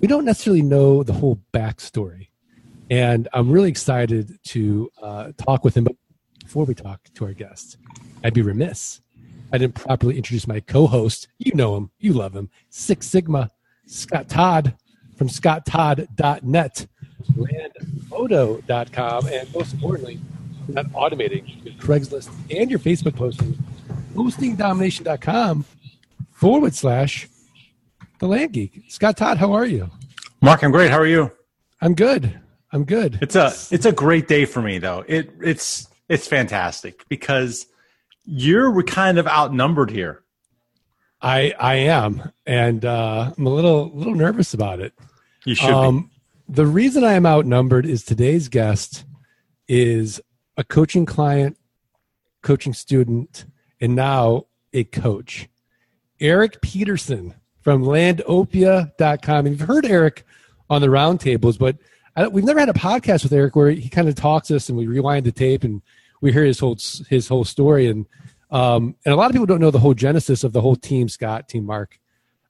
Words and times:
we 0.00 0.08
don't 0.08 0.24
necessarily 0.24 0.62
know 0.62 1.02
the 1.02 1.12
whole 1.12 1.40
backstory. 1.52 2.28
And 2.90 3.28
I'm 3.32 3.50
really 3.50 3.68
excited 3.68 4.38
to 4.48 4.90
uh, 5.02 5.32
talk 5.36 5.64
with 5.64 5.76
him. 5.76 5.84
But 5.84 5.96
before 6.42 6.64
we 6.64 6.74
talk 6.74 7.00
to 7.14 7.26
our 7.26 7.32
guest, 7.32 7.76
I'd 8.24 8.34
be 8.34 8.42
remiss. 8.42 9.00
I 9.52 9.58
didn't 9.58 9.74
properly 9.74 10.16
introduce 10.16 10.46
my 10.46 10.60
co 10.60 10.86
host. 10.86 11.28
You 11.38 11.52
know 11.54 11.76
him, 11.76 11.90
you 11.98 12.12
love 12.12 12.34
him. 12.34 12.50
Six 12.70 13.06
Sigma, 13.06 13.50
Scott 13.86 14.28
Todd 14.28 14.74
from 15.16 15.28
scotttodd.net, 15.28 16.86
landphoto.com, 17.36 19.26
and 19.26 19.54
most 19.54 19.74
importantly, 19.74 20.20
not 20.68 20.86
automating 20.92 21.64
your 21.64 21.74
Craigslist 21.74 22.30
and 22.50 22.70
your 22.70 22.78
Facebook 22.78 23.16
posting, 23.16 23.58
postingdomination.com 24.14 25.64
forward 26.30 26.74
slash 26.74 27.28
the 28.18 28.26
land 28.26 28.52
geek. 28.52 28.84
Scott 28.88 29.16
Todd, 29.16 29.38
how 29.38 29.52
are 29.52 29.66
you? 29.66 29.90
Mark, 30.40 30.62
I'm 30.62 30.70
great. 30.70 30.90
How 30.90 30.98
are 30.98 31.06
you? 31.06 31.32
I'm 31.80 31.94
good. 31.94 32.40
I'm 32.72 32.84
good. 32.84 33.18
It's 33.22 33.36
a 33.36 33.52
it's 33.70 33.86
a 33.86 33.92
great 33.92 34.28
day 34.28 34.44
for 34.44 34.60
me 34.60 34.78
though. 34.78 35.04
It 35.06 35.32
it's 35.42 35.88
it's 36.08 36.26
fantastic 36.26 37.08
because 37.08 37.66
you're 38.24 38.82
kind 38.82 39.18
of 39.18 39.26
outnumbered 39.26 39.90
here. 39.90 40.22
I 41.20 41.54
I 41.58 41.74
am, 41.76 42.30
and 42.46 42.84
uh, 42.84 43.32
I'm 43.36 43.46
a 43.46 43.50
little 43.50 43.90
little 43.94 44.14
nervous 44.14 44.54
about 44.54 44.80
it. 44.80 44.92
You 45.44 45.54
should. 45.54 45.70
Um, 45.70 46.10
the 46.48 46.66
reason 46.66 47.04
I 47.04 47.14
am 47.14 47.26
outnumbered 47.26 47.86
is 47.86 48.04
today's 48.04 48.48
guest 48.48 49.04
is 49.66 50.20
a 50.56 50.64
coaching 50.64 51.06
client, 51.06 51.56
coaching 52.42 52.74
student, 52.74 53.46
and 53.80 53.94
now 53.94 54.46
a 54.72 54.84
coach. 54.84 55.48
Erik 56.20 56.60
Peterson 56.60 57.34
from 57.68 57.84
landopia.com. 57.84 59.44
And 59.44 59.58
you've 59.58 59.68
heard 59.68 59.84
Erik 59.84 60.24
on 60.70 60.80
the 60.80 60.86
roundtables, 60.86 61.58
but 61.58 61.76
I, 62.16 62.26
we've 62.26 62.42
never 62.42 62.60
had 62.60 62.70
a 62.70 62.72
podcast 62.72 63.24
with 63.24 63.32
Erik 63.34 63.54
where 63.56 63.70
he 63.70 63.90
kind 63.90 64.08
of 64.08 64.14
talks 64.14 64.48
to 64.48 64.56
us 64.56 64.70
and 64.70 64.78
we 64.78 64.86
rewind 64.86 65.26
the 65.26 65.32
tape 65.32 65.64
and 65.64 65.82
we 66.22 66.32
hear 66.32 66.44
his 66.44 66.58
whole 66.58 66.78
his 67.10 67.28
whole 67.28 67.44
story. 67.44 67.88
And 67.88 68.06
um, 68.50 68.96
and 69.04 69.12
a 69.12 69.16
lot 69.16 69.26
of 69.26 69.32
people 69.32 69.44
don't 69.44 69.60
know 69.60 69.70
the 69.70 69.78
whole 69.78 69.92
genesis 69.92 70.44
of 70.44 70.54
the 70.54 70.62
whole 70.62 70.76
Team 70.76 71.10
Scott, 71.10 71.46
Team 71.46 71.66
Mark 71.66 71.98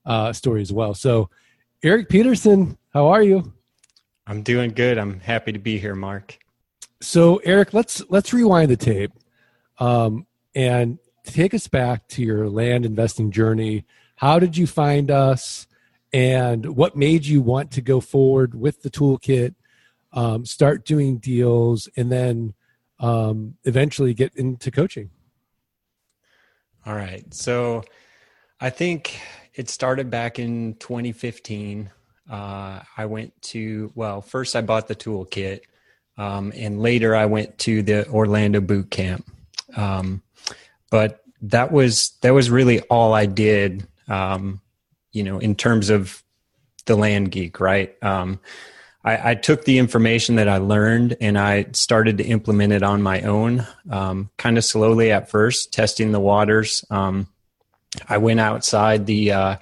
uh, 0.07 0.33
story 0.33 0.63
as 0.63 0.73
well. 0.73 0.95
So, 0.95 1.31
Erik 1.83 2.09
Peterson, 2.09 2.79
how 2.95 3.09
are 3.09 3.23
you? 3.25 3.53
I'm 4.25 4.45
doing 4.45 4.71
good. 4.71 4.99
I'm 4.99 5.19
happy 5.19 5.51
to 5.51 5.59
be 5.59 5.81
here, 5.81 5.97
Mark. 5.97 6.39
So, 7.01 7.39
Erik, 7.39 7.75
let's 7.75 8.05
let's 8.09 8.33
rewind 8.33 8.71
the 8.71 8.77
tape 8.77 9.11
um, 9.81 10.29
and 10.55 11.01
take 11.25 11.55
us 11.55 11.67
back 11.67 12.07
to 12.11 12.23
your 12.23 12.49
land 12.49 12.87
investing 12.87 13.33
journey. 13.33 13.85
How 14.19 14.39
did 14.39 14.57
you 14.57 14.67
find 14.67 15.11
us? 15.11 15.67
And 16.13 16.77
what 16.77 16.97
made 16.97 17.25
you 17.25 17.41
want 17.41 17.71
to 17.73 17.81
go 17.81 18.01
forward 18.01 18.55
with 18.55 18.83
the 18.83 18.91
toolkit, 18.91 19.55
um, 20.13 20.45
start 20.45 20.85
doing 20.85 21.19
deals, 21.19 21.89
and 21.97 22.11
then 22.11 22.55
um, 22.99 23.57
eventually 23.65 24.15
get 24.15 24.35
into 24.35 24.71
coaching? 24.71 25.11
All 26.85 26.95
right. 26.95 27.33
So 27.33 27.85
I 28.61 28.71
think 28.71 29.21
it 29.55 29.69
started 29.69 30.11
back 30.11 30.39
in 30.39 30.75
2015. 30.75 31.91
Uh, 32.29 32.81
I 32.97 33.07
went 33.07 33.41
to, 33.43 33.93
well, 33.95 34.21
first 34.21 34.57
I 34.57 34.63
bought 34.63 34.89
the 34.89 34.97
toolkit, 34.97 35.61
um, 36.17 36.53
and 36.57 36.81
later 36.81 37.15
I 37.15 37.27
went 37.27 37.57
to 37.59 37.83
the 37.83 38.09
Orlando 38.09 38.61
boot 38.61 38.91
camp. 38.91 39.31
Um, 39.77 40.23
but 40.91 41.23
that 41.43 41.71
was 41.71 42.13
that 42.23 42.33
was 42.33 42.51
really 42.51 42.81
all 42.83 43.13
I 43.13 43.27
did. 43.27 43.87
Um, 44.09 44.61
you 45.13 45.23
know, 45.23 45.39
in 45.39 45.55
terms 45.55 45.91
of 45.91 46.23
the 46.87 46.97
land 46.97 47.31
geek, 47.31 47.61
right? 47.61 47.95
Um, 48.03 48.41
I, 49.05 49.31
I, 49.31 49.35
took 49.35 49.65
the 49.65 49.79
information 49.79 50.37
that 50.37 50.49
I 50.49 50.59
learned 50.59 51.17
and 51.21 51.39
I 51.39 51.67
started 51.73 52.19
to 52.19 52.25
implement 52.25 52.73
it 52.73 52.83
on 52.83 53.03
my 53.03 53.23
own, 53.23 53.67
um, 53.91 54.31
kind 54.37 54.59
of 54.59 54.65
slowly 54.65 55.13
at 55.13 55.31
first, 55.31 55.73
testing 55.73 56.13
the 56.13 56.21
waters. 56.21 56.85
Um, 56.91 57.29
I 58.09 58.19
went 58.19 58.41
outside 58.41 59.07
the 59.07 59.33
uh, 59.33 59.57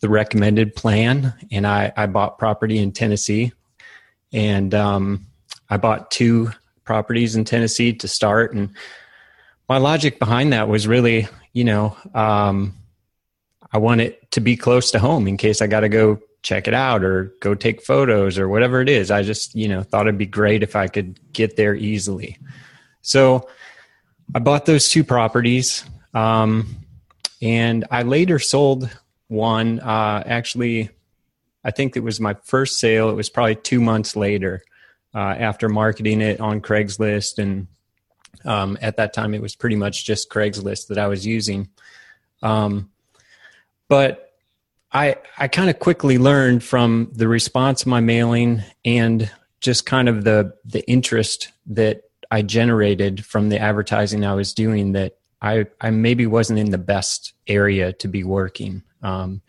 the 0.00 0.08
recommended 0.08 0.74
plan 0.74 1.34
and 1.50 1.66
I, 1.66 1.92
I 1.96 2.06
bought 2.06 2.38
property 2.38 2.78
in 2.78 2.92
Tennessee, 2.92 3.52
and 4.32 4.74
um, 4.74 5.26
I 5.68 5.76
bought 5.76 6.10
two 6.10 6.50
properties 6.84 7.36
in 7.36 7.44
Tennessee 7.44 7.92
to 7.94 8.08
start 8.08 8.52
and 8.54 8.74
my 9.68 9.78
logic 9.78 10.18
behind 10.18 10.52
that 10.52 10.68
was 10.68 10.86
really, 10.86 11.28
you 11.54 11.64
know, 11.64 11.96
um, 12.14 12.74
I 13.72 13.78
want 13.78 14.00
it 14.00 14.30
to 14.32 14.40
be 14.40 14.56
close 14.56 14.90
to 14.90 14.98
home 14.98 15.26
in 15.26 15.36
case 15.36 15.62
I 15.62 15.66
got 15.66 15.80
to 15.80 15.88
go 15.88 16.20
check 16.42 16.68
it 16.68 16.74
out 16.74 17.04
or 17.04 17.34
go 17.40 17.54
take 17.54 17.82
photos 17.82 18.38
or 18.38 18.48
whatever 18.48 18.80
it 18.80 18.88
is. 18.88 19.10
I 19.10 19.22
just, 19.22 19.54
you 19.54 19.68
know, 19.68 19.82
thought 19.82 20.06
it'd 20.06 20.18
be 20.18 20.26
great 20.26 20.62
if 20.62 20.76
I 20.76 20.88
could 20.88 21.18
get 21.32 21.56
there 21.56 21.74
easily. 21.74 22.38
So 23.00 23.48
I 24.34 24.40
bought 24.40 24.66
those 24.66 24.88
two 24.88 25.04
properties. 25.04 25.84
Um, 26.14 26.76
and 27.40 27.86
I 27.90 28.02
later 28.02 28.38
sold 28.38 28.90
one. 29.28 29.80
Uh, 29.80 30.22
actually, 30.26 30.90
I 31.64 31.70
think 31.70 31.96
it 31.96 32.00
was 32.02 32.20
my 32.20 32.34
first 32.44 32.78
sale. 32.78 33.08
It 33.08 33.14
was 33.14 33.30
probably 33.30 33.56
two 33.56 33.80
months 33.80 34.16
later 34.16 34.62
uh, 35.14 35.18
after 35.18 35.68
marketing 35.68 36.20
it 36.20 36.40
on 36.40 36.60
Craigslist 36.60 37.38
and 37.38 37.68
um, 38.44 38.78
at 38.80 38.96
that 38.96 39.12
time, 39.12 39.34
it 39.34 39.42
was 39.42 39.54
pretty 39.54 39.76
much 39.76 40.04
just 40.04 40.30
Craigslist 40.30 40.88
that 40.88 40.98
I 40.98 41.06
was 41.06 41.26
using. 41.26 41.68
Um, 42.42 42.90
but 43.88 44.32
I 44.92 45.16
I 45.38 45.48
kind 45.48 45.70
of 45.70 45.78
quickly 45.78 46.18
learned 46.18 46.62
from 46.62 47.10
the 47.12 47.28
response 47.28 47.82
of 47.82 47.88
my 47.88 48.00
mailing 48.00 48.62
and 48.84 49.30
just 49.60 49.86
kind 49.86 50.08
of 50.08 50.24
the 50.24 50.54
the 50.64 50.88
interest 50.88 51.52
that 51.66 52.02
I 52.30 52.42
generated 52.42 53.24
from 53.24 53.48
the 53.48 53.58
advertising 53.58 54.24
I 54.24 54.34
was 54.34 54.52
doing 54.52 54.92
that 54.92 55.16
I 55.40 55.66
I 55.80 55.90
maybe 55.90 56.26
wasn't 56.26 56.58
in 56.58 56.70
the 56.70 56.78
best 56.78 57.32
area 57.46 57.92
to 57.94 58.08
be 58.08 58.24
working. 58.24 58.82
Um, 59.02 59.42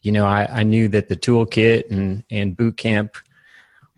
you 0.00 0.12
know, 0.12 0.26
I, 0.26 0.46
I 0.60 0.62
knew 0.62 0.88
that 0.88 1.08
the 1.08 1.16
toolkit 1.16 1.90
and 1.90 2.24
and 2.30 2.56
boot 2.56 2.76
camp 2.76 3.16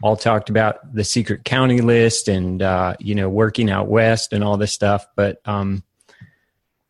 all 0.03 0.17
talked 0.17 0.49
about 0.49 0.95
the 0.95 1.05
secret 1.05 1.45
county 1.45 1.81
list 1.81 2.29
and 2.29 2.63
uh, 2.63 2.95
you 3.01 3.15
know 3.15 3.29
working 3.29 3.71
out 3.71 3.89
west 3.89 4.33
and 4.33 4.45
all 4.45 4.57
this 4.57 4.73
stuff 4.73 5.07
but 5.17 5.41
um, 5.45 5.83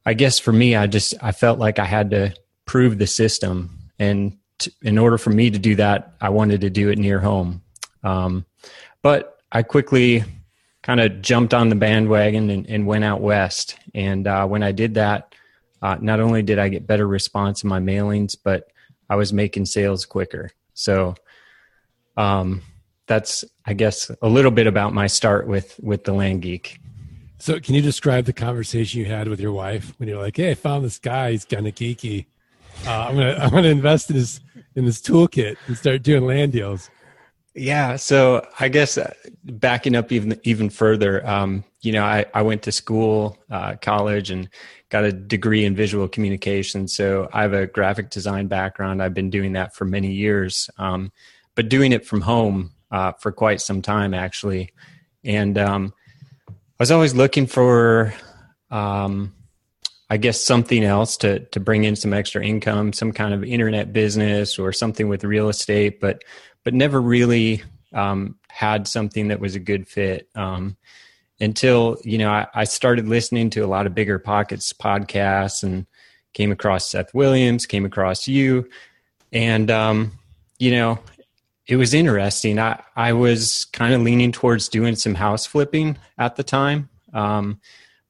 i 0.05 0.15
guess 0.15 0.39
for 0.39 0.53
me 0.53 0.77
i 0.77 0.87
just 0.87 1.15
i 1.23 1.33
felt 1.33 1.59
like 1.59 1.79
i 1.79 1.85
had 1.85 2.11
to 2.11 2.33
prove 2.69 2.99
the 2.99 3.07
system 3.07 3.79
and 3.99 4.37
t- 4.59 4.71
in 4.83 4.99
order 4.99 5.19
for 5.19 5.31
me 5.31 5.51
to 5.51 5.59
do 5.59 5.75
that 5.75 6.15
i 6.21 6.29
wanted 6.29 6.61
to 6.61 6.71
do 6.71 6.91
it 6.91 6.99
near 6.99 7.19
home 7.19 7.63
um, 8.05 8.45
but 9.03 9.39
i 9.51 9.63
quickly 9.63 10.23
kind 10.83 11.01
of 11.01 11.21
jumped 11.21 11.53
on 11.53 11.69
the 11.69 11.75
bandwagon 11.75 12.51
and, 12.51 12.67
and 12.69 12.87
went 12.87 13.03
out 13.03 13.21
west 13.21 13.77
and 13.95 14.27
uh, 14.27 14.47
when 14.47 14.63
i 14.63 14.71
did 14.71 14.95
that 14.95 15.35
uh, 15.83 15.97
not 16.01 16.21
only 16.21 16.43
did 16.43 16.59
i 16.59 16.69
get 16.69 16.87
better 16.87 17.09
response 17.09 17.65
in 17.65 17.69
my 17.69 17.81
mailings 17.81 18.37
but 18.41 18.69
i 19.11 19.17
was 19.17 19.33
making 19.33 19.65
sales 19.65 20.07
quicker 20.07 20.51
so 20.75 21.15
um, 22.19 22.63
that's 23.07 23.45
I 23.65 23.73
guess 23.73 24.11
a 24.21 24.29
little 24.29 24.51
bit 24.51 24.67
about 24.67 24.93
my 24.93 25.07
start 25.07 25.49
with 25.49 25.81
with 25.83 26.05
the 26.05 26.13
land 26.13 26.43
geek. 26.43 26.79
So, 27.39 27.59
can 27.61 27.75
you 27.75 27.83
describe 27.83 28.25
the 28.25 28.33
conversation 28.33 29.01
you 29.01 29.07
had 29.07 29.29
with 29.29 29.41
your 29.41 29.53
wife 29.53 29.95
when 29.99 30.09
you're 30.09 30.21
like, 30.21 30.37
"Hey, 30.37 30.51
I 30.51 30.55
found 30.55 30.85
this 30.85 30.99
guy. 30.99 31.33
He's 31.33 31.45
kind 31.45 31.67
of 31.67 31.75
geeky. 31.75 32.27
Uh, 32.87 33.07
I'm 33.09 33.15
gonna 33.15 33.35
I'm 33.41 33.51
gonna 33.51 33.69
invest 33.69 34.11
in 34.11 34.17
this 34.17 34.41
in 34.75 34.85
this 34.85 35.01
toolkit 35.01 35.57
and 35.67 35.77
start 35.77 36.03
doing 36.03 36.25
land 36.25 36.53
deals." 36.53 36.91
Yeah. 37.59 37.97
So, 37.97 38.47
I 38.61 38.69
guess 38.69 38.97
uh, 38.97 39.13
backing 39.45 39.97
up 39.97 40.13
even 40.13 40.39
even 40.45 40.71
further, 40.71 41.27
um, 41.27 41.65
you 41.81 41.93
know, 41.93 42.05
I 42.05 42.25
I 42.33 42.43
went 42.43 42.63
to 42.63 42.73
school, 42.73 43.37
uh, 43.51 43.75
college, 43.83 44.31
and 44.31 44.49
got 44.91 45.05
a 45.05 45.13
degree 45.13 45.65
in 45.65 45.75
visual 45.75 46.07
communication. 46.09 46.87
So, 46.87 47.29
I 47.33 47.43
have 47.43 47.55
a 47.55 47.67
graphic 47.67 48.11
design 48.11 48.47
background. 48.47 49.03
I've 49.03 49.15
been 49.15 49.31
doing 49.31 49.53
that 49.55 49.75
for 49.75 49.85
many 49.85 50.13
years, 50.13 50.71
um, 50.79 51.11
but 51.57 51.69
doing 51.69 51.93
it 51.93 52.07
from 52.07 52.21
home 52.21 52.73
uh, 52.93 53.13
for 53.13 53.33
quite 53.33 53.61
some 53.61 53.83
time 53.83 54.15
actually, 54.15 54.71
and 55.25 55.59
um, 55.59 55.93
I 56.49 56.53
was 56.79 56.93
always 56.93 57.15
looking 57.15 57.49
for 57.49 58.15
um, 58.71 59.35
I 60.11 60.17
guess 60.17 60.41
something 60.41 60.85
else 60.85 61.17
to 61.19 61.41
to 61.41 61.61
bring 61.61 61.85
in 61.85 61.97
some 61.97 62.15
extra 62.15 62.45
income, 62.45 62.93
some 62.93 63.13
kind 63.13 63.35
of 63.35 63.45
internet 63.45 63.93
business 63.93 64.59
or 64.59 64.73
something 64.73 65.09
with 65.09 65.25
real 65.25 65.49
estate, 65.49 66.01
but 66.01 66.23
but 66.65 66.75
never 66.75 67.01
really 67.01 67.63
um, 67.93 68.37
had 68.49 68.87
something 68.87 69.29
that 69.29 69.41
was 69.41 69.55
a 69.55 69.61
good 69.61 69.87
fit 69.89 70.29
um, 70.35 70.77
until 71.41 71.99
you 72.05 72.19
know 72.19 72.31
I, 72.31 72.47
I, 72.55 72.65
started 72.65 73.07
listening 73.07 73.51
to 73.51 73.61
a 73.61 73.67
lot 73.67 73.87
of 73.87 73.95
BiggerPockets 73.95 74.75
podcasts 74.75 75.63
and 75.63 75.87
came 76.35 76.53
across 76.53 76.89
Seth 76.89 77.15
Williams, 77.15 77.67
came 77.67 77.85
across 77.85 78.29
you, 78.29 78.69
and 79.33 79.71
um, 79.71 80.13
you 80.59 80.71
know 80.71 80.99
it 81.67 81.77
was 81.77 81.95
interesting. 81.95 82.59
I 82.59 82.83
I 82.97 83.13
was 83.13 83.67
kind 83.67 83.95
of 83.95 84.03
leaning 84.03 84.33
towards 84.33 84.69
doing 84.69 84.97
some 84.97 85.15
house 85.15 85.47
flipping 85.47 85.99
at 86.19 86.37
the 86.37 86.43
time, 86.43 86.89
um, 87.13 87.61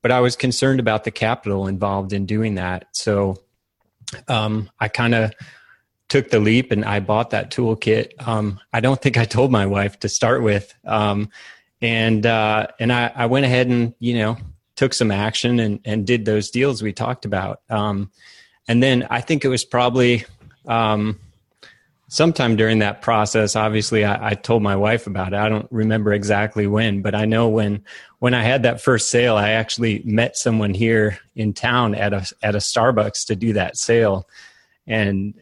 but 0.02 0.12
I 0.12 0.20
was 0.20 0.36
concerned 0.36 0.80
about 0.80 1.04
the 1.04 1.10
capital 1.10 1.66
involved 1.66 2.12
in 2.12 2.26
doing 2.26 2.56
that, 2.56 2.86
so 2.92 3.42
um, 4.28 4.70
I 4.80 4.88
kind 4.88 5.14
of 5.14 5.32
took 6.08 6.30
the 6.30 6.40
leap 6.40 6.72
and 6.72 6.84
I 6.84 7.00
bought 7.00 7.30
that 7.30 7.50
toolkit. 7.50 8.26
Um, 8.26 8.60
I 8.72 8.80
don't 8.80 9.00
think 9.00 9.16
I 9.16 9.24
told 9.24 9.52
my 9.52 9.66
wife 9.66 9.98
to 10.00 10.08
start 10.08 10.42
with. 10.42 10.74
Um, 10.84 11.30
and, 11.80 12.24
uh, 12.24 12.68
and 12.80 12.92
I, 12.92 13.12
I, 13.14 13.26
went 13.26 13.44
ahead 13.44 13.68
and, 13.68 13.94
you 14.00 14.14
know, 14.14 14.36
took 14.74 14.94
some 14.94 15.10
action 15.10 15.60
and, 15.60 15.80
and 15.84 16.06
did 16.06 16.24
those 16.24 16.50
deals 16.50 16.82
we 16.82 16.92
talked 16.92 17.24
about. 17.24 17.60
Um, 17.68 18.10
and 18.66 18.82
then 18.82 19.06
I 19.10 19.20
think 19.20 19.44
it 19.44 19.48
was 19.48 19.64
probably, 19.64 20.24
um, 20.66 21.20
sometime 22.08 22.56
during 22.56 22.80
that 22.80 23.02
process, 23.02 23.54
obviously 23.54 24.04
I, 24.04 24.30
I, 24.30 24.34
told 24.34 24.62
my 24.62 24.76
wife 24.76 25.06
about 25.06 25.32
it. 25.32 25.36
I 25.36 25.48
don't 25.48 25.68
remember 25.70 26.12
exactly 26.12 26.66
when, 26.66 27.02
but 27.02 27.14
I 27.14 27.26
know 27.26 27.48
when, 27.48 27.84
when 28.18 28.34
I 28.34 28.42
had 28.42 28.62
that 28.64 28.80
first 28.80 29.10
sale, 29.10 29.36
I 29.36 29.50
actually 29.50 30.02
met 30.04 30.36
someone 30.36 30.74
here 30.74 31.18
in 31.36 31.52
town 31.52 31.94
at 31.94 32.12
a, 32.12 32.26
at 32.42 32.54
a 32.54 32.58
Starbucks 32.58 33.26
to 33.26 33.36
do 33.36 33.52
that 33.52 33.76
sale 33.76 34.26
and 34.88 35.34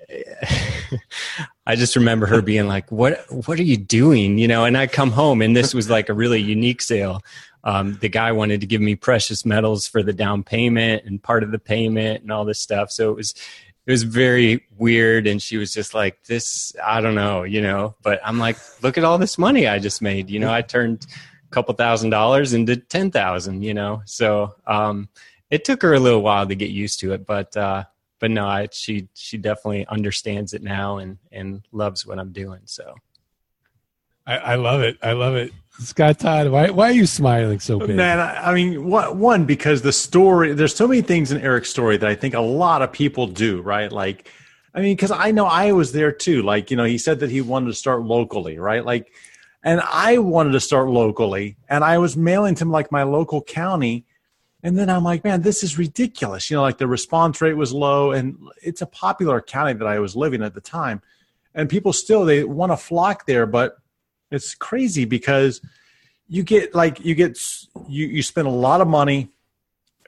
I 1.67 1.77
just 1.77 1.97
remember 1.97 2.27
her 2.27 2.43
being 2.43 2.67
like, 2.67 2.91
"What 2.93 3.25
what 3.47 3.59
are 3.59 3.65
you 3.65 3.77
doing?" 3.77 4.39
You 4.39 4.49
know, 4.49 4.65
and 4.65 4.77
I 4.77 4.89
come 4.89 5.13
home 5.13 5.41
and 5.41 5.57
this 5.57 5.73
was 5.73 5.89
like 5.89 6.09
a 6.09 6.15
really 6.15 6.41
unique 6.43 6.83
sale. 6.83 7.23
Um, 7.65 7.99
the 8.01 8.09
guy 8.09 8.31
wanted 8.31 8.61
to 8.61 8.67
give 8.67 8.81
me 8.81 8.95
precious 8.95 9.45
metals 9.45 9.89
for 9.89 10.03
the 10.03 10.13
down 10.13 10.45
payment 10.45 11.05
and 11.05 11.21
part 11.21 11.43
of 11.43 11.51
the 11.51 11.59
payment 11.59 12.23
and 12.23 12.31
all 12.31 12.45
this 12.45 12.61
stuff. 12.61 12.93
So 12.93 13.11
it 13.11 13.17
was 13.17 13.35
it 13.87 13.91
was 13.91 14.03
very 14.03 14.67
weird 14.77 15.27
and 15.27 15.41
she 15.41 15.57
was 15.57 15.73
just 15.73 15.95
like 15.95 16.23
this 16.25 16.75
i 16.85 17.01
don't 17.01 17.15
know 17.15 17.45
you 17.45 17.63
know 17.63 17.95
but 18.03 18.21
i'm 18.25 18.39
like 18.39 18.57
look 18.83 18.99
at 18.99 19.05
all 19.05 19.19
this 19.19 19.39
money 19.39 19.67
i 19.67 19.79
just 19.79 20.03
made 20.03 20.29
you 20.29 20.39
know 20.39 20.53
i 20.53 20.61
turned 20.61 21.07
a 21.45 21.49
couple 21.51 21.75
thousand 21.75 22.11
dollars 22.11 22.53
into 22.53 22.77
ten 22.77 23.11
thousand 23.11 23.63
you 23.63 23.75
know 23.75 24.03
so 24.05 24.55
um, 24.67 25.09
it 25.51 25.65
took 25.65 25.83
her 25.83 25.95
a 25.95 26.01
little 26.01 26.23
while 26.23 26.47
to 26.47 26.55
get 26.55 26.71
used 26.71 27.01
to 27.01 27.13
it 27.13 27.25
but 27.25 27.57
uh, 27.57 27.85
but 28.19 28.31
no, 28.31 28.47
I, 28.47 28.69
she 28.73 29.09
she 29.15 29.37
definitely 29.37 29.87
understands 29.87 30.55
it 30.55 30.63
now 30.63 30.99
and 30.99 31.19
and 31.31 31.67
loves 31.73 32.07
what 32.07 32.19
I'm 32.19 32.33
doing. 32.33 32.61
So 32.65 32.95
I, 34.27 34.37
I 34.37 34.55
love 34.57 34.81
it. 34.81 34.99
I 35.03 35.13
love 35.13 35.37
it. 35.37 35.53
Scott 35.79 36.19
Todd, 36.19 36.49
why 36.49 36.71
why 36.71 36.89
are 36.89 36.95
you 36.95 37.07
smiling 37.07 37.61
so 37.61 37.79
big? 37.79 37.97
Man, 37.97 38.19
I, 38.19 38.51
I 38.51 38.55
mean, 38.55 38.87
what, 38.87 39.17
one 39.17 39.45
because 39.45 39.83
the 39.83 39.93
story. 39.93 40.55
There's 40.55 40.75
so 40.75 40.89
many 40.89 41.03
things 41.03 41.33
in 41.33 41.41
Erik's 41.41 41.71
story 41.71 41.97
that 41.99 42.09
I 42.09 42.15
think 42.15 42.35
a 42.35 42.41
lot 42.41 42.83
of 42.83 42.93
people 42.93 43.27
do. 43.27 43.61
Right, 43.63 43.91
like. 43.91 44.31
I 44.75 44.81
mean, 44.81 44.95
because 44.95 45.11
I 45.11 45.31
know 45.31 45.47
I 45.47 45.73
was 45.73 45.93
there 45.93 46.13
too. 46.13 46.43
Like, 46.43 46.71
you 46.71 46.77
know, 46.77 46.85
he 46.85 46.99
said 46.99 47.21
that 47.21 47.31
he 47.31 47.41
wanted 47.41 47.69
to 47.69 47.73
start 47.73 48.03
locally, 48.03 48.59
right? 48.59 48.85
Like, 48.85 49.11
and 49.65 49.81
I 49.81 50.19
wanted 50.19 50.53
to 50.53 50.61
start 50.61 50.91
locally, 50.91 51.57
and 51.69 51.83
I 51.83 51.97
was 51.97 52.15
mailing 52.15 52.55
to 52.57 52.63
him 52.63 52.71
like 52.71 52.93
my 52.93 53.03
local 53.03 53.41
county, 53.41 54.05
and 54.63 54.79
then 54.79 54.91
I'm 54.91 55.03
like, 55.03 55.25
man, 55.25 55.41
this 55.41 55.63
is 55.63 55.79
ridiculous. 55.79 56.51
You 56.51 56.57
know, 56.57 56.63
like 56.63 56.77
the 56.77 56.87
response 56.87 57.41
rate 57.41 57.55
was 57.55 57.73
low, 57.73 58.13
and 58.13 58.37
it's 58.63 58.83
a 58.83 58.87
popular 58.87 59.41
county 59.41 59.73
that 59.73 59.87
I 59.87 59.99
was 59.99 60.15
living 60.15 60.43
at 60.43 60.55
the 60.55 60.61
time, 60.61 61.01
and 61.55 61.71
people 61.71 61.95
still 61.95 62.25
they 62.27 62.45
want 62.45 62.71
to 62.71 62.77
flock 62.77 63.25
there, 63.25 63.47
but 63.47 63.79
it's 64.31 64.55
crazy 64.55 65.05
because 65.05 65.61
you 66.29 66.43
get 66.43 66.75
like 66.75 67.05
you 67.05 67.15
get 67.15 67.39
you 67.89 68.07
you 68.07 68.23
spend 68.23 68.49
a 68.49 68.51
lot 68.51 68.81
of 68.81 68.89
money 68.89 69.31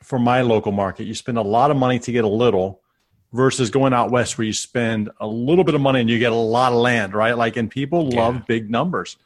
for 0.02 0.18
my 0.18 0.42
local 0.42 0.72
market. 0.72 1.04
You 1.04 1.14
spend 1.14 1.38
a 1.38 1.42
lot 1.42 1.70
of 1.70 1.76
money 1.76 1.98
to 2.00 2.12
get 2.12 2.24
a 2.24 2.28
little 2.28 2.80
versus 3.32 3.70
going 3.70 3.92
out 3.92 4.10
west 4.10 4.38
where 4.38 4.46
you 4.46 4.52
spend 4.52 5.10
a 5.20 5.26
little 5.26 5.64
bit 5.64 5.74
of 5.74 5.80
money 5.80 6.00
and 6.00 6.08
you 6.08 6.18
get 6.18 6.32
a 6.32 6.34
lot 6.34 6.72
of 6.72 6.78
land, 6.78 7.12
right? 7.14 7.36
Like, 7.36 7.56
and 7.56 7.70
people 7.70 8.08
yeah. 8.10 8.20
love 8.20 8.46
big 8.46 8.70
numbers. 8.70 9.16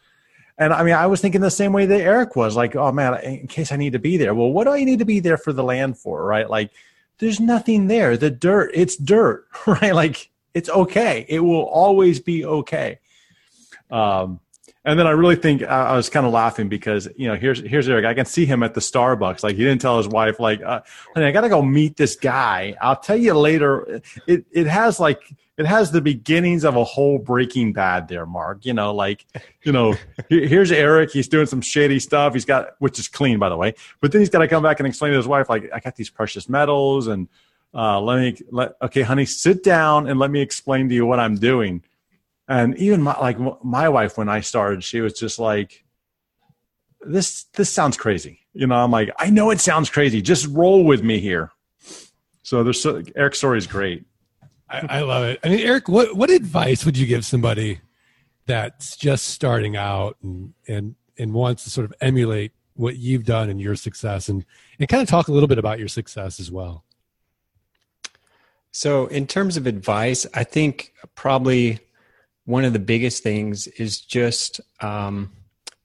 And 0.59 0.73
I 0.73 0.83
mean, 0.83 0.95
I 0.95 1.07
was 1.07 1.21
thinking 1.21 1.41
the 1.41 1.51
same 1.51 1.73
way 1.73 1.87
that 1.87 2.01
Erik 2.01 2.37
was 2.37 2.57
like, 2.57 2.77
oh 2.77 2.93
man, 2.93 3.15
in 3.23 3.47
case 3.47 3.73
I 3.73 3.77
need 3.77 3.93
to 3.93 3.99
be 3.99 4.17
there. 4.17 4.35
Well, 4.35 4.51
what 4.51 4.65
do 4.65 4.71
I 4.71 4.85
need 4.85 4.99
to 4.99 5.05
be 5.05 5.21
there 5.21 5.39
for 5.39 5.53
the 5.53 5.65
land 5.65 5.99
for, 5.99 6.25
right? 6.25 6.49
Like, 6.49 6.71
there's 7.19 7.41
nothing 7.41 7.87
there. 7.87 8.17
The 8.17 8.31
dirt, 8.31 8.73
it's 8.75 8.97
dirt, 8.97 9.47
right? 9.67 9.95
Like, 9.95 10.31
it's 10.55 10.69
okay. 10.69 11.25
It 11.29 11.41
will 11.41 11.65
always 11.65 12.21
be 12.21 12.45
okay. 12.45 12.99
Um, 13.91 14.41
and 14.85 14.99
then 14.99 15.07
I 15.07 15.11
really 15.11 15.37
think 15.37 15.63
I, 15.63 15.95
was 15.97 16.09
kind 16.09 16.27
of 16.27 16.33
laughing 16.33 16.69
because 16.69 17.09
you 17.17 17.29
know 17.29 17.37
here's 17.37 17.61
here's 17.61 17.89
Erik. 17.89 18.05
I 18.05 18.15
can 18.15 18.27
see 18.27 18.47
him 18.47 18.63
at 18.63 18.75
the 18.75 18.81
Starbucks. 18.81 19.43
Like 19.43 19.57
he 19.57 19.63
didn't 19.63 19.81
tell 19.81 19.97
his 19.97 20.09
wife 20.09 20.41
like, 20.41 20.61
uh, 20.63 20.81
"Honey, 21.15 21.27
I 21.27 21.31
got 21.31 21.43
to 21.43 21.49
go 21.49 21.63
meet 21.63 21.97
this 21.97 22.17
guy. 22.17 22.75
I'll 22.81 22.97
tell 22.97 23.17
you 23.17 23.35
later." 23.35 24.01
It 24.27 24.45
it 24.51 24.67
has 24.67 24.99
like 24.99 25.23
it 25.57 25.67
has 25.67 25.93
the 25.93 26.01
beginnings 26.01 26.65
of 26.65 26.77
a 26.77 26.83
whole 26.83 27.19
Breaking 27.19 27.73
Bad 27.73 28.09
there, 28.09 28.27
Mark. 28.27 28.65
You 28.65 28.75
know, 28.75 28.93
like 28.93 29.25
you 29.63 29.71
know, 29.71 29.95
here's 30.29 30.73
Erik. 30.73 31.13
He's 31.13 31.29
doing 31.29 31.47
some 31.47 31.61
shady 31.61 32.01
stuff. 32.01 32.33
He's 32.33 32.45
got 32.45 32.71
which 32.81 32.99
is 32.99 33.07
clean, 33.07 33.39
by 33.39 33.49
the 33.49 33.57
way. 33.57 33.75
But 34.01 34.11
then 34.11 34.21
he's 34.21 34.31
got 34.31 34.41
to 34.41 34.49
come 34.49 34.65
back 34.65 34.81
and 34.81 34.87
explain 34.87 35.13
to 35.13 35.17
his 35.17 35.29
wife, 35.29 35.49
like, 35.49 35.71
I 35.73 35.79
got 35.79 35.95
these 35.95 36.11
precious 36.11 36.49
metals, 36.49 37.07
and 37.07 37.29
uh, 37.73 38.01
let 38.01 38.19
me 38.19 38.37
let 38.51 38.73
okay, 38.83 39.03
honey, 39.03 39.27
sit 39.27 39.63
down 39.63 40.09
and 40.09 40.19
let 40.19 40.33
me 40.33 40.41
explain 40.41 40.89
to 40.89 40.95
you 40.95 41.07
what 41.07 41.21
I'm 41.21 41.37
doing. 41.37 41.83
And 42.49 42.77
even 42.77 43.03
my, 43.03 43.19
like 43.19 43.39
my 43.65 43.89
wife, 43.89 44.19
when 44.19 44.29
I 44.29 44.41
started, 44.41 44.85
she 44.85 45.01
was 45.01 45.15
just 45.15 45.39
like, 45.39 45.85
this 47.01 47.45
this 47.55 47.71
sounds 47.71 47.97
crazy. 47.97 48.41
You 48.53 48.67
know, 48.67 48.77
I'm 48.77 48.91
like, 48.91 49.11
I 49.19 49.31
know 49.31 49.51
it 49.51 49.61
sounds 49.61 49.91
crazy. 49.91 50.23
Just 50.23 50.47
roll 50.49 50.85
with 50.85 51.03
me 51.03 51.19
here. 51.19 51.51
So 52.43 52.63
there's 52.63 52.81
so, 52.81 53.03
Erik's 53.17 53.39
story 53.39 53.59
is 53.59 53.67
great. 53.67 54.05
I, 54.69 54.87
I 54.89 55.01
love 55.01 55.25
it. 55.25 55.41
I 55.43 55.49
mean, 55.49 55.61
Erik, 55.61 55.89
what 55.89 56.17
what 56.17 56.31
advice 56.31 56.85
would 56.85 56.97
you 56.97 57.07
give 57.07 57.25
somebody 57.25 57.81
that's 58.47 58.97
just 58.97 59.29
starting 59.29 59.77
out 59.77 60.17
and 60.23 60.55
and 60.69 60.95
and 61.19 61.33
wants 61.33 61.65
to 61.65 61.71
sort 61.71 61.85
of 61.85 61.95
emulate 62.01 62.53
what 62.75 62.97
you've 62.97 63.25
done 63.25 63.51
and 63.51 63.61
your 63.61 63.77
success 63.77 64.29
and 64.29 64.45
and 64.79 64.89
kind 64.89 65.03
of 65.03 65.09
talk 65.09 65.29
a 65.29 65.33
little 65.33 65.49
bit 65.49 65.59
about 65.59 65.79
your 65.79 65.89
success 65.89 66.41
as 66.41 66.51
well? 66.51 66.85
So, 68.71 69.07
in 69.07 69.27
terms 69.27 69.59
of 69.59 69.67
advice, 69.67 70.27
I 70.33 70.45
think 70.45 70.95
probably 71.15 71.81
one 72.45 72.65
of 72.65 72.73
the 72.73 72.79
biggest 72.79 73.23
things 73.23 73.67
is 73.67 74.01
just 74.01 74.61
um, 74.81 75.33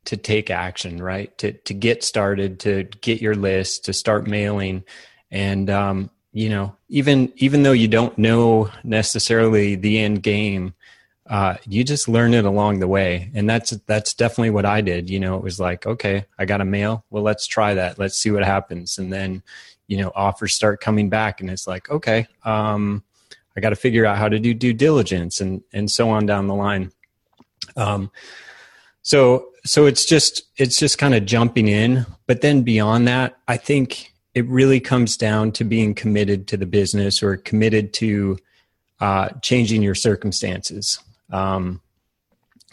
to 0.06 0.18
take 0.18 0.50
action, 0.50 1.02
right? 1.02 1.36
To 1.40 1.54
to 1.54 1.74
get 1.74 2.04
started, 2.04 2.60
to 2.62 2.84
get 3.02 3.22
your 3.22 3.36
list, 3.36 3.86
to 3.86 3.94
start 3.94 4.28
mailing, 4.28 4.84
and 5.32 5.70
um, 5.70 6.10
you 6.32 6.50
know 6.50 6.76
even 6.90 7.32
even 7.36 7.64
though 7.64 7.72
you 7.72 7.88
don't 7.88 8.18
know 8.18 8.70
necessarily 8.84 9.76
the 9.76 10.00
end 10.00 10.24
game 10.24 10.74
uh, 11.30 11.56
you 11.66 11.84
just 11.84 12.08
learn 12.08 12.34
it 12.34 12.46
along 12.46 12.80
the 12.80 12.88
way. 12.88 13.32
And 13.34 13.50
that's 13.50 13.72
that's 13.86 14.14
definitely 14.14 14.52
what 14.52 14.66
i 14.66 14.82
did. 14.82 15.10
You 15.10 15.20
know 15.20 15.36
it 15.36 15.44
was 15.44 15.60
like 15.60 15.86
okay 15.86 16.26
i 16.38 16.46
got 16.46 16.62
a 16.62 16.66
mail. 16.66 17.06
Well 17.10 17.24
let's 17.24 17.48
try 17.48 17.74
that. 17.74 18.00
Let's 18.00 18.18
see 18.18 18.32
what 18.32 18.44
happens. 18.44 18.98
And 18.98 19.12
then 19.12 19.44
you 19.88 19.98
know 19.98 20.12
offers 20.16 20.54
start 20.54 20.82
coming 20.82 21.10
back. 21.10 21.42
And 21.42 21.50
it's 21.50 21.68
like 21.68 21.90
okay 21.90 22.28
um, 22.44 23.04
i 23.58 23.60
got 23.60 23.72
to 23.72 23.76
figure 23.76 24.06
out 24.06 24.18
how 24.18 24.30
to 24.30 24.40
do 24.40 24.54
due 24.54 24.74
diligence 24.74 25.42
and 25.42 25.62
and 25.74 25.92
so 25.92 26.10
on 26.10 26.26
down 26.26 26.48
the 26.48 26.56
line 26.56 26.92
um, 27.76 28.10
so 29.02 29.50
so 29.66 29.86
it's 29.86 30.06
just 30.06 30.44
it's 30.58 30.80
just 30.80 30.98
kind 30.98 31.14
of 31.14 31.26
jumping 31.26 31.68
in 31.68 32.06
but 32.28 32.42
then 32.42 32.62
beyond 32.62 33.08
that 33.08 33.38
i 33.48 33.58
think 33.58 34.14
it 34.38 34.46
really 34.46 34.80
comes 34.80 35.18
down 35.18 35.52
to 35.52 35.64
being 35.64 35.96
committed 35.96 36.48
to 36.48 36.58
the 36.58 36.68
business 36.68 37.24
or 37.24 37.38
committed 37.38 37.92
to 37.92 38.38
uh, 39.00 39.30
changing 39.42 39.82
your 39.82 39.96
circumstances. 39.96 41.00
Um, 41.32 41.82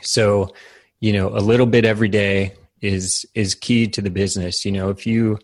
so, 0.02 0.54
you 1.00 1.14
know, 1.14 1.28
a 1.28 1.40
little 1.40 1.64
bit 1.64 1.86
every 1.86 2.10
day 2.10 2.52
is 2.82 3.24
is 3.34 3.54
key 3.54 3.86
to 3.88 4.02
the 4.02 4.10
business. 4.10 4.66
You 4.66 4.72
know, 4.72 4.90
if 4.90 5.06
you 5.06 5.38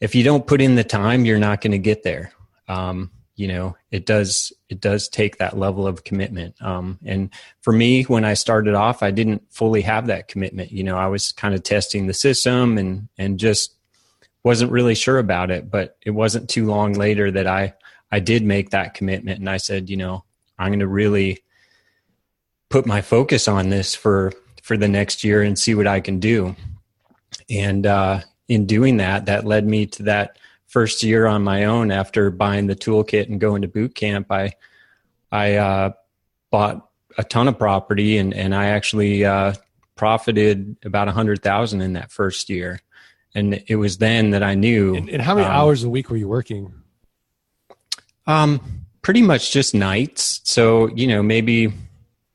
if 0.00 0.14
you 0.14 0.22
don't 0.22 0.46
put 0.46 0.60
in 0.60 0.74
the 0.74 0.84
time, 0.84 1.24
you're 1.24 1.38
not 1.38 1.62
going 1.62 1.72
to 1.72 1.78
get 1.78 2.02
there. 2.02 2.32
Um, 2.68 3.10
you 3.42 3.48
know, 3.48 3.76
it 3.90 4.06
does 4.06 4.52
it 4.68 4.80
does 4.80 5.08
take 5.08 5.38
that 5.38 5.58
level 5.58 5.84
of 5.84 6.04
commitment. 6.04 6.54
Um, 6.62 7.00
and 7.04 7.28
for 7.60 7.72
me, 7.72 8.04
when 8.04 8.24
I 8.24 8.34
started 8.34 8.74
off, 8.74 9.02
I 9.02 9.10
didn't 9.10 9.42
fully 9.50 9.80
have 9.80 10.06
that 10.06 10.28
commitment. 10.28 10.70
You 10.70 10.84
know, 10.84 10.96
I 10.96 11.08
was 11.08 11.32
kind 11.32 11.52
of 11.52 11.64
testing 11.64 12.06
the 12.06 12.14
system 12.14 12.78
and 12.78 13.08
and 13.18 13.40
just 13.40 13.74
wasn't 14.44 14.70
really 14.70 14.94
sure 14.94 15.18
about 15.18 15.50
it, 15.50 15.72
but 15.72 15.96
it 16.06 16.10
wasn't 16.10 16.48
too 16.48 16.66
long 16.66 16.92
later 16.92 17.32
that 17.32 17.48
I 17.48 17.74
I 18.12 18.20
did 18.20 18.44
make 18.44 18.70
that 18.70 18.94
commitment 18.94 19.40
and 19.40 19.50
I 19.50 19.56
said, 19.56 19.90
you 19.90 19.96
know, 19.96 20.22
I'm 20.56 20.68
going 20.68 20.78
to 20.78 20.86
really 20.86 21.42
put 22.68 22.86
my 22.86 23.02
focus 23.02 23.48
on 23.48 23.70
this 23.70 23.92
for 23.92 24.32
for 24.62 24.76
the 24.76 24.86
next 24.86 25.24
year 25.24 25.42
and 25.42 25.58
see 25.58 25.74
what 25.74 25.88
I 25.88 25.98
can 25.98 26.20
do. 26.20 26.54
And 27.50 27.88
uh, 27.88 28.20
in 28.46 28.66
doing 28.66 28.98
that, 28.98 29.26
that 29.26 29.44
led 29.44 29.66
me 29.66 29.86
to 29.86 30.04
that 30.04 30.38
first 30.72 31.02
year 31.02 31.26
on 31.26 31.44
my 31.44 31.66
own 31.66 31.92
after 31.92 32.30
buying 32.30 32.66
the 32.66 32.74
toolkit 32.74 33.28
and 33.28 33.38
going 33.38 33.62
to 33.62 33.68
boot 33.68 33.94
camp, 33.94 34.32
I 34.32 34.54
I 35.30 35.56
uh, 35.56 35.92
bought 36.50 36.88
a 37.18 37.24
ton 37.24 37.46
of 37.46 37.58
property 37.58 38.16
and 38.16 38.32
and 38.32 38.54
I 38.54 38.68
actually 38.68 39.24
uh, 39.24 39.54
profited 39.96 40.76
about 40.84 41.08
a 41.08 41.12
hundred 41.12 41.42
thousand 41.42 41.82
in 41.82 41.92
that 41.92 42.10
first 42.10 42.48
year. 42.48 42.80
And 43.34 43.62
it 43.66 43.76
was 43.76 43.98
then 43.98 44.30
that 44.30 44.42
I 44.42 44.54
knew. 44.54 44.94
And, 44.94 45.08
and 45.08 45.22
how 45.22 45.34
many 45.34 45.46
um, 45.46 45.52
hours 45.52 45.84
a 45.84 45.88
week 45.88 46.10
were 46.10 46.16
you 46.16 46.28
working? 46.28 46.72
Um, 48.26 48.86
pretty 49.00 49.22
much 49.22 49.52
just 49.52 49.74
nights. 49.74 50.40
So 50.44 50.88
you 50.88 51.06
know, 51.06 51.22
maybe 51.22 51.66
a 51.66 51.72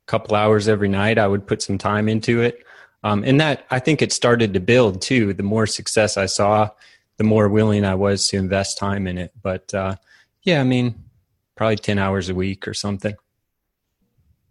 couple 0.05 0.35
hours 0.35 0.67
every 0.67 0.89
night. 0.89 1.17
I 1.17 1.27
would 1.27 1.47
put 1.47 1.63
some 1.63 1.79
time 1.79 2.07
into 2.07 2.41
it. 2.41 2.63
Um, 3.03 3.23
and 3.23 3.39
that 3.41 3.65
I 3.71 3.79
think 3.79 4.01
it 4.01 4.11
started 4.11 4.53
to 4.53 4.59
build 4.59 5.01
too. 5.01 5.33
The 5.33 5.43
more 5.43 5.65
success 5.65 6.17
I 6.17 6.25
saw, 6.25 6.69
the 7.17 7.23
more 7.23 7.49
willing 7.49 7.83
I 7.83 7.95
was 7.95 8.27
to 8.29 8.37
invest 8.37 8.77
time 8.77 9.07
in 9.07 9.17
it. 9.17 9.31
But 9.41 9.73
uh, 9.73 9.95
yeah, 10.43 10.61
I 10.61 10.63
mean, 10.63 11.03
probably 11.55 11.75
ten 11.77 11.99
hours 11.99 12.29
a 12.29 12.35
week 12.35 12.67
or 12.67 12.73
something. 12.73 13.15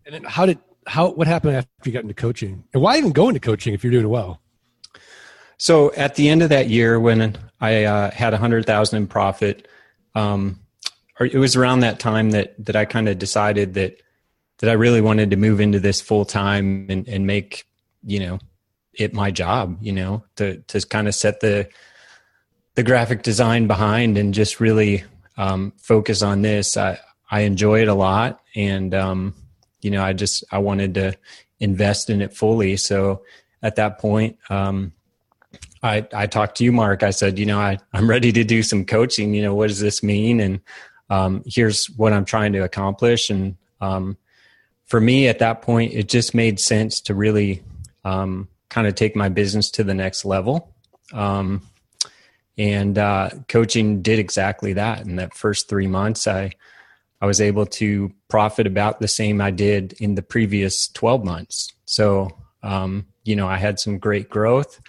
And 0.05 0.15
then 0.15 0.25
how 0.25 0.47
did 0.47 0.59
how 0.87 1.11
what 1.11 1.27
happened 1.27 1.57
after 1.57 1.71
you 1.85 1.93
got 1.93 2.03
into 2.03 2.15
coaching, 2.15 2.65
and 2.73 2.83
why 2.83 2.97
even 2.97 3.13
go 3.13 3.29
into 3.29 3.41
coaching 3.41 3.75
if 3.75 3.83
you're 3.83 3.93
doing 3.93 4.09
well? 4.09 4.41
So 5.59 5.93
at 5.95 6.17
the 6.17 6.29
end 6.29 6.43
of 6.43 6.51
that 6.51 6.69
year, 6.69 7.01
when 7.01 7.37
I 7.61 7.85
uh, 7.85 8.11
had 8.11 8.35
a 8.35 8.37
hundred 8.37 8.67
thousand 8.67 8.99
in 8.99 9.07
profit, 9.07 9.69
um, 10.15 10.61
it 11.19 11.39
was 11.39 11.57
around 11.57 11.81
that 11.81 11.99
time 11.99 12.31
that 12.33 12.55
that 12.65 12.77
I 12.77 12.85
kind 12.85 13.09
of 13.09 13.19
decided 13.19 13.75
that 13.75 14.01
that 14.59 14.71
I 14.71 14.75
really 14.75 15.01
wanted 15.01 15.31
to 15.31 15.37
move 15.37 15.61
into 15.61 15.81
this 15.81 16.01
full 16.01 16.25
time 16.25 16.87
and, 16.89 17.09
and 17.09 17.27
make 17.27 17.65
you 18.05 18.21
know 18.21 18.39
it 18.93 19.15
my 19.15 19.31
job. 19.31 19.79
You 19.81 19.93
know 19.93 20.25
to 20.37 20.59
to 20.59 20.81
kind 20.87 21.09
of 21.09 21.15
set 21.15 21.41
the 21.41 21.69
the 22.77 22.83
graphic 22.83 23.23
design 23.23 23.67
behind 23.67 24.17
and 24.17 24.33
just 24.33 24.61
really 24.61 25.03
um, 25.37 25.73
focus 25.79 26.23
on 26.23 26.43
this. 26.43 26.77
I 26.77 26.99
I 27.31 27.41
enjoy 27.41 27.83
it 27.83 27.89
a 27.89 27.95
lot, 27.95 28.41
and 28.55 28.95
um, 28.95 29.35
you 29.81 29.91
know 29.91 30.03
I 30.03 30.13
just 30.13 30.45
I 30.53 30.59
wanted 30.59 30.95
to 30.95 31.15
invest 31.59 32.09
in 32.11 32.23
it 32.23 32.37
fully. 32.37 32.77
So 32.77 33.23
at 33.63 33.77
that 33.77 33.99
point, 33.99 34.39
um, 34.51 34.93
I 35.83 36.07
I 36.13 36.27
talked 36.27 36.59
to 36.59 36.65
you, 36.65 36.73
Mark. 36.73 37.03
I 37.03 37.11
said, 37.11 37.39
you 37.39 37.47
know, 37.47 37.59
I 37.59 37.79
I'm 37.93 38.09
ready 38.09 38.31
to 38.33 38.45
do 38.45 38.63
some 38.63 38.85
coaching. 38.85 39.35
You 39.35 39.43
know, 39.43 39.55
what 39.55 39.69
does 39.69 39.81
this 39.81 40.03
mean? 40.03 40.41
And 40.41 40.61
um, 41.09 41.43
here's 41.47 41.87
what 41.87 42.13
I'm 42.13 42.25
trying 42.25 42.53
to 42.53 42.61
accomplish. 42.61 43.31
And 43.31 43.57
um, 43.81 44.17
for 44.85 45.01
me 45.01 45.29
at 45.29 45.39
that 45.39 45.63
point, 45.63 45.95
it 45.95 46.09
just 46.09 46.35
made 46.35 46.61
sense 46.61 47.01
to 47.03 47.15
really 47.15 47.63
um, 48.05 48.49
kind 48.69 48.87
of 48.87 48.95
take 48.95 49.17
my 49.17 49.29
business 49.29 49.71
to 49.73 49.85
the 49.85 49.95
next 49.95 50.25
level. 50.25 50.75
Um, 51.13 51.63
and 52.59 52.99
uh, 52.99 53.31
coaching 53.49 54.03
did 54.03 54.19
exactly 54.19 54.73
that. 54.75 55.03
In 55.03 55.17
that 55.17 55.35
first 55.35 55.69
three 55.69 55.87
months, 55.87 56.27
I 56.27 56.53
I 57.21 57.27
was 57.27 57.41
able 57.41 57.67
to 57.67 58.13
profit 58.29 58.67
about 58.67 59.01
the 59.01 59.09
same 59.09 59.41
I 59.41 59.51
did 59.51 59.95
in 59.95 60.15
the 60.15 60.23
previous 60.23 60.89
12 60.89 61.25
months. 61.25 61.73
So, 61.87 62.31
um, 62.63 63.07
you 63.25 63.35
know, 63.35 63.49
I 63.49 63.57
had 63.57 63.81
some 63.81 63.99
great 63.99 64.29
growth 64.29 64.81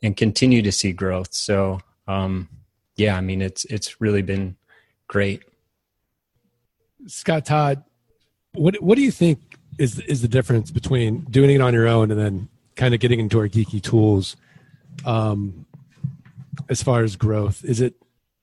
and 0.00 0.16
continue 0.16 0.62
to 0.62 0.72
see 0.72 0.92
growth. 0.92 1.32
So, 1.34 1.80
um, 2.06 2.48
yeah, 2.96 3.16
I 3.16 3.20
mean, 3.20 3.42
it's 3.42 3.64
it's 3.66 4.00
really 4.00 4.22
been 4.22 4.56
great. 5.08 5.42
Scott 7.06 7.46
Todd, 7.46 7.82
what 8.54 8.80
what 8.82 8.96
do 8.96 9.02
you 9.02 9.10
think 9.10 9.58
is 9.78 9.98
is 10.00 10.22
the 10.22 10.28
difference 10.28 10.70
between 10.70 11.22
doing 11.30 11.50
it 11.50 11.60
on 11.60 11.74
your 11.74 11.88
own 11.88 12.10
and 12.10 12.20
then 12.20 12.48
kind 12.76 12.94
of 12.94 13.00
getting 13.00 13.18
into 13.18 13.38
our 13.38 13.48
geeky 13.48 13.82
tools? 13.82 14.36
Um, 15.04 15.66
as 16.68 16.82
far 16.82 17.02
as 17.02 17.16
growth, 17.16 17.64
is 17.64 17.80
it 17.80 17.94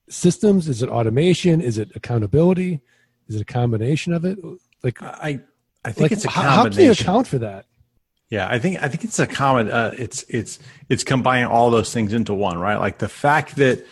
systems? 0.09 0.67
Is 0.67 0.81
it 0.81 0.89
automation? 0.89 1.61
Is 1.61 1.77
it 1.77 1.91
accountability? 1.95 2.81
Is 3.27 3.35
it 3.35 3.41
a 3.41 3.45
combination 3.45 4.13
of 4.13 4.25
it? 4.25 4.39
Like 4.83 5.01
I, 5.01 5.39
I 5.85 5.91
think 5.91 5.99
like, 5.99 6.11
it's 6.11 6.25
a 6.25 6.29
combination. 6.29 6.55
How 6.55 6.69
can 6.69 6.83
you 6.83 6.91
account 6.91 7.27
for 7.27 7.37
that? 7.39 7.65
Yeah, 8.29 8.47
I 8.47 8.59
think 8.59 8.81
I 8.81 8.87
think 8.87 9.03
it's 9.03 9.19
a 9.19 9.27
common. 9.27 9.71
Uh, 9.71 9.93
it's 9.97 10.23
it's 10.29 10.59
it's 10.87 11.03
combining 11.03 11.47
all 11.47 11.71
those 11.71 11.91
things 11.93 12.13
into 12.13 12.33
one, 12.33 12.59
right? 12.59 12.77
Like 12.77 12.99
the 12.99 13.09
fact 13.09 13.55
that 13.55 13.85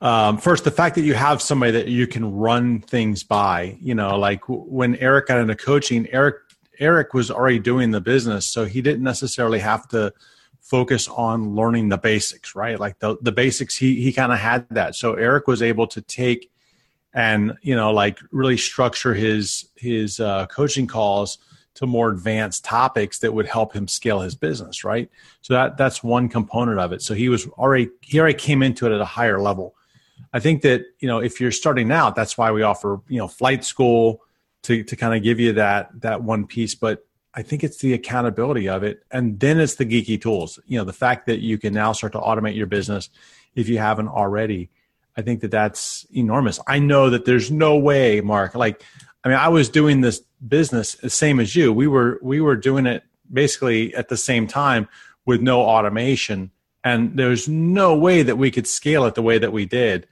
um, 0.00 0.38
first, 0.38 0.64
the 0.64 0.70
fact 0.70 0.94
that 0.96 1.02
you 1.02 1.14
have 1.14 1.40
somebody 1.40 1.72
that 1.72 1.88
you 1.88 2.06
can 2.06 2.32
run 2.34 2.80
things 2.80 3.22
by, 3.22 3.76
you 3.80 3.94
know, 3.94 4.18
like 4.18 4.42
when 4.46 4.96
Erik 4.96 5.26
got 5.26 5.38
into 5.38 5.56
coaching, 5.56 6.06
Erik 6.10 6.36
Erik 6.78 7.14
was 7.14 7.30
already 7.30 7.58
doing 7.58 7.90
the 7.90 8.00
business, 8.00 8.46
so 8.46 8.64
he 8.64 8.82
didn't 8.82 9.02
necessarily 9.02 9.60
have 9.60 9.88
to 9.88 10.12
focus 10.64 11.08
on 11.08 11.54
learning 11.54 11.90
the 11.90 11.98
basics, 11.98 12.56
right? 12.56 12.80
Like 12.80 12.98
the 12.98 13.16
the 13.20 13.32
basics, 13.32 13.76
he 13.76 14.02
he 14.02 14.12
kind 14.12 14.32
of 14.32 14.38
had 14.38 14.66
that. 14.70 14.96
So 14.96 15.14
Erik 15.14 15.46
was 15.46 15.62
able 15.62 15.86
to 15.88 16.00
take 16.00 16.50
and 17.12 17.56
you 17.62 17.76
know 17.76 17.92
like 17.92 18.18
really 18.32 18.56
structure 18.56 19.14
his 19.14 19.66
his 19.76 20.18
uh, 20.18 20.46
coaching 20.46 20.86
calls 20.86 21.38
to 21.74 21.86
more 21.86 22.10
advanced 22.10 22.64
topics 22.64 23.18
that 23.18 23.34
would 23.34 23.46
help 23.46 23.72
him 23.74 23.88
scale 23.88 24.20
his 24.20 24.34
business, 24.34 24.84
right? 24.84 25.10
So 25.42 25.54
that 25.54 25.76
that's 25.76 26.02
one 26.02 26.28
component 26.28 26.80
of 26.80 26.92
it. 26.92 27.02
So 27.02 27.14
he 27.14 27.28
was 27.28 27.46
already 27.48 27.90
he 28.00 28.18
already 28.18 28.38
came 28.38 28.62
into 28.62 28.86
it 28.86 28.92
at 28.92 29.00
a 29.00 29.04
higher 29.04 29.40
level. 29.40 29.74
I 30.32 30.40
think 30.40 30.62
that 30.62 30.86
you 30.98 31.08
know 31.08 31.18
if 31.18 31.40
you're 31.40 31.52
starting 31.52 31.92
out, 31.92 32.16
that's 32.16 32.38
why 32.38 32.50
we 32.52 32.62
offer 32.62 33.00
you 33.08 33.18
know 33.18 33.28
flight 33.28 33.64
school 33.64 34.22
to 34.62 34.82
to 34.82 34.96
kind 34.96 35.14
of 35.14 35.22
give 35.22 35.38
you 35.38 35.52
that 35.52 35.90
that 36.00 36.22
one 36.22 36.46
piece. 36.46 36.74
But 36.74 37.06
I 37.34 37.42
think 37.42 37.64
it's 37.64 37.78
the 37.78 37.94
accountability 37.94 38.68
of 38.68 38.82
it, 38.84 39.04
and 39.10 39.40
then 39.40 39.58
it's 39.58 39.74
the 39.74 39.84
geeky 39.84 40.20
tools. 40.20 40.58
You 40.66 40.78
know, 40.78 40.84
the 40.84 40.92
fact 40.92 41.26
that 41.26 41.40
you 41.40 41.58
can 41.58 41.74
now 41.74 41.92
start 41.92 42.12
to 42.12 42.20
automate 42.20 42.56
your 42.56 42.66
business 42.66 43.10
if 43.54 43.68
you 43.68 43.78
haven't 43.78 44.08
already. 44.08 44.70
I 45.16 45.22
think 45.22 45.40
that 45.40 45.50
that's 45.50 46.06
enormous. 46.14 46.60
I 46.66 46.78
know 46.78 47.10
that 47.10 47.24
there's 47.24 47.50
no 47.50 47.76
way, 47.76 48.20
Mark. 48.20 48.54
Like, 48.54 48.82
I 49.24 49.28
mean, 49.28 49.38
I 49.38 49.48
was 49.48 49.68
doing 49.68 50.00
this 50.00 50.20
business 50.46 50.94
the 50.94 51.10
same 51.10 51.40
as 51.40 51.54
you. 51.56 51.72
We 51.72 51.86
were 51.86 52.18
we 52.22 52.40
were 52.40 52.56
doing 52.56 52.86
it 52.86 53.02
basically 53.32 53.94
at 53.94 54.08
the 54.08 54.16
same 54.16 54.46
time 54.46 54.88
with 55.26 55.40
no 55.40 55.60
automation, 55.62 56.50
and 56.84 57.16
there's 57.16 57.48
no 57.48 57.96
way 57.96 58.22
that 58.22 58.36
we 58.36 58.50
could 58.50 58.66
scale 58.66 59.06
it 59.06 59.14
the 59.14 59.22
way 59.22 59.38
that 59.38 59.52
we 59.52 59.66
did. 59.66 60.06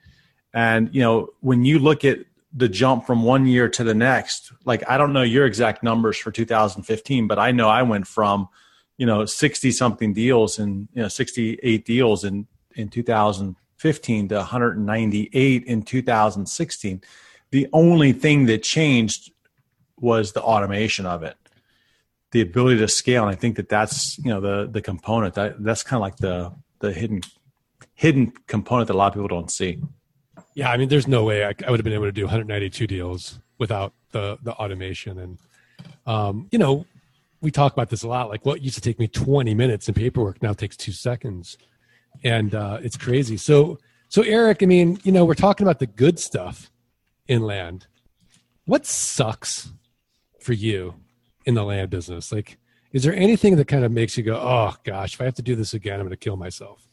And, 0.55 0.95
you 0.95 1.01
know, 1.01 1.29
when 1.41 1.65
you 1.65 1.79
look 1.79 2.05
at 2.05 2.19
the 2.55 2.69
jump 2.69 3.07
from 3.07 3.23
one 3.23 3.47
year 3.47 3.69
to 3.69 3.85
the 3.85 3.95
next, 3.95 4.53
like 4.65 4.89
I 4.89 4.99
don't 4.99 5.13
know 5.13 5.23
your 5.23 5.47
exact 5.47 5.83
numbers 5.83 6.19
for 6.19 6.31
2015, 6.31 7.27
but 7.27 7.39
I 7.39 7.51
know 7.51 7.69
I 7.69 7.83
went 7.83 8.07
from, 8.07 8.49
you 8.99 9.07
know, 9.07 9.25
60 9.25 9.71
something 9.73 10.13
deals 10.13 10.59
and, 10.59 10.89
you 10.93 11.03
know, 11.03 11.09
68 11.09 11.85
deals 11.85 12.25
in, 12.25 12.47
in 12.75 12.89
2015 12.89 14.29
to 14.29 14.35
198 14.37 15.65
in 15.65 15.83
2016. 15.83 17.03
The 17.51 17.69
only 17.73 18.13
thing 18.13 18.47
that 18.47 18.63
changed 18.63 19.33
was 19.99 20.33
the 20.33 20.43
automation 20.43 21.07
of 21.07 21.23
it. 21.23 21.37
The 22.33 22.41
ability 22.41 22.79
to 22.79 22.89
scale 22.89 23.25
and 23.25 23.31
i 23.31 23.35
think 23.35 23.57
that 23.57 23.69
that's 23.69 24.17
you 24.17 24.31
know 24.31 24.41
the 24.41 24.67
the 24.67 24.81
component 24.81 25.35
that 25.35 25.63
that's 25.63 25.83
kind 25.83 25.99
of 25.99 26.01
like 26.01 26.17
the 26.17 26.51
the 26.79 26.91
hidden 26.91 27.21
hidden 27.93 28.33
component 28.47 28.89
that 28.89 28.95
a 28.95 28.97
lot 28.97 29.09
of 29.09 29.13
people 29.13 29.29
don't 29.29 29.51
see 29.51 29.83
yeah, 30.55 30.71
I 30.71 30.77
mean, 30.77 30.89
there's 30.89 31.09
no 31.09 31.25
way 31.25 31.45
I, 31.45 31.55
I 31.67 31.71
would 31.71 31.81
have 31.81 31.85
been 31.85 31.93
able 31.93 32.05
to 32.05 32.13
do 32.13 32.25
192 32.25 32.87
deals 32.87 33.39
without 33.59 33.93
the 34.11 34.39
the 34.43 34.53
automation. 34.53 35.19
And 35.19 35.39
um, 36.07 36.49
you 36.51 36.59
know, 36.59 36.87
we 37.41 37.51
talk 37.51 37.73
about 37.73 37.91
this 37.91 38.03
a 38.03 38.09
lot. 38.09 38.29
Like, 38.29 38.45
what 38.45 38.63
used 38.63 38.75
to 38.77 38.81
take 38.81 38.99
me 38.99 39.09
20 39.09 39.55
minutes 39.55 39.89
in 39.89 39.95
paperwork 39.95 40.43
now 40.43 40.53
takes 40.53 40.77
two 40.77 40.93
seconds, 40.93 41.57
and 42.23 42.55
uh, 42.55 42.79
it's 42.83 42.97
crazy. 42.97 43.37
So, 43.37 43.79
so 44.09 44.23
Erik, 44.23 44.63
I 44.63 44.67
mean, 44.67 44.99
you 45.05 45.13
know, 45.13 45.25
we're 45.25 45.35
talking 45.35 45.67
about 45.67 45.79
the 45.79 45.87
good 45.87 46.19
stuff 46.19 46.71
in 47.27 47.43
land. 47.43 47.87
What 48.65 48.87
sucks 48.87 49.73
for 50.41 50.53
you 50.53 50.95
in 51.47 51.55
the 51.55 51.65
land 51.65 51.91
business? 51.91 52.31
Like, 52.31 52.59
is 52.93 53.03
there 53.03 53.15
anything 53.15 53.57
that 53.57 53.69
kind 53.69 53.85
of 53.85 53.91
makes 53.91 54.17
you 54.17 54.23
go, 54.23 54.37
"Oh 54.37 54.77
gosh, 54.85 55.15
if 55.15 55.21
I 55.21 55.25
have 55.25 55.35
to 55.35 55.43
do 55.43 55.57
this 55.57 55.73
again, 55.73 55.95
I'm 55.95 56.07
going 56.07 56.11
to 56.11 56.17
kill 56.17 56.37
myself"? 56.37 56.87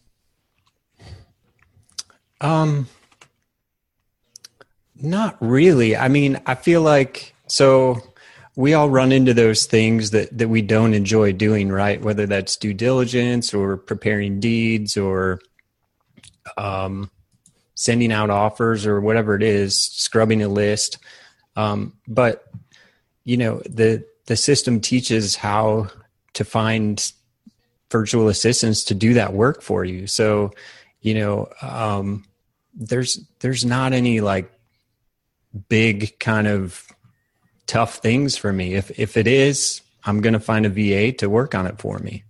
Um 2.42 2.88
not 5.02 5.38
really. 5.40 5.96
I 5.96 6.08
mean, 6.08 6.40
I 6.46 6.56
feel 6.56 6.82
like 6.82 7.34
so 7.48 8.02
we 8.56 8.74
all 8.74 8.90
run 8.90 9.12
into 9.12 9.34
those 9.34 9.66
things 9.66 10.12
that 10.12 10.38
that 10.38 10.50
we 10.50 10.62
don't 10.62 10.94
enjoy 10.94 11.32
doing, 11.32 11.70
right? 11.70 12.02
Whether 12.02 12.26
that's 12.26 12.58
due 12.58 12.74
diligence 12.74 13.54
or 13.54 13.78
preparing 13.78 14.40
deeds 14.40 14.98
or 14.98 15.40
um, 16.58 17.10
sending 17.76 18.12
out 18.12 18.30
offers 18.30 18.86
or 18.86 19.00
whatever 19.00 19.36
it 19.36 19.44
is, 19.44 19.80
scrubbing 19.80 20.44
a 20.44 20.50
list. 20.50 20.98
Um, 21.56 21.94
but 22.08 22.46
you 23.24 23.38
know, 23.38 23.62
the 23.66 24.06
the 24.26 24.36
system 24.36 24.82
teaches 24.82 25.36
how 25.36 25.88
to 26.34 26.44
find 26.44 27.12
virtual 27.92 28.28
assistants 28.28 28.84
to 28.86 28.94
do 28.94 29.14
that 29.16 29.34
work 29.34 29.62
for 29.62 29.84
you. 29.84 30.06
So, 30.06 30.52
you 31.02 31.16
know, 31.16 31.48
um, 31.62 32.26
there's 32.74 33.20
there's 33.40 33.66
not 33.66 33.94
any 33.94 34.22
like 34.22 34.52
big 35.70 36.20
kind 36.20 36.48
of 36.48 36.88
tough 37.68 37.96
things 37.98 38.38
for 38.38 38.52
me. 38.52 38.76
If 38.76 38.98
if 39.00 39.18
it 39.18 39.28
is, 39.28 39.82
I'm 40.04 40.22
going 40.22 40.34
to 40.34 40.40
find 40.40 40.66
a 40.66 40.70
VA 40.70 41.12
to 41.18 41.30
work 41.30 41.56
on 41.56 41.68
it 41.68 41.80
for 41.80 42.00
me. 42.00 42.24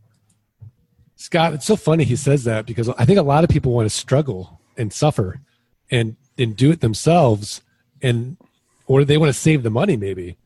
Scott, 1.15 1.53
it's 1.53 1.65
so 1.65 1.75
funny 1.75 2.05
he 2.05 2.15
says 2.15 2.45
that 2.45 2.65
because 2.65 2.89
I 2.89 3.05
think 3.05 3.19
a 3.19 3.23
lot 3.23 3.43
of 3.43 3.49
people 3.49 3.73
want 3.73 3.85
to 3.85 3.95
struggle 3.95 4.59
and 4.77 4.91
suffer 4.93 5.41
and 5.91 6.15
and 6.37 6.55
do 6.55 6.71
it 6.71 6.81
themselves 6.81 7.61
and 8.01 8.37
or 8.87 9.03
they 9.03 9.17
want 9.17 9.29
to 9.29 9.39
save 9.39 9.61
the 9.63 9.69
money 9.69 9.97
maybe 9.97 10.37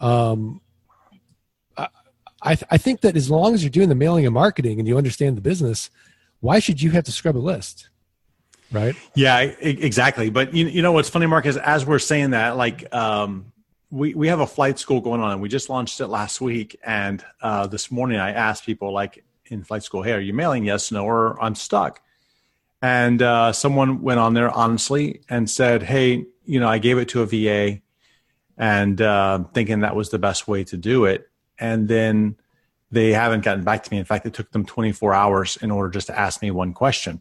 um 0.00 0.60
I, 2.40 2.56
I 2.70 2.78
think 2.78 3.00
that 3.00 3.16
as 3.16 3.30
long 3.30 3.54
as 3.54 3.64
you're 3.64 3.70
doing 3.70 3.88
the 3.88 3.96
mailing 3.96 4.24
and 4.24 4.34
marketing 4.34 4.78
and 4.78 4.86
you 4.86 4.96
understand 4.96 5.36
the 5.36 5.40
business 5.40 5.90
why 6.40 6.58
should 6.58 6.80
you 6.80 6.90
have 6.90 7.04
to 7.04 7.12
scrub 7.12 7.36
a 7.36 7.38
list 7.38 7.88
right? 8.70 8.94
Yeah 9.14 9.38
exactly. 9.38 10.30
But 10.30 10.54
you, 10.54 10.66
you 10.66 10.82
know 10.82 10.92
what's 10.92 11.08
funny 11.08 11.26
mark 11.26 11.46
is 11.46 11.56
as 11.56 11.86
we're 11.86 11.98
saying 11.98 12.30
that 12.30 12.56
like 12.56 12.92
um 12.94 13.52
we, 13.90 14.12
we 14.12 14.28
have 14.28 14.40
a 14.40 14.46
flight 14.46 14.78
school 14.78 15.00
going 15.00 15.20
on. 15.20 15.32
And 15.32 15.40
we 15.40 15.48
just 15.48 15.70
launched 15.70 16.00
it 16.00 16.08
last 16.08 16.42
week. 16.42 16.78
And 16.84 17.24
uh, 17.40 17.66
this 17.66 17.90
morning 17.90 18.18
i 18.18 18.30
asked 18.30 18.66
people 18.66 18.92
like 18.92 19.24
in 19.46 19.64
flight 19.64 19.82
school 19.82 20.02
hey 20.02 20.12
are 20.12 20.20
you 20.20 20.34
mailing 20.34 20.64
yes 20.64 20.92
no 20.92 21.04
or 21.04 21.42
i'm 21.42 21.54
stuck? 21.54 22.00
And 22.80 23.22
uh, 23.22 23.52
someone 23.52 24.02
went 24.02 24.20
on 24.20 24.34
there 24.34 24.50
honestly 24.50 25.22
and 25.28 25.48
said 25.50 25.82
hey 25.82 26.26
you 26.44 26.60
know 26.60 26.68
i 26.68 26.78
gave 26.78 26.98
it 26.98 27.08
to 27.10 27.22
a 27.22 27.26
va 27.26 27.80
and 28.56 29.00
uh, 29.00 29.44
thinking 29.54 29.80
that 29.80 29.94
was 29.94 30.10
the 30.10 30.18
best 30.18 30.48
way 30.48 30.64
to 30.64 30.76
do 30.76 31.04
it. 31.04 31.28
And 31.60 31.86
then 31.86 32.36
they 32.90 33.12
haven't 33.12 33.44
gotten 33.44 33.62
back 33.62 33.84
to 33.84 33.92
me. 33.92 33.98
In 33.98 34.04
fact 34.04 34.26
it 34.26 34.34
took 34.34 34.50
them 34.50 34.66
24 34.66 35.14
hours 35.14 35.56
in 35.62 35.70
order 35.70 35.90
just 35.90 36.08
to 36.08 36.18
ask 36.18 36.42
me 36.42 36.50
one 36.50 36.72
question 36.72 37.20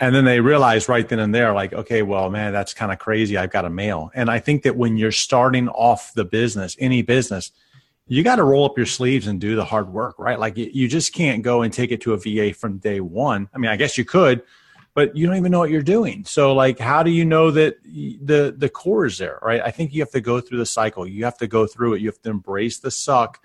and 0.00 0.14
then 0.14 0.24
they 0.24 0.40
realize 0.40 0.88
right 0.88 1.08
then 1.08 1.18
and 1.18 1.34
there 1.34 1.52
like 1.52 1.72
okay 1.72 2.02
well 2.02 2.28
man 2.30 2.52
that's 2.52 2.74
kind 2.74 2.92
of 2.92 2.98
crazy. 2.98 3.36
I've 3.36 3.50
got 3.50 3.64
a 3.64 3.70
mail. 3.70 4.10
And 4.14 4.30
i 4.30 4.38
think 4.38 4.62
that 4.64 4.76
when 4.76 4.96
you're 4.96 5.12
starting 5.12 5.68
off 5.68 6.12
the 6.14 6.24
business 6.24 6.76
any 6.78 7.02
business 7.02 7.52
you 8.08 8.22
got 8.24 8.36
to 8.36 8.44
roll 8.44 8.64
up 8.66 8.76
your 8.76 8.86
sleeves 8.86 9.26
and 9.28 9.40
do 9.40 9.54
the 9.56 9.64
hard 9.64 9.90
work 9.90 10.18
right? 10.18 10.38
Like 10.38 10.56
you 10.56 10.88
just 10.88 11.14
can't 11.14 11.42
go 11.42 11.62
and 11.62 11.72
take 11.72 11.92
it 11.92 12.00
to 12.02 12.12
a 12.14 12.16
va 12.16 12.52
from 12.54 12.78
day 12.78 13.00
one. 13.00 13.48
I 13.54 13.58
mean 13.58 13.70
i 13.70 13.76
guess 13.76 13.96
you 13.96 14.04
could 14.04 14.42
but 14.94 15.16
you 15.16 15.26
don't 15.26 15.36
even 15.36 15.50
know 15.50 15.58
what 15.58 15.70
you're 15.70 15.82
doing. 15.82 16.24
So 16.24 16.52
like 16.52 16.78
how 16.78 17.02
do 17.02 17.10
you 17.10 17.24
know 17.24 17.50
that 17.50 17.82
the 17.84 18.54
the 18.56 18.68
core 18.68 19.06
is 19.06 19.18
there 19.18 19.38
right? 19.42 19.62
I 19.64 19.70
think 19.70 19.94
you 19.94 20.02
have 20.02 20.10
to 20.10 20.20
go 20.20 20.40
through 20.40 20.58
the 20.58 20.66
cycle. 20.66 21.06
You 21.06 21.24
have 21.24 21.38
to 21.38 21.46
go 21.46 21.66
through 21.66 21.94
it. 21.94 22.00
You 22.00 22.08
have 22.08 22.20
to 22.22 22.30
embrace 22.30 22.78
the 22.78 22.90
suck. 22.90 23.40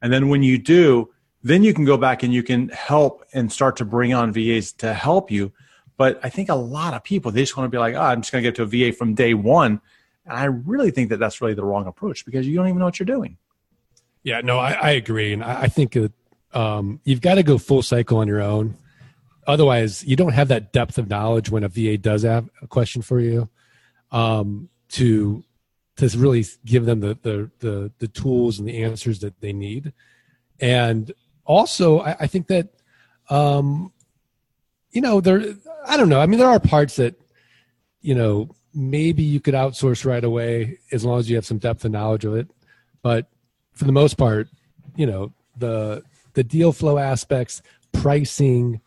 And 0.00 0.12
then 0.12 0.28
when 0.28 0.42
you 0.42 0.58
do 0.58 1.10
then 1.42 1.62
you 1.62 1.72
can 1.72 1.84
go 1.84 1.96
back 1.96 2.22
and 2.22 2.32
you 2.34 2.42
can 2.42 2.68
help 2.70 3.24
and 3.32 3.52
start 3.52 3.76
to 3.76 3.84
bring 3.84 4.12
on 4.12 4.32
vas 4.32 4.72
to 4.72 4.92
help 4.92 5.30
you 5.30 5.52
but 5.98 6.18
I 6.22 6.30
think 6.30 6.48
a 6.48 6.54
lot 6.54 6.94
of 6.94 7.04
people, 7.04 7.30
they 7.32 7.42
just 7.42 7.56
want 7.56 7.66
to 7.66 7.74
be 7.74 7.78
like, 7.78 7.94
oh, 7.94 8.00
I'm 8.00 8.22
just 8.22 8.32
going 8.32 8.42
to 8.42 8.48
get 8.48 8.54
to 8.56 8.62
a 8.62 8.66
VA 8.66 8.96
from 8.96 9.14
day 9.14 9.34
one. 9.34 9.82
And 10.24 10.38
I 10.38 10.44
really 10.44 10.92
think 10.92 11.10
that 11.10 11.18
that's 11.18 11.42
really 11.42 11.54
the 11.54 11.64
wrong 11.64 11.86
approach 11.86 12.24
because 12.24 12.46
you 12.46 12.56
don't 12.56 12.68
even 12.68 12.78
know 12.78 12.84
what 12.86 12.98
you're 12.98 13.04
doing. 13.06 13.36
Yeah, 14.22 14.40
no, 14.40 14.58
I, 14.58 14.72
I 14.72 14.90
agree. 14.92 15.32
And 15.32 15.42
I, 15.42 15.62
I 15.62 15.68
think 15.68 15.92
that, 15.92 16.12
um, 16.54 17.00
you've 17.04 17.20
got 17.20 17.34
to 17.34 17.42
go 17.42 17.58
full 17.58 17.82
cycle 17.82 18.18
on 18.18 18.28
your 18.28 18.40
own. 18.40 18.76
Otherwise, 19.46 20.04
you 20.04 20.14
don't 20.14 20.32
have 20.32 20.48
that 20.48 20.72
depth 20.72 20.98
of 20.98 21.10
knowledge 21.10 21.50
when 21.50 21.64
a 21.64 21.68
VA 21.68 21.98
does 21.98 22.22
have 22.22 22.48
a 22.62 22.66
question 22.66 23.02
for 23.02 23.18
you 23.20 23.48
um, 24.12 24.68
to 24.90 25.42
to 25.96 26.08
really 26.16 26.46
give 26.64 26.86
them 26.86 27.00
the, 27.00 27.18
the, 27.22 27.50
the 27.58 27.92
the 27.98 28.08
tools 28.08 28.58
and 28.58 28.68
the 28.68 28.82
answers 28.82 29.18
that 29.20 29.40
they 29.40 29.52
need. 29.52 29.92
And 30.60 31.12
also, 31.44 32.00
I, 32.00 32.16
I 32.20 32.26
think 32.26 32.46
that 32.48 32.68
um, 33.30 33.92
you 34.90 35.00
know, 35.00 35.20
there, 35.20 35.42
I 35.86 35.96
don't 35.96 36.08
know. 36.08 36.20
I 36.20 36.26
mean, 36.26 36.38
there 36.38 36.48
are 36.48 36.60
parts 36.60 36.96
that, 36.96 37.14
you 38.00 38.14
know, 38.14 38.54
maybe 38.74 39.22
you 39.22 39.40
could 39.40 39.54
outsource 39.54 40.04
right 40.04 40.22
away 40.24 40.78
as 40.92 41.04
long 41.04 41.18
as 41.18 41.28
you 41.28 41.36
have 41.36 41.46
some 41.46 41.58
depth 41.58 41.84
of 41.84 41.92
knowledge 41.92 42.24
of 42.24 42.34
it. 42.34 42.48
But 43.02 43.28
for 43.72 43.84
the 43.84 43.92
most 43.92 44.14
part, 44.14 44.48
you 44.96 45.06
know, 45.06 45.32
the, 45.56 46.02
the 46.34 46.44
deal 46.44 46.72
flow 46.72 46.98
aspects, 46.98 47.62
pricing, 47.92 48.80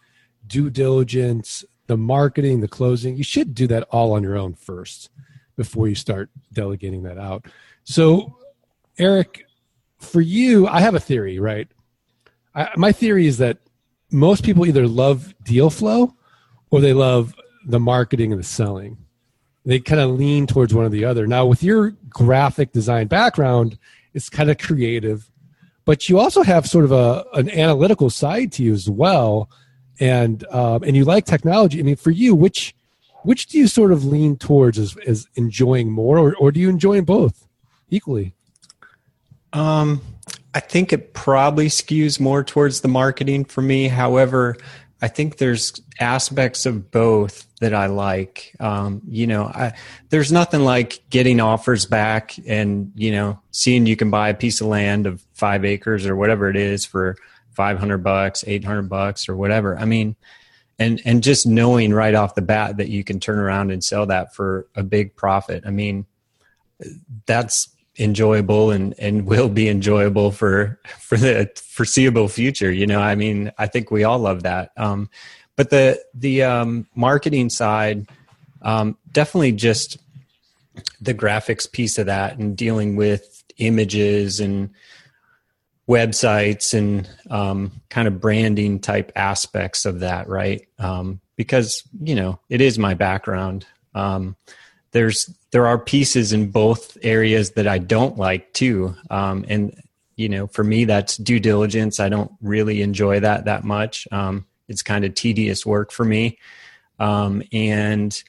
due 0.47 0.69
diligence, 0.69 1.63
the 1.87 1.97
marketing, 1.97 2.61
the 2.61 2.67
closing, 2.67 3.15
you 3.15 3.23
should 3.23 3.53
do 3.53 3.67
that 3.67 3.83
all 3.91 4.13
on 4.13 4.23
your 4.23 4.37
own 4.37 4.53
first 4.53 5.09
before 5.55 5.87
you 5.87 5.95
start 5.95 6.29
delegating 6.53 7.03
that 7.03 7.17
out. 7.17 7.45
So, 7.83 8.37
Erik, 8.97 9.45
for 9.99 10.21
you, 10.21 10.67
I 10.67 10.81
have 10.81 10.95
a 10.95 10.99
theory, 10.99 11.39
right? 11.39 11.67
I, 12.55 12.69
my 12.75 12.91
theory 12.91 13.27
is 13.27 13.37
that 13.37 13.59
most 14.11 14.43
people 14.43 14.65
either 14.65 14.87
love 14.87 15.33
deal 15.43 15.69
flow 15.69 16.15
or 16.69 16.81
they 16.81 16.93
love 16.93 17.33
the 17.65 17.79
marketing 17.79 18.31
and 18.31 18.39
the 18.39 18.45
selling. 18.45 18.97
They 19.65 19.79
kind 19.79 20.01
of 20.01 20.11
lean 20.11 20.47
towards 20.47 20.73
one 20.73 20.85
or 20.85 20.89
the 20.89 21.05
other. 21.05 21.27
Now, 21.27 21.45
with 21.45 21.63
your 21.63 21.91
graphic 22.09 22.71
design 22.71 23.07
background, 23.07 23.77
it's 24.13 24.29
kind 24.29 24.49
of 24.49 24.57
creative, 24.57 25.29
but 25.85 26.09
you 26.09 26.19
also 26.19 26.41
have 26.43 26.67
sort 26.67 26.85
of 26.85 26.91
a 26.91 27.25
an 27.33 27.49
analytical 27.49 28.09
side 28.09 28.51
to 28.53 28.63
you 28.63 28.73
as 28.73 28.89
well, 28.89 29.49
and 29.99 30.45
um, 30.47 30.83
and 30.83 30.95
you 30.95 31.05
like 31.05 31.25
technology. 31.25 31.79
I 31.79 31.83
mean, 31.83 31.95
for 31.95 32.11
you, 32.11 32.33
which 32.35 32.75
which 33.23 33.47
do 33.47 33.57
you 33.57 33.67
sort 33.67 33.91
of 33.91 34.03
lean 34.03 34.35
towards 34.35 34.79
as, 34.79 34.97
as 35.05 35.27
enjoying 35.35 35.91
more, 35.91 36.17
or, 36.17 36.35
or 36.37 36.51
do 36.51 36.59
you 36.59 36.69
enjoy 36.69 37.01
both 37.01 37.47
equally? 37.89 38.33
Um, 39.53 40.01
I 40.53 40.59
think 40.59 40.91
it 40.91 41.13
probably 41.13 41.67
skews 41.67 42.19
more 42.19 42.43
towards 42.43 42.81
the 42.81 42.87
marketing 42.87 43.45
for 43.45 43.61
me. 43.61 43.87
However, 43.87 44.57
I 45.01 45.07
think 45.07 45.37
there's 45.37 45.81
aspects 45.99 46.65
of 46.65 46.91
both 46.91 47.47
that 47.59 47.73
I 47.73 47.87
like. 47.87 48.55
Um, 48.59 49.01
you 49.07 49.27
know, 49.27 49.45
I, 49.45 49.73
there's 50.09 50.31
nothing 50.31 50.61
like 50.61 51.01
getting 51.09 51.39
offers 51.39 51.85
back 51.85 52.35
and, 52.45 52.91
you 52.95 53.11
know, 53.11 53.39
seeing 53.51 53.85
you 53.85 53.95
can 53.95 54.11
buy 54.11 54.29
a 54.29 54.35
piece 54.35 54.61
of 54.61 54.67
land 54.67 55.07
of 55.07 55.21
five 55.33 55.65
acres 55.65 56.05
or 56.05 56.15
whatever 56.15 56.49
it 56.49 56.55
is 56.55 56.85
for 56.85 57.15
500 57.51 57.99
bucks, 57.99 58.43
800 58.45 58.83
bucks 58.83 59.27
or 59.27 59.35
whatever. 59.35 59.77
I 59.77 59.85
mean, 59.85 60.15
and, 60.77 61.01
and 61.05 61.23
just 61.23 61.47
knowing 61.47 61.93
right 61.93 62.15
off 62.15 62.35
the 62.35 62.41
bat 62.41 62.77
that 62.77 62.89
you 62.89 63.03
can 63.03 63.19
turn 63.19 63.39
around 63.39 63.71
and 63.71 63.83
sell 63.83 64.05
that 64.07 64.35
for 64.35 64.67
a 64.75 64.83
big 64.83 65.15
profit. 65.15 65.63
I 65.65 65.71
mean, 65.71 66.05
that's 67.25 67.69
enjoyable 68.01 68.71
and 68.71 68.95
and 68.99 69.25
will 69.25 69.49
be 69.49 69.69
enjoyable 69.69 70.31
for 70.31 70.79
for 70.99 71.17
the 71.17 71.49
foreseeable 71.55 72.27
future 72.27 72.71
you 72.71 72.87
know? 72.87 72.99
I 72.99 73.15
mean 73.15 73.51
i 73.57 73.67
think 73.67 73.91
we 73.91 74.03
all 74.03 74.19
love 74.19 74.43
that. 74.43 74.71
Um, 74.77 75.09
but 75.55 75.69
the 75.69 76.01
the 76.13 76.43
um, 76.43 76.87
marketing 76.95 77.49
side 77.49 78.07
um, 78.61 78.97
definitely 79.11 79.53
just 79.53 79.97
the 80.99 81.13
graphics 81.13 81.71
piece 81.71 81.97
of 81.97 82.05
that 82.05 82.37
and 82.37 82.55
dealing 82.55 82.95
with 82.95 83.43
images 83.57 84.39
and 84.39 84.69
websites 85.87 86.73
and 86.73 87.09
um, 87.29 87.71
kind 87.89 88.07
of 88.07 88.21
branding 88.21 88.79
type 88.79 89.11
aspects 89.15 89.85
of 89.85 89.99
that 89.99 90.27
right? 90.29 90.67
Um, 90.79 91.19
because 91.35 91.83
you 92.01 92.15
know 92.15 92.39
it 92.49 92.61
is 92.61 92.79
my 92.79 92.93
background. 92.93 93.65
Um, 93.93 94.35
there's 94.91 95.33
there 95.51 95.67
are 95.67 95.77
pieces 95.77 96.33
in 96.33 96.51
both 96.51 96.97
areas 97.01 97.51
that 97.51 97.67
I 97.67 97.77
don't 97.77 98.17
like 98.17 98.53
too. 98.53 98.95
Um, 99.09 99.45
and 99.47 99.75
you 100.15 100.29
know, 100.29 100.47
for 100.47 100.63
me, 100.63 100.85
that's 100.85 101.17
due 101.17 101.39
diligence. 101.39 101.99
I 101.99 102.09
don't 102.09 102.31
really 102.41 102.81
enjoy 102.81 103.21
that 103.21 103.45
that 103.45 103.63
much. 103.63 104.07
Um, 104.11 104.45
it's 104.67 104.83
kind 104.83 105.03
of 105.05 105.15
tedious 105.15 105.65
work 105.65 105.91
for 105.91 106.05
me. 106.05 106.37
Um, 106.99 107.41
and 107.51 108.21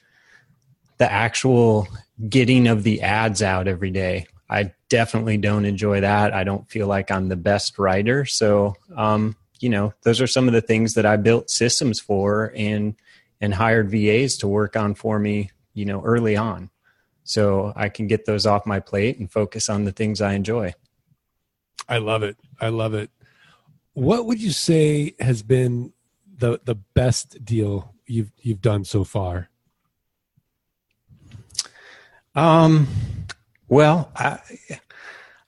the 0.97 1.11
actual 1.11 1.87
getting 2.27 2.67
of 2.67 2.83
the 2.83 3.01
ads 3.01 3.41
out 3.41 3.67
every 3.67 3.91
day, 3.91 4.25
I 4.49 4.73
definitely 4.89 5.37
don't 5.37 5.65
enjoy 5.65 6.01
that. 6.01 6.33
I 6.33 6.43
don't 6.43 6.69
feel 6.69 6.87
like 6.87 7.11
I'm 7.11 7.29
the 7.29 7.35
best 7.35 7.77
writer. 7.77 8.25
So, 8.25 8.75
um, 8.95 9.35
you 9.59 9.69
know, 9.69 9.93
those 10.03 10.21
are 10.21 10.27
some 10.27 10.47
of 10.47 10.53
the 10.53 10.61
things 10.61 10.95
that 10.95 11.05
I 11.05 11.17
built 11.17 11.49
systems 11.49 11.99
for 11.99 12.51
and 12.55 12.95
and 13.41 13.53
hired 13.53 13.91
VAs 13.91 14.37
to 14.37 14.47
work 14.47 14.77
on 14.77 14.95
for 14.95 15.19
me 15.19 15.51
you 15.73 15.85
know, 15.85 16.01
early 16.03 16.35
on. 16.35 16.69
So 17.23 17.73
I 17.75 17.89
can 17.89 18.07
get 18.07 18.25
those 18.25 18.45
off 18.45 18.65
my 18.65 18.79
plate 18.79 19.17
and 19.19 19.31
focus 19.31 19.69
on 19.69 19.85
the 19.85 19.91
things 19.91 20.21
I 20.21 20.33
enjoy. 20.33 20.73
I 21.87 21.97
love 21.97 22.23
it. 22.23 22.37
I 22.59 22.69
love 22.69 22.93
it. 22.93 23.09
What 23.93 24.25
would 24.25 24.41
you 24.41 24.51
say 24.51 25.15
has 25.19 25.43
been 25.43 25.93
the 26.37 26.59
the 26.63 26.75
best 26.75 27.43
deal 27.45 27.93
you've 28.07 28.31
you've 28.41 28.61
done 28.61 28.83
so 28.85 29.03
far? 29.03 29.49
Um 32.35 32.87
well, 33.67 34.11
I 34.15 34.39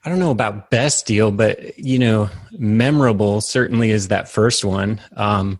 I 0.04 0.08
don't 0.08 0.20
know 0.20 0.30
about 0.30 0.70
best 0.70 1.06
deal, 1.06 1.32
but 1.32 1.78
you 1.78 1.98
know, 1.98 2.30
memorable 2.52 3.40
certainly 3.40 3.90
is 3.90 4.08
that 4.08 4.28
first 4.28 4.64
one. 4.64 5.00
Um 5.16 5.58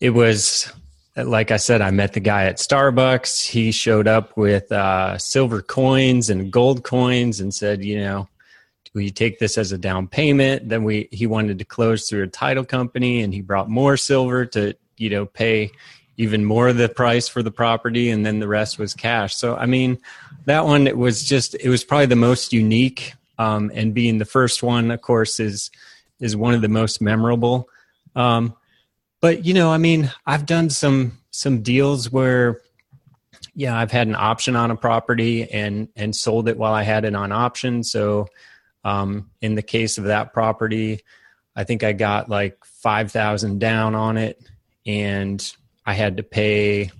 it 0.00 0.10
was 0.10 0.72
like 1.26 1.50
I 1.50 1.56
said, 1.56 1.80
I 1.80 1.90
met 1.90 2.12
the 2.12 2.20
guy 2.20 2.44
at 2.44 2.56
Starbucks. 2.56 3.46
He 3.46 3.72
showed 3.72 4.06
up 4.06 4.36
with 4.36 4.70
uh, 4.72 5.18
silver 5.18 5.62
coins 5.62 6.30
and 6.30 6.52
gold 6.52 6.84
coins 6.84 7.40
and 7.40 7.54
said, 7.54 7.84
you 7.84 8.00
know, 8.00 8.28
will 8.94 9.02
you 9.02 9.10
take 9.10 9.38
this 9.38 9.56
as 9.58 9.72
a 9.72 9.78
down 9.78 10.08
payment? 10.08 10.68
Then 10.68 10.84
we 10.84 11.08
he 11.10 11.26
wanted 11.26 11.58
to 11.58 11.64
close 11.64 12.08
through 12.08 12.24
a 12.24 12.28
title 12.28 12.64
company, 12.64 13.22
and 13.22 13.32
he 13.32 13.40
brought 13.40 13.68
more 13.68 13.96
silver 13.96 14.46
to 14.46 14.74
you 14.96 15.10
know 15.10 15.26
pay 15.26 15.70
even 16.16 16.44
more 16.44 16.68
of 16.68 16.76
the 16.76 16.88
price 16.88 17.28
for 17.28 17.42
the 17.42 17.50
property, 17.50 18.10
and 18.10 18.26
then 18.26 18.40
the 18.40 18.48
rest 18.48 18.78
was 18.78 18.94
cash. 18.94 19.34
So 19.34 19.56
I 19.56 19.66
mean, 19.66 19.98
that 20.44 20.64
one 20.64 20.86
it 20.86 20.96
was 20.96 21.24
just 21.24 21.54
it 21.54 21.68
was 21.68 21.84
probably 21.84 22.06
the 22.06 22.16
most 22.16 22.52
unique, 22.52 23.14
um, 23.38 23.70
and 23.74 23.94
being 23.94 24.18
the 24.18 24.24
first 24.24 24.62
one, 24.62 24.90
of 24.90 25.00
course, 25.00 25.40
is 25.40 25.70
is 26.20 26.36
one 26.36 26.54
of 26.54 26.60
the 26.60 26.68
most 26.68 27.00
memorable. 27.00 27.68
Um, 28.16 28.54
but 29.20 29.44
you 29.44 29.54
know, 29.54 29.70
I 29.70 29.78
mean, 29.78 30.10
I've 30.26 30.46
done 30.46 30.70
some 30.70 31.18
some 31.30 31.62
deals 31.62 32.10
where 32.10 32.60
yeah, 33.54 33.76
I've 33.76 33.92
had 33.92 34.06
an 34.06 34.16
option 34.16 34.56
on 34.56 34.70
a 34.70 34.76
property 34.76 35.50
and 35.50 35.88
and 35.96 36.14
sold 36.14 36.48
it 36.48 36.56
while 36.56 36.72
I 36.72 36.82
had 36.82 37.04
it 37.04 37.14
on 37.14 37.32
option. 37.32 37.82
So 37.82 38.28
um, 38.84 39.30
in 39.40 39.54
the 39.54 39.62
case 39.62 39.98
of 39.98 40.04
that 40.04 40.32
property, 40.32 41.00
I 41.54 41.64
think 41.64 41.82
I 41.82 41.92
got 41.92 42.28
like 42.28 42.64
five 42.64 43.12
thousand 43.12 43.60
down 43.60 43.94
on 43.94 44.16
it, 44.16 44.40
and 44.86 45.54
I 45.84 45.92
had 45.94 46.16
to 46.16 46.22
pay 46.22 46.90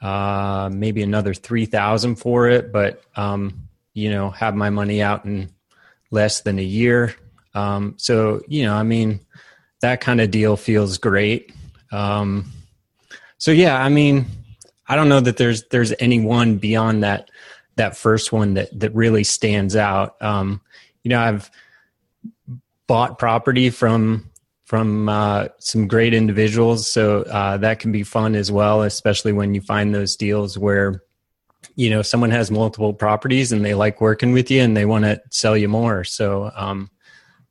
uh, 0.00 0.70
maybe 0.72 1.02
another 1.02 1.34
three 1.34 1.66
thousand 1.66 2.16
for 2.16 2.48
it, 2.48 2.72
but 2.72 3.02
um, 3.16 3.68
you 3.94 4.10
know, 4.10 4.30
have 4.30 4.54
my 4.54 4.70
money 4.70 5.02
out 5.02 5.24
in 5.24 5.50
less 6.10 6.42
than 6.42 6.58
a 6.58 6.62
year. 6.62 7.14
Um, 7.54 7.94
so 7.96 8.42
you 8.46 8.64
know, 8.64 8.74
I 8.74 8.82
mean, 8.82 9.20
that 9.80 10.00
kind 10.00 10.20
of 10.20 10.30
deal 10.30 10.56
feels 10.56 10.98
great. 10.98 11.52
Um, 11.90 12.52
so 13.38 13.50
yeah, 13.50 13.82
I 13.82 13.88
mean, 13.88 14.26
I 14.86 14.96
don't 14.96 15.08
know 15.08 15.20
that 15.20 15.36
there's 15.36 15.64
there's 15.68 15.92
any 15.98 16.20
one 16.20 16.56
beyond 16.58 17.02
that 17.02 17.30
that 17.76 17.96
first 17.96 18.32
one 18.32 18.54
that 18.54 18.78
that 18.78 18.94
really 18.94 19.24
stands 19.24 19.76
out. 19.76 20.20
Um, 20.22 20.60
you 21.02 21.08
know, 21.08 21.20
I've 21.20 21.50
bought 22.86 23.18
property 23.18 23.70
from 23.70 24.28
from 24.64 25.08
uh, 25.08 25.48
some 25.58 25.88
great 25.88 26.12
individuals, 26.14 26.90
so 26.90 27.22
uh, 27.22 27.56
that 27.56 27.80
can 27.80 27.90
be 27.90 28.02
fun 28.02 28.34
as 28.34 28.52
well, 28.52 28.82
especially 28.82 29.32
when 29.32 29.54
you 29.54 29.60
find 29.60 29.94
those 29.94 30.14
deals 30.14 30.58
where 30.58 31.02
you 31.74 31.88
know 31.88 32.02
someone 32.02 32.30
has 32.30 32.50
multiple 32.50 32.92
properties 32.92 33.52
and 33.52 33.64
they 33.64 33.74
like 33.74 34.00
working 34.00 34.32
with 34.32 34.50
you 34.50 34.60
and 34.60 34.76
they 34.76 34.84
want 34.84 35.04
to 35.04 35.20
sell 35.30 35.56
you 35.56 35.68
more. 35.68 36.04
So 36.04 36.50
um, 36.54 36.90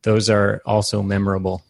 those 0.03 0.29
are 0.29 0.61
also 0.65 1.01
memorable 1.01 1.63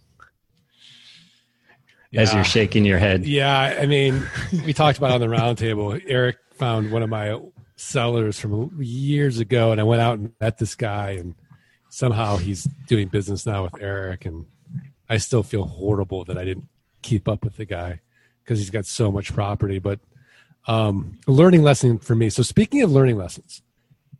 yeah. 2.11 2.21
as 2.21 2.33
you're 2.33 2.43
shaking 2.43 2.85
your 2.85 2.99
head. 2.99 3.25
Yeah, 3.25 3.77
I 3.79 3.85
mean, 3.85 4.25
we 4.65 4.73
talked 4.73 4.97
about 4.97 5.11
on 5.11 5.21
the 5.21 5.27
roundtable. 5.27 6.01
Erik 6.07 6.37
found 6.53 6.91
one 6.91 7.03
of 7.03 7.09
my 7.09 7.39
sellers 7.75 8.39
from 8.39 8.71
years 8.79 9.39
ago, 9.39 9.71
and 9.71 9.79
I 9.79 9.83
went 9.83 10.01
out 10.01 10.19
and 10.19 10.33
met 10.39 10.57
this 10.57 10.75
guy, 10.75 11.11
and 11.11 11.35
somehow 11.89 12.37
he's 12.37 12.65
doing 12.87 13.07
business 13.07 13.45
now 13.45 13.63
with 13.63 13.81
Erik, 13.81 14.25
and 14.25 14.45
I 15.09 15.17
still 15.17 15.43
feel 15.43 15.65
horrible 15.65 16.25
that 16.25 16.37
I 16.37 16.45
didn't 16.45 16.67
keep 17.01 17.27
up 17.27 17.43
with 17.43 17.57
the 17.57 17.65
guy 17.65 18.01
because 18.43 18.59
he's 18.59 18.69
got 18.69 18.85
so 18.85 19.11
much 19.11 19.33
property. 19.33 19.79
But 19.79 19.99
um, 20.67 21.19
a 21.27 21.31
learning 21.31 21.63
lesson 21.63 21.97
for 21.99 22.15
me. 22.15 22.29
So 22.29 22.43
speaking 22.43 22.81
of 22.81 22.91
learning 22.91 23.17
lessons, 23.17 23.61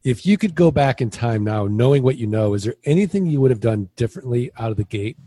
if 0.04 0.26
you 0.26 0.38
could 0.38 0.56
go 0.56 0.72
back 0.72 1.02
in 1.02 1.10
time 1.10 1.44
now, 1.44 1.68
knowing 1.68 2.04
what 2.04 2.18
you 2.18 2.26
know, 2.26 2.54
is 2.54 2.64
there 2.64 2.76
anything 2.86 3.26
you 3.26 3.42
would 3.42 3.52
have 3.52 3.60
done 3.60 3.90
differently 3.96 4.52
out 4.58 4.72
of 4.72 4.78
the 4.78 4.86
gate 4.86 5.18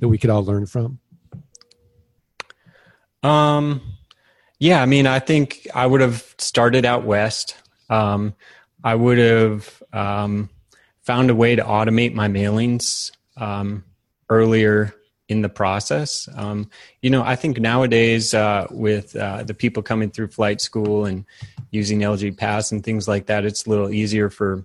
that 0.00 0.08
we 0.08 0.18
could 0.18 0.30
all 0.30 0.44
learn 0.44 0.66
from? 0.66 0.98
Um, 3.22 3.80
yeah, 4.58 4.80
I 4.80 4.86
mean, 4.86 5.06
I 5.06 5.18
think 5.18 5.66
I 5.74 5.86
would 5.86 6.00
have 6.00 6.34
started 6.38 6.84
out 6.84 7.04
west. 7.04 7.56
Um, 7.90 8.34
I 8.84 8.94
would 8.94 9.18
have 9.18 9.82
um, 9.92 10.50
found 11.02 11.30
a 11.30 11.34
way 11.34 11.56
to 11.56 11.62
automate 11.62 12.14
my 12.14 12.28
mailings 12.28 13.10
um, 13.36 13.84
earlier 14.28 14.94
in 15.28 15.42
the 15.42 15.48
process. 15.48 16.28
Um, 16.36 16.70
you 17.00 17.10
know, 17.10 17.22
I 17.22 17.36
think 17.36 17.58
nowadays 17.58 18.34
uh, 18.34 18.66
with 18.70 19.16
uh, 19.16 19.42
the 19.44 19.54
people 19.54 19.82
coming 19.82 20.10
through 20.10 20.28
flight 20.28 20.60
school 20.60 21.06
and 21.06 21.24
using 21.70 22.00
LG 22.00 22.36
Pass 22.36 22.70
and 22.70 22.84
things 22.84 23.08
like 23.08 23.26
that, 23.26 23.44
it's 23.44 23.66
a 23.66 23.70
little 23.70 23.90
easier 23.90 24.30
for 24.30 24.64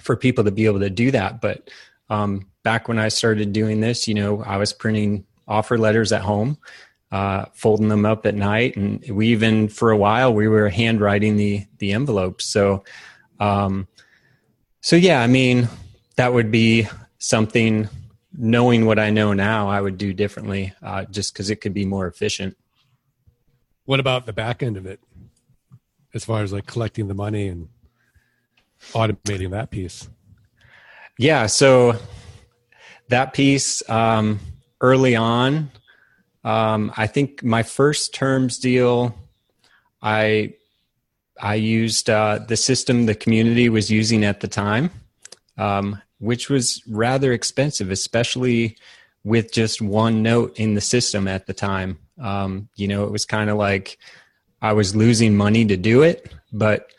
for 0.00 0.16
people 0.16 0.44
to 0.44 0.50
be 0.50 0.64
able 0.66 0.80
to 0.80 0.88
do 0.88 1.10
that. 1.10 1.40
But 1.40 1.68
um, 2.08 2.46
back 2.62 2.88
when 2.88 2.98
I 2.98 3.08
started 3.08 3.52
doing 3.52 3.80
this, 3.80 4.06
you 4.08 4.14
know, 4.14 4.42
I 4.42 4.56
was 4.56 4.72
printing 4.72 5.26
offer 5.48 5.76
letters 5.76 6.12
at 6.12 6.22
home 6.22 6.56
uh, 7.12 7.46
folding 7.54 7.88
them 7.88 8.06
up 8.06 8.26
at 8.26 8.34
night, 8.34 8.76
and 8.76 9.04
we 9.10 9.28
even 9.28 9.68
for 9.68 9.90
a 9.90 9.96
while 9.96 10.32
we 10.32 10.48
were 10.48 10.68
handwriting 10.68 11.36
the 11.36 11.66
the 11.78 11.92
envelopes. 11.92 12.44
So, 12.46 12.84
um, 13.38 13.88
so 14.80 14.96
yeah, 14.96 15.20
I 15.20 15.26
mean 15.26 15.68
that 16.16 16.32
would 16.32 16.50
be 16.50 16.88
something. 17.18 17.88
Knowing 18.32 18.86
what 18.86 19.00
I 19.00 19.10
know 19.10 19.32
now, 19.32 19.68
I 19.68 19.80
would 19.80 19.98
do 19.98 20.12
differently, 20.12 20.72
uh, 20.84 21.04
just 21.06 21.34
because 21.34 21.50
it 21.50 21.56
could 21.56 21.74
be 21.74 21.84
more 21.84 22.06
efficient. 22.06 22.56
What 23.86 23.98
about 23.98 24.24
the 24.24 24.32
back 24.32 24.62
end 24.62 24.76
of 24.76 24.86
it, 24.86 25.00
as 26.14 26.24
far 26.24 26.44
as 26.44 26.52
like 26.52 26.64
collecting 26.64 27.08
the 27.08 27.14
money 27.14 27.48
and 27.48 27.68
automating 28.92 29.50
that 29.50 29.72
piece? 29.72 30.08
Yeah, 31.18 31.46
so 31.46 31.96
that 33.08 33.32
piece 33.32 33.82
um, 33.90 34.38
early 34.80 35.16
on, 35.16 35.72
um, 36.44 36.92
I 36.96 37.06
think 37.06 37.42
my 37.42 37.62
first 37.62 38.14
terms 38.14 38.58
deal, 38.58 39.14
I 40.02 40.54
I 41.40 41.54
used 41.54 42.08
uh, 42.08 42.40
the 42.46 42.56
system 42.56 43.06
the 43.06 43.14
community 43.14 43.68
was 43.68 43.90
using 43.90 44.24
at 44.24 44.40
the 44.40 44.48
time, 44.48 44.90
um, 45.58 46.00
which 46.18 46.48
was 46.48 46.82
rather 46.88 47.32
expensive, 47.32 47.90
especially 47.90 48.76
with 49.24 49.52
just 49.52 49.82
one 49.82 50.22
note 50.22 50.58
in 50.58 50.74
the 50.74 50.80
system 50.80 51.28
at 51.28 51.46
the 51.46 51.54
time. 51.54 51.98
Um, 52.18 52.68
you 52.76 52.88
know, 52.88 53.04
it 53.04 53.12
was 53.12 53.24
kind 53.24 53.50
of 53.50 53.56
like 53.56 53.98
I 54.62 54.72
was 54.72 54.96
losing 54.96 55.36
money 55.36 55.64
to 55.66 55.76
do 55.76 56.02
it, 56.02 56.34
but 56.52 56.90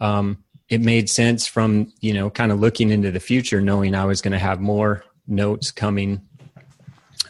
um, 0.00 0.44
it 0.68 0.80
made 0.80 1.10
sense 1.10 1.46
from 1.46 1.92
you 2.00 2.14
know 2.14 2.30
kind 2.30 2.52
of 2.52 2.60
looking 2.60 2.90
into 2.90 3.10
the 3.10 3.20
future, 3.20 3.60
knowing 3.60 3.96
I 3.96 4.04
was 4.04 4.20
going 4.20 4.32
to 4.32 4.38
have 4.38 4.60
more 4.60 5.04
notes 5.26 5.72
coming 5.72 6.20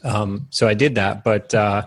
um, 0.06 0.46
so 0.50 0.68
I 0.68 0.74
did 0.74 0.94
that, 0.94 1.24
but 1.24 1.52
uh, 1.54 1.82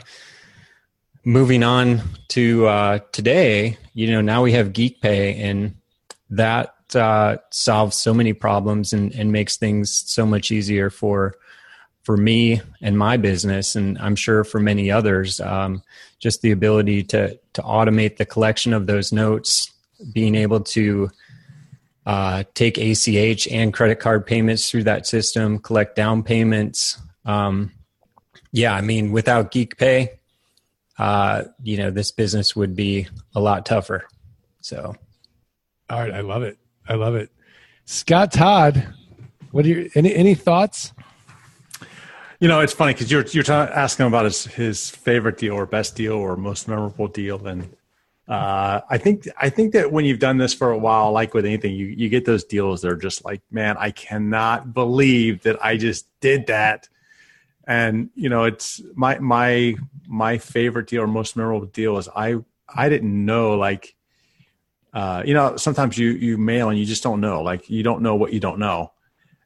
moving 1.24 1.64
on 1.64 2.02
to 2.30 2.68
uh, 2.68 3.00
today, 3.12 3.78
you 3.94 4.12
know, 4.12 4.22
now 4.22 4.44
we 4.44 4.52
have 4.52 4.74
GeekPay, 4.74 5.40
and 5.40 5.76
that 6.30 6.76
uh, 6.96 7.38
solves 7.50 7.96
so 7.96 8.14
many 8.14 8.34
problems 8.34 8.94
and, 8.94 9.14
and 9.14 9.32
makes 9.32 9.58
things 9.58 9.92
so 9.92 10.26
much 10.26 10.52
easier 10.52 10.90
for 10.90 11.36
for 12.04 12.18
me 12.18 12.62
and 12.82 12.98
my 12.98 13.18
business, 13.18 13.76
and 13.76 13.98
I'm 14.00 14.16
sure 14.16 14.44
for 14.44 14.60
many 14.60 14.90
others. 14.90 15.40
Um, 15.40 15.84
just 16.20 16.42
the 16.42 16.52
ability 16.52 17.04
to 17.04 17.40
to 17.54 17.62
automate 17.62 18.18
the 18.18 18.26
collection 18.26 18.74
of 18.74 18.88
those 18.88 19.14
notes, 19.14 19.72
being 20.14 20.36
able 20.36 20.62
to 20.62 21.10
uh, 22.06 22.44
take 22.54 22.78
ACH 22.78 23.48
and 23.48 23.74
credit 23.74 24.00
card 24.00 24.26
payments 24.26 24.70
through 24.70 24.84
that 24.84 25.08
system, 25.08 25.60
collect 25.60 25.96
down 25.96 26.24
payments. 26.24 26.98
Um, 27.26 27.72
yeah, 28.52 28.74
I 28.74 28.82
mean, 28.82 29.12
without 29.12 29.52
Geek 29.52 29.78
Pay, 29.78 30.20
uh, 30.98 31.44
you 31.64 31.78
know, 31.78 31.92
this 31.92 32.12
business 32.12 32.56
would 32.56 32.76
be 32.76 33.08
a 33.36 33.40
lot 33.40 33.66
tougher. 33.66 34.08
So, 34.62 34.96
all 35.90 36.00
right, 36.00 36.14
I 36.14 36.22
love 36.22 36.44
it. 36.44 36.58
I 36.88 36.96
love 36.96 37.16
it. 37.16 37.30
Scott 37.86 38.32
Todd, 38.32 38.88
what 39.52 39.66
are 39.66 39.70
your 39.70 39.86
any 39.96 40.14
any 40.14 40.36
thoughts? 40.36 40.94
You 42.40 42.48
know, 42.48 42.60
it's 42.60 42.74
funny 42.74 42.94
because 42.94 43.12
you're 43.12 43.26
you're 43.28 43.44
ta- 43.44 43.70
asking 43.74 44.08
about 44.08 44.26
his 44.26 44.46
his 44.46 44.90
favorite 44.90 45.38
deal 45.38 45.54
or 45.54 45.66
best 45.66 45.96
deal 45.96 46.14
or 46.14 46.36
most 46.36 46.68
memorable 46.68 47.08
deal, 47.08 47.46
and 47.48 47.76
uh, 48.28 48.82
I 48.90 48.98
think 48.98 49.28
I 49.38 49.50
think 49.50 49.74
that 49.74 49.92
when 49.92 50.06
you've 50.06 50.20
done 50.20 50.38
this 50.38 50.54
for 50.54 50.72
a 50.72 50.78
while, 50.78 51.12
like 51.12 51.34
with 51.34 51.46
anything, 51.46 51.74
you 51.74 51.88
you 51.88 52.10
get 52.10 52.26
those 52.26 52.44
deals 52.44 52.82
that 52.82 52.92
are 52.92 52.98
just 52.98 53.26
like, 53.26 53.42
man, 53.52 53.76
I 53.80 53.92
cannot 53.92 54.74
believe 54.74 55.44
that 55.44 55.64
I 55.64 55.78
just 55.78 56.08
did 56.20 56.48
that 56.48 56.88
and 57.70 58.10
you 58.16 58.28
know 58.28 58.44
it's 58.46 58.82
my 58.96 59.18
my 59.20 59.76
my 60.08 60.40
favorite 60.40 60.88
deal 60.88 61.04
or 61.04 61.08
most 61.08 61.38
memorable 61.38 61.68
deal 61.68 61.98
is 61.98 62.10
i 62.16 62.36
i 62.68 62.90
didn't 62.90 63.26
know 63.26 63.56
like 63.56 63.96
uh, 64.92 65.22
you 65.24 65.36
know 65.36 65.56
sometimes 65.56 65.96
you 66.00 66.10
you 66.10 66.36
mail 66.36 66.70
and 66.70 66.80
you 66.80 66.86
just 66.86 67.04
don't 67.04 67.22
know 67.22 67.44
like 67.44 67.70
you 67.70 67.84
don't 67.84 68.02
know 68.02 68.16
what 68.16 68.34
you 68.34 68.40
don't 68.40 68.58
know. 68.58 68.92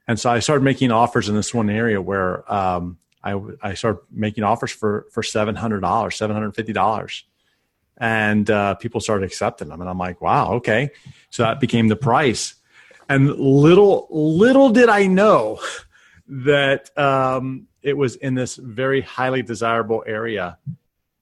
And 0.07 0.17
so 0.17 0.29
i 0.29 0.39
started 0.39 0.63
making 0.63 0.89
offers 0.89 1.27
in 1.27 1.35
this 1.35 1.53
one 1.53 1.69
area 1.69 2.01
where 2.01 2.49
um, 2.51 2.97
i 3.23 3.37
i 3.61 3.73
started 3.73 4.01
making 4.09 4.45
offers 4.45 4.71
for 4.71 5.05
for 5.11 5.21
$700 5.21 5.81
$750 5.81 7.23
and 7.97 8.49
uh, 8.49 8.75
people 8.75 9.01
started 9.01 9.25
accepting 9.25 9.67
them 9.67 9.81
and 9.81 9.89
i'm 9.89 9.97
like 9.97 10.21
wow 10.21 10.53
okay. 10.53 10.91
So 11.29 11.43
that 11.43 11.59
became 11.59 11.89
the 11.89 11.97
price. 11.97 12.55
And 13.09 13.35
little 13.37 14.07
little 14.11 14.69
did 14.69 14.87
i 14.87 15.07
know 15.07 15.59
that 16.27 16.97
um, 16.97 17.67
it 17.81 17.97
was 17.97 18.15
in 18.15 18.33
this 18.33 18.55
very 18.55 19.01
highly 19.01 19.41
desirable 19.41 20.03
area. 20.07 20.57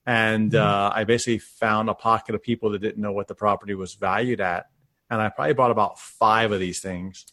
And 0.05 0.51
mm-hmm. 0.51 0.65
uh, 0.65 0.91
I 0.93 1.03
basically 1.03 1.39
found 1.39 1.89
a 1.89 1.93
pocket 1.93 2.35
of 2.35 2.43
people 2.43 2.71
that 2.71 2.79
didn't 2.79 3.01
know 3.01 3.11
what 3.11 3.27
the 3.27 3.35
property 3.35 3.73
was 3.73 3.95
valued 3.95 4.41
at. 4.41 4.67
And 5.09 5.21
I 5.21 5.29
probably 5.29 5.53
bought 5.53 5.71
about 5.71 5.99
five 5.99 6.51
of 6.51 6.59
these 6.59 6.79
things 6.79 7.25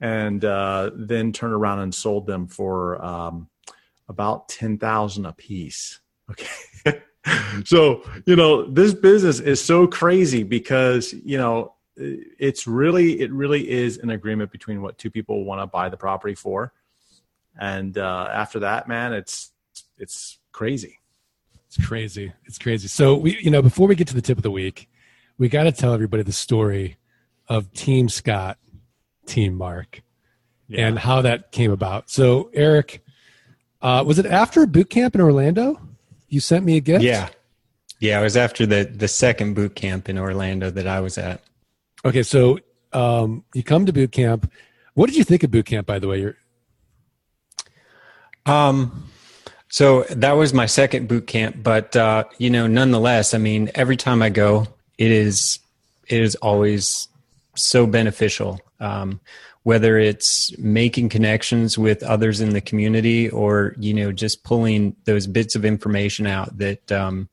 and 0.00 0.44
uh, 0.44 0.90
then 0.94 1.32
turned 1.32 1.54
around 1.54 1.80
and 1.80 1.94
sold 1.94 2.26
them 2.26 2.48
for 2.48 3.02
um, 3.04 3.48
about 4.08 4.48
10,000 4.48 5.26
a 5.26 5.32
piece. 5.32 6.00
Okay. 6.86 7.00
so, 7.64 8.02
you 8.26 8.36
know, 8.36 8.70
this 8.70 8.92
business 8.92 9.40
is 9.40 9.62
so 9.62 9.86
crazy 9.86 10.42
because, 10.42 11.14
you 11.24 11.38
know, 11.38 11.74
it's 11.96 12.66
really, 12.66 13.20
it 13.20 13.32
really 13.32 13.68
is 13.68 13.96
an 13.98 14.10
agreement 14.10 14.50
between 14.50 14.82
what 14.82 14.98
two 14.98 15.10
people 15.10 15.44
want 15.44 15.62
to 15.62 15.66
buy 15.66 15.88
the 15.88 15.96
property 15.96 16.34
for 16.34 16.72
and 17.58 17.96
uh, 17.98 18.28
after 18.32 18.60
that, 18.60 18.88
man, 18.88 19.12
it's 19.12 19.52
it's 19.98 20.38
crazy. 20.52 20.98
It's 21.66 21.86
crazy. 21.86 22.32
It's 22.44 22.58
crazy. 22.58 22.88
So 22.88 23.16
we, 23.16 23.38
you 23.40 23.50
know, 23.50 23.62
before 23.62 23.88
we 23.88 23.94
get 23.94 24.08
to 24.08 24.14
the 24.14 24.22
tip 24.22 24.36
of 24.36 24.42
the 24.42 24.50
week, 24.50 24.88
we 25.38 25.48
got 25.48 25.64
to 25.64 25.72
tell 25.72 25.92
everybody 25.92 26.22
the 26.22 26.32
story 26.32 26.96
of 27.48 27.72
Team 27.72 28.08
Scott, 28.08 28.58
Team 29.26 29.56
Mark, 29.56 30.02
yeah. 30.68 30.86
and 30.86 30.98
how 30.98 31.22
that 31.22 31.50
came 31.52 31.72
about. 31.72 32.10
So 32.10 32.50
Erik, 32.54 33.04
uh, 33.82 34.04
was 34.06 34.18
it 34.18 34.26
after 34.26 34.66
boot 34.66 34.90
camp 34.90 35.14
in 35.14 35.20
Orlando? 35.20 35.80
You 36.28 36.40
sent 36.40 36.64
me 36.64 36.76
a 36.76 36.80
gift. 36.80 37.04
Yeah, 37.04 37.28
yeah. 38.00 38.20
It 38.20 38.22
was 38.22 38.36
after 38.36 38.66
the 38.66 38.84
the 38.84 39.08
second 39.08 39.54
boot 39.54 39.74
camp 39.74 40.08
in 40.08 40.18
Orlando 40.18 40.70
that 40.70 40.86
I 40.86 41.00
was 41.00 41.18
at. 41.18 41.42
Okay, 42.04 42.22
so 42.22 42.58
um, 42.92 43.44
you 43.54 43.62
come 43.62 43.86
to 43.86 43.92
boot 43.92 44.12
camp. 44.12 44.50
What 44.94 45.06
did 45.06 45.16
you 45.16 45.24
think 45.24 45.42
of 45.42 45.50
boot 45.50 45.66
camp? 45.66 45.86
By 45.86 45.98
the 45.98 46.06
way, 46.06 46.20
You're- 46.20 46.34
um, 48.46 49.08
so 49.68 50.02
that 50.04 50.32
was 50.32 50.54
my 50.54 50.66
second 50.66 51.08
boot 51.08 51.26
camp, 51.26 51.56
but 51.62 51.96
uh, 51.96 52.24
you 52.38 52.50
know, 52.50 52.66
nonetheless, 52.66 53.34
I 53.34 53.38
mean, 53.38 53.70
every 53.74 53.96
time 53.96 54.22
I 54.22 54.30
go, 54.30 54.68
it 54.98 55.10
is 55.10 55.58
it 56.06 56.20
is 56.20 56.36
always 56.36 57.08
so 57.56 57.86
beneficial. 57.86 58.60
Um, 58.80 59.20
whether 59.64 59.98
it's 59.98 60.56
making 60.58 61.08
connections 61.08 61.78
with 61.78 62.02
others 62.02 62.40
in 62.42 62.50
the 62.50 62.60
community, 62.60 63.30
or 63.30 63.74
you 63.78 63.94
know, 63.94 64.12
just 64.12 64.44
pulling 64.44 64.94
those 65.06 65.26
bits 65.26 65.56
of 65.56 65.64
information 65.64 66.26
out 66.26 66.56
that 66.58 66.92
um, 66.92 67.28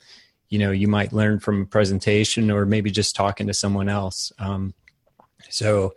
you 0.49 0.57
know 0.57 0.71
you 0.71 0.87
might 0.87 1.13
learn 1.13 1.39
from 1.39 1.61
a 1.61 1.65
presentation, 1.65 2.49
or 2.49 2.65
maybe 2.65 2.89
just 2.89 3.15
talking 3.15 3.47
to 3.47 3.53
someone 3.53 3.89
else. 3.89 4.31
Um, 4.39 4.73
so, 5.49 5.93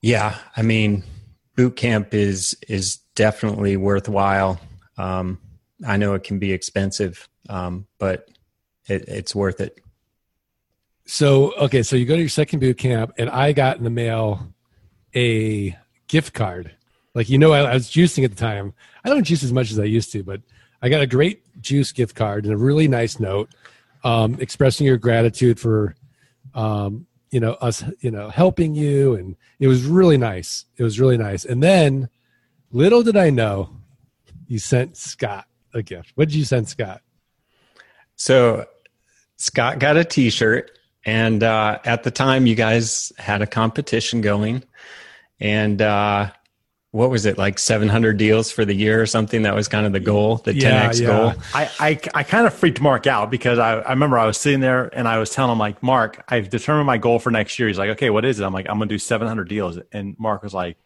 yeah, 0.00 0.38
I 0.56 0.62
mean, 0.62 1.04
boot 1.54 1.76
camp 1.76 2.14
is 2.14 2.56
is 2.66 3.01
definitely 3.14 3.76
worthwhile. 3.76 4.60
Um, 4.96 5.38
I 5.86 5.96
know 5.96 6.14
it 6.14 6.24
can 6.24 6.38
be 6.38 6.52
expensive, 6.52 7.28
um, 7.48 7.86
but 7.98 8.28
it, 8.86 9.04
it's 9.08 9.34
worth 9.34 9.60
it. 9.60 9.78
So, 11.04 11.52
okay, 11.54 11.82
so 11.82 11.96
you 11.96 12.06
go 12.06 12.14
to 12.14 12.20
your 12.20 12.28
second 12.28 12.60
boot 12.60 12.78
camp, 12.78 13.12
and 13.18 13.28
I 13.28 13.52
got 13.52 13.76
in 13.76 13.84
the 13.84 13.90
mail 13.90 14.54
a 15.14 15.76
gift 16.06 16.32
card. 16.32 16.74
Like, 17.14 17.28
you 17.28 17.38
know, 17.38 17.52
I, 17.52 17.60
I 17.62 17.74
was 17.74 17.90
juicing 17.90 18.24
at 18.24 18.30
the 18.30 18.36
time. 18.36 18.72
I 19.04 19.08
don't 19.08 19.24
juice 19.24 19.42
as 19.42 19.52
much 19.52 19.70
as 19.70 19.78
I 19.78 19.84
used 19.84 20.12
to, 20.12 20.22
but 20.22 20.40
I 20.80 20.88
got 20.88 21.02
a 21.02 21.06
great 21.06 21.42
juice 21.60 21.92
gift 21.92 22.14
card 22.14 22.44
and 22.44 22.54
a 22.54 22.56
really 22.56 22.88
nice 22.88 23.20
note 23.20 23.50
um, 24.04 24.36
expressing 24.40 24.86
your 24.86 24.96
gratitude 24.96 25.60
for, 25.60 25.94
um, 26.54 27.06
you 27.30 27.40
know, 27.40 27.52
us, 27.54 27.84
you 28.00 28.10
know, 28.10 28.28
helping 28.30 28.74
you. 28.74 29.14
And 29.14 29.36
it 29.58 29.68
was 29.68 29.84
really 29.84 30.16
nice. 30.16 30.64
It 30.76 30.82
was 30.82 30.98
really 30.98 31.18
nice. 31.18 31.44
And 31.44 31.62
then 31.62 32.08
little 32.72 33.02
did 33.02 33.16
I 33.16 33.30
know 33.30 33.70
you 34.48 34.58
sent 34.58 34.96
Scott 34.96 35.46
a 35.74 35.82
gift. 35.82 36.12
What 36.14 36.28
did 36.28 36.34
you 36.34 36.44
send 36.44 36.68
Scott? 36.68 37.02
So 38.16 38.66
Scott 39.36 39.78
got 39.78 39.96
a 39.96 40.04
T-shirt, 40.04 40.78
and 41.04 41.42
uh, 41.42 41.78
at 41.84 42.02
the 42.02 42.10
time, 42.10 42.46
you 42.46 42.54
guys 42.54 43.12
had 43.18 43.42
a 43.42 43.46
competition 43.46 44.20
going, 44.20 44.62
and 45.40 45.80
uh, 45.82 46.30
what 46.92 47.10
was 47.10 47.24
it 47.24 47.38
like 47.38 47.58
700 47.58 48.18
deals 48.18 48.52
for 48.52 48.64
the 48.64 48.74
year 48.74 49.00
or 49.00 49.06
something? 49.06 49.42
That 49.42 49.54
was 49.54 49.66
kind 49.66 49.86
of 49.86 49.92
the 49.92 50.00
goal, 50.00 50.36
the 50.36 50.54
yeah, 50.54 50.88
10x 50.88 51.00
yeah. 51.00 51.06
goal. 51.06 51.34
I, 51.54 51.70
I 51.80 52.00
I 52.14 52.22
kind 52.22 52.46
of 52.46 52.54
freaked 52.54 52.80
Mark 52.80 53.06
out 53.06 53.30
because 53.30 53.58
I 53.58 53.80
I 53.80 53.90
remember 53.90 54.18
I 54.18 54.26
was 54.26 54.36
sitting 54.36 54.60
there 54.60 54.96
and 54.96 55.08
I 55.08 55.18
was 55.18 55.30
telling 55.30 55.52
him 55.52 55.58
like 55.58 55.82
Mark, 55.82 56.22
I've 56.28 56.50
determined 56.50 56.86
my 56.86 56.98
goal 56.98 57.18
for 57.18 57.30
next 57.30 57.58
year. 57.58 57.68
He's 57.68 57.78
like, 57.78 57.90
okay, 57.90 58.10
what 58.10 58.24
is 58.24 58.38
it? 58.38 58.44
I'm 58.44 58.52
like, 58.52 58.66
I'm 58.68 58.78
gonna 58.78 58.88
do 58.88 58.98
700 58.98 59.48
deals, 59.48 59.78
and 59.90 60.14
Mark 60.18 60.42
was 60.42 60.52
like, 60.54 60.76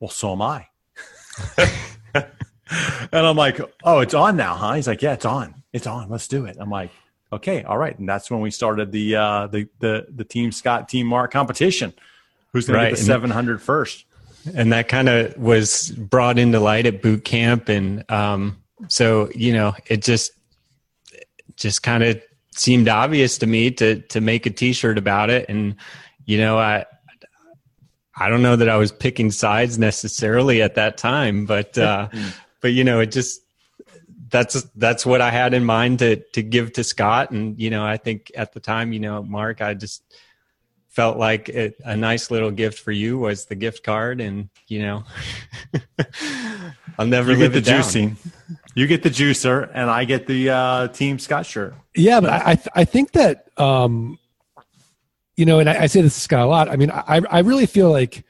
well, 0.00 0.10
so 0.10 0.32
am 0.32 0.42
I. 0.42 0.68
and 2.14 3.26
I'm 3.26 3.36
like, 3.36 3.60
oh, 3.84 4.00
it's 4.00 4.14
on 4.14 4.36
now, 4.36 4.54
huh? 4.54 4.74
He's 4.74 4.86
like, 4.86 5.02
yeah, 5.02 5.14
it's 5.14 5.24
on. 5.24 5.54
It's 5.72 5.86
on. 5.86 6.08
Let's 6.08 6.28
do 6.28 6.46
it. 6.46 6.56
I'm 6.58 6.70
like, 6.70 6.90
okay, 7.32 7.62
all 7.62 7.78
right. 7.78 7.98
And 7.98 8.08
that's 8.08 8.30
when 8.30 8.40
we 8.40 8.50
started 8.50 8.92
the 8.92 9.16
uh, 9.16 9.46
the 9.48 9.68
the 9.78 10.06
the 10.14 10.24
Team 10.24 10.52
Scott 10.52 10.88
Team 10.88 11.06
Mark 11.06 11.32
competition. 11.32 11.92
Who's 12.52 12.66
going 12.66 12.78
right. 12.78 12.84
to 12.86 12.90
get 12.92 12.98
the 12.98 13.04
700 13.04 13.60
first? 13.60 14.06
And 14.54 14.72
that 14.72 14.88
kind 14.88 15.08
of 15.08 15.36
was 15.36 15.90
brought 15.90 16.38
into 16.38 16.60
light 16.60 16.86
at 16.86 17.02
boot 17.02 17.24
camp, 17.24 17.68
and 17.68 18.10
um, 18.10 18.62
so 18.88 19.30
you 19.34 19.52
know, 19.52 19.74
it 19.86 20.02
just 20.02 20.32
just 21.56 21.82
kind 21.82 22.02
of 22.02 22.22
seemed 22.54 22.88
obvious 22.88 23.38
to 23.38 23.46
me 23.46 23.70
to 23.72 24.00
to 24.00 24.20
make 24.20 24.46
a 24.46 24.50
T-shirt 24.50 24.96
about 24.96 25.28
it, 25.28 25.46
and 25.48 25.76
you 26.24 26.38
know, 26.38 26.58
I 26.58 26.86
I 28.18 28.28
don't 28.28 28.42
know 28.42 28.56
that 28.56 28.68
I 28.68 28.76
was 28.76 28.92
picking 28.92 29.30
sides 29.30 29.78
necessarily 29.78 30.62
at 30.62 30.74
that 30.74 30.98
time, 30.98 31.46
but 31.46 31.76
uh, 31.78 32.08
but 32.60 32.72
you 32.72 32.84
know, 32.84 33.00
it 33.00 33.12
just 33.12 33.42
that's 34.30 34.62
that's 34.76 35.06
what 35.06 35.20
I 35.20 35.30
had 35.30 35.54
in 35.54 35.64
mind 35.64 36.00
to 36.00 36.16
to 36.32 36.42
give 36.42 36.72
to 36.74 36.84
Scott, 36.84 37.30
and 37.30 37.58
you 37.58 37.70
know, 37.70 37.84
I 37.84 37.96
think 37.96 38.32
at 38.36 38.52
the 38.52 38.60
time, 38.60 38.92
you 38.92 39.00
know, 39.00 39.22
Mark, 39.22 39.62
I 39.62 39.74
just 39.74 40.02
felt 40.88 41.16
like 41.16 41.48
it, 41.48 41.76
a 41.84 41.96
nice 41.96 42.30
little 42.30 42.50
gift 42.50 42.80
for 42.80 42.90
you 42.90 43.18
was 43.18 43.46
the 43.46 43.54
gift 43.54 43.84
card, 43.84 44.20
and 44.20 44.48
you 44.66 44.82
know, 44.82 45.04
I'll 46.98 47.06
never 47.06 47.32
you 47.32 47.38
get 47.38 47.52
the 47.52 47.62
juicing. 47.62 48.16
You 48.74 48.86
get 48.86 49.02
the 49.02 49.10
juicer, 49.10 49.70
and 49.72 49.90
I 49.90 50.04
get 50.04 50.26
the 50.26 50.50
uh, 50.50 50.88
Team 50.88 51.18
Scott 51.18 51.46
shirt. 51.46 51.74
Yeah, 51.94 52.20
but 52.20 52.30
I 52.30 52.58
I 52.74 52.84
think 52.84 53.12
that 53.12 53.48
um, 53.56 54.18
you 55.38 55.46
know, 55.46 55.60
and 55.60 55.70
I, 55.70 55.82
I 55.82 55.86
say 55.86 56.02
this 56.02 56.14
to 56.14 56.20
Scott 56.20 56.40
a 56.40 56.46
lot. 56.46 56.68
I 56.68 56.74
mean, 56.74 56.90
I 56.90 57.22
I 57.30 57.38
really 57.40 57.66
feel 57.66 57.92
like 57.92 58.24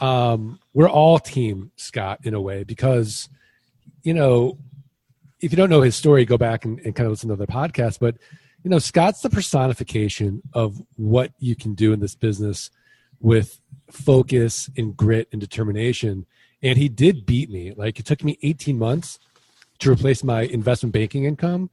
um, 0.00 0.58
we're 0.72 0.88
all 0.88 1.18
Team 1.18 1.70
Scott 1.76 2.20
in 2.24 2.32
a 2.32 2.40
way 2.40 2.64
because 2.64 3.28
you 4.02 4.14
know, 4.14 4.56
if 5.40 5.52
you 5.52 5.56
don't 5.56 5.68
know 5.68 5.82
his 5.82 5.96
story, 5.96 6.24
go 6.24 6.38
back 6.38 6.64
and, 6.64 6.78
and 6.80 6.94
kind 6.94 7.06
of 7.06 7.10
listen 7.10 7.28
to 7.28 7.36
the 7.36 7.46
podcast. 7.46 7.98
But 8.00 8.16
you 8.64 8.70
know, 8.70 8.78
Scott's 8.78 9.20
the 9.20 9.28
personification 9.28 10.40
of 10.54 10.80
what 10.96 11.32
you 11.38 11.54
can 11.54 11.74
do 11.74 11.92
in 11.92 12.00
this 12.00 12.14
business 12.14 12.70
with 13.20 13.60
focus 13.90 14.70
and 14.78 14.96
grit 14.96 15.28
and 15.32 15.40
determination. 15.40 16.24
And 16.62 16.78
he 16.78 16.88
did 16.88 17.26
beat 17.26 17.50
me. 17.50 17.74
Like 17.76 18.00
it 18.00 18.06
took 18.06 18.24
me 18.24 18.38
18 18.42 18.78
months 18.78 19.18
to 19.80 19.92
replace 19.92 20.24
my 20.24 20.42
investment 20.42 20.94
banking 20.94 21.24
income 21.24 21.68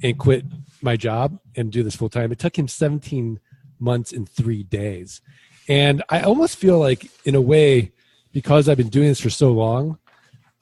and 0.00 0.16
quit 0.16 0.44
my 0.80 0.96
job 0.96 1.40
and 1.56 1.72
do 1.72 1.82
this 1.82 1.96
full 1.96 2.08
time. 2.08 2.30
It 2.30 2.38
took 2.38 2.56
him 2.56 2.68
17 2.68 3.40
months 3.80 4.12
and 4.12 4.28
three 4.28 4.62
days. 4.62 5.20
And 5.68 6.02
I 6.08 6.22
almost 6.22 6.56
feel 6.56 6.78
like, 6.78 7.10
in 7.24 7.34
a 7.34 7.40
way, 7.40 7.92
because 8.32 8.68
I've 8.68 8.76
been 8.76 8.88
doing 8.88 9.08
this 9.08 9.20
for 9.20 9.30
so 9.30 9.52
long, 9.52 9.98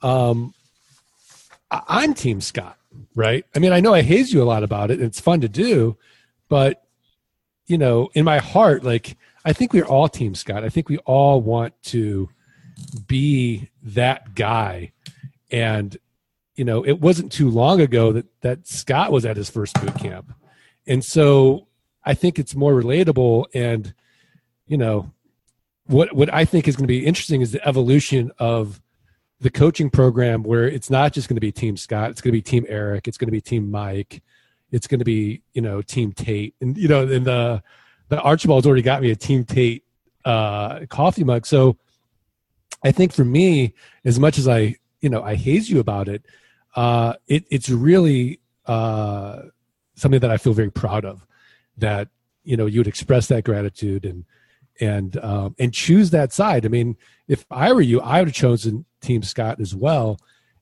um, 0.01 0.53
I'm 1.71 2.13
Team 2.13 2.41
Scott, 2.41 2.77
right? 3.15 3.45
I 3.55 3.59
mean, 3.59 3.73
I 3.73 3.79
know 3.79 3.93
I 3.93 4.01
haze 4.01 4.33
you 4.33 4.41
a 4.41 4.45
lot 4.45 4.63
about 4.63 4.91
it, 4.91 4.99
and 4.99 5.07
it's 5.07 5.19
fun 5.19 5.41
to 5.41 5.49
do, 5.49 5.97
but 6.49 6.83
you 7.67 7.77
know, 7.77 8.09
in 8.13 8.23
my 8.23 8.37
heart, 8.37 8.83
like 8.83 9.17
I 9.43 9.53
think 9.53 9.73
we're 9.73 9.85
all 9.85 10.07
Team 10.07 10.35
Scott. 10.35 10.63
I 10.63 10.69
think 10.69 10.89
we 10.89 10.97
all 10.99 11.41
want 11.41 11.73
to 11.83 12.29
be 13.07 13.69
that 13.83 14.33
guy, 14.35 14.93
and 15.51 15.97
you 16.55 16.63
know, 16.63 16.83
it 16.85 16.99
wasn't 16.99 17.31
too 17.31 17.49
long 17.49 17.81
ago 17.81 18.13
that 18.13 18.25
that 18.41 18.67
Scott 18.67 19.11
was 19.11 19.25
at 19.25 19.37
his 19.37 19.49
first 19.49 19.79
boot 19.81 19.95
camp, 19.95 20.33
and 20.85 21.03
so 21.03 21.66
I 22.07 22.13
think 22.13 22.39
it's 22.39 22.55
more 22.55 22.71
relatable, 22.71 23.45
and 23.53 23.93
you 24.65 24.77
know, 24.77 25.11
what 25.85 26.13
what 26.13 26.33
I 26.33 26.45
think 26.45 26.67
is 26.67 26.75
going 26.75 26.85
to 26.85 26.87
be 26.87 27.05
interesting 27.05 27.41
is 27.41 27.51
the 27.51 27.67
evolution 27.67 28.31
of 28.39 28.81
the 29.39 29.49
coaching 29.49 29.89
program 29.89 30.43
where 30.43 30.67
it's 30.67 30.89
not 30.89 31.13
just 31.13 31.27
going 31.27 31.35
to 31.35 31.41
be 31.41 31.51
team 31.51 31.77
Scott, 31.77 32.09
it's 32.09 32.21
going 32.21 32.31
to 32.31 32.37
be 32.37 32.41
team 32.41 32.65
Erik, 32.67 33.07
it's 33.07 33.17
going 33.17 33.27
to 33.27 33.31
be 33.31 33.41
team 33.41 33.69
Mike, 33.69 34.23
it's 34.71 34.87
going 34.87 34.99
to 34.99 35.05
be, 35.05 35.41
you 35.53 35.61
know, 35.61 35.81
team 35.81 36.11
Tate. 36.11 36.55
And, 36.59 36.77
you 36.77 36.87
know, 36.87 37.03
and 37.07 37.25
the, 37.25 37.61
the 38.09 38.19
Archibald's 38.21 38.65
already 38.65 38.81
got 38.81 39.01
me 39.01 39.11
a 39.11 39.15
team 39.15 39.45
Tate 39.45 39.83
uh, 40.25 40.85
coffee 40.87 41.23
mug. 41.23 41.45
So 41.45 41.77
I 42.83 42.91
think 42.91 43.13
for 43.13 43.23
me, 43.23 43.73
as 44.05 44.19
much 44.19 44.37
as 44.37 44.47
I, 44.47 44.75
you 45.01 45.09
know, 45.09 45.21
I 45.21 45.35
haze 45.35 45.69
you 45.69 45.79
about 45.79 46.07
it, 46.07 46.25
uh, 46.75 47.13
it 47.27 47.45
it's 47.51 47.69
really 47.69 48.39
uh, 48.65 49.43
something 49.95 50.19
that 50.19 50.31
I 50.31 50.37
feel 50.37 50.53
very 50.53 50.71
proud 50.71 51.05
of 51.05 51.25
that, 51.77 52.09
you 52.43 52.57
know, 52.57 52.65
you 52.65 52.79
would 52.79 52.87
express 52.87 53.27
that 53.27 53.43
gratitude 53.43 54.05
and, 54.05 54.25
and 54.79 55.17
um, 55.17 55.55
and 55.57 55.73
choose 55.73 56.11
that 56.11 56.31
side. 56.31 56.65
I 56.65 56.69
mean, 56.69 56.97
if 57.27 57.45
I 57.49 57.73
were 57.73 57.81
you, 57.81 57.99
I 58.01 58.19
would 58.19 58.29
have 58.29 58.35
chosen 58.35 58.85
Team 59.01 59.23
Scott 59.23 59.59
as 59.59 59.75
well. 59.75 60.19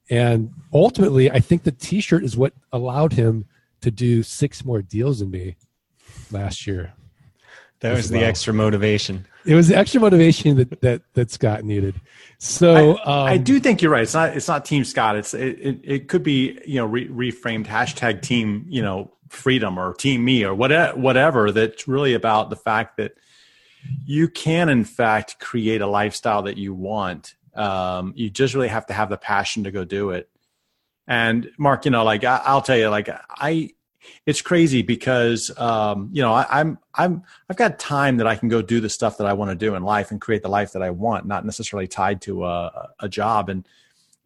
And 0.10 0.52
ultimately, 0.74 1.32
I 1.32 1.40
think 1.40 1.64
the 1.64 1.72
T-shirt 1.72 2.24
is 2.24 2.38
what 2.38 2.54
allowed 2.72 3.14
him 3.14 3.46
to 3.82 3.92
do 3.92 4.24
six 4.24 4.64
more 4.64 4.82
deals 4.82 5.20
than 5.20 5.32
me 5.32 5.58
last 6.32 6.68
year. 6.68 6.94
That 7.80 7.96
was 7.96 8.10
well. 8.10 8.22
the 8.22 8.26
extra 8.26 8.54
motivation. 8.54 9.28
It 9.46 9.54
was 9.54 9.68
the 9.68 9.78
extra 9.78 10.00
motivation 10.00 10.58
that 10.58 10.82
that, 10.82 11.02
that 11.14 11.32
Scott 11.32 11.64
needed. 11.64 11.96
So 12.40 12.98
I, 12.98 13.02
um, 13.04 13.28
I, 13.28 13.38
do 13.38 13.60
think 13.60 13.82
you're 13.82 13.92
right. 13.92 14.04
It's 14.04 14.14
not 14.14 14.36
it's 14.36 14.48
not 14.48 14.66
Team 14.66 14.84
Scott. 14.84 15.18
It's 15.18 15.34
it 15.34 15.60
it, 15.60 15.80
it 15.84 16.08
could 16.08 16.24
be 16.24 16.60
you 16.66 16.76
know 16.76 16.86
re, 16.86 17.08
reframed 17.08 17.68
hashtag 17.68 18.22
Team 18.22 18.66
you 18.70 18.82
know 18.82 19.12
Freedom 19.30 19.78
or 19.80 19.94
Team 19.94 20.24
Me 20.26 20.44
or 20.44 20.54
whatever 20.56 20.98
whatever. 20.98 21.52
That's 21.52 21.88
really 21.88 22.14
about 22.14 22.50
the 22.50 22.56
fact 22.56 22.98
that 22.98 23.14
you 24.06 24.28
can 24.28 24.70
in 24.70 24.84
fact 24.84 25.40
create 25.40 25.82
a 25.82 25.88
lifestyle 25.88 26.44
that 26.44 26.58
you 26.58 26.74
want 26.74 27.36
um, 27.56 28.14
you 28.16 28.30
just 28.30 28.54
really 28.54 28.68
have 28.68 28.88
to 28.88 28.94
have 28.94 29.10
the 29.10 29.18
passion 29.18 29.64
to 29.64 29.72
go 29.72 29.86
do 29.86 30.10
it 30.12 30.30
And 31.08 31.52
Mark, 31.58 31.86
you 31.86 31.92
know, 31.92 32.04
like 32.04 32.24
I, 32.24 32.54
will 32.54 32.62
tell 32.62 32.78
you, 32.78 32.90
like 32.90 33.10
I, 33.10 33.72
it's 34.26 34.42
crazy 34.42 34.82
because 34.82 35.52
um, 35.60 36.10
you 36.14 36.22
know 36.22 36.34
I, 36.34 36.46
I'm 36.50 36.80
I'm 36.94 37.24
I've 37.50 37.58
got 37.58 37.80
time 37.80 38.18
that 38.18 38.28
I 38.28 38.36
can 38.36 38.50
go 38.50 38.62
do 38.62 38.80
the 38.80 38.90
stuff 38.90 39.18
that 39.18 39.28
I 39.28 39.34
want 39.34 39.52
to 39.52 39.56
do 39.56 39.76
in 39.76 39.84
life 39.84 40.12
and 40.12 40.22
create 40.22 40.44
the 40.44 40.50
life 40.50 40.74
that 40.74 40.82
I 40.82 40.92
want, 40.92 41.26
not 41.26 41.46
necessarily 41.46 41.88
tied 41.88 42.22
to 42.24 42.46
a, 42.46 42.90
a 43.00 43.10
job. 43.10 43.50
And 43.50 43.68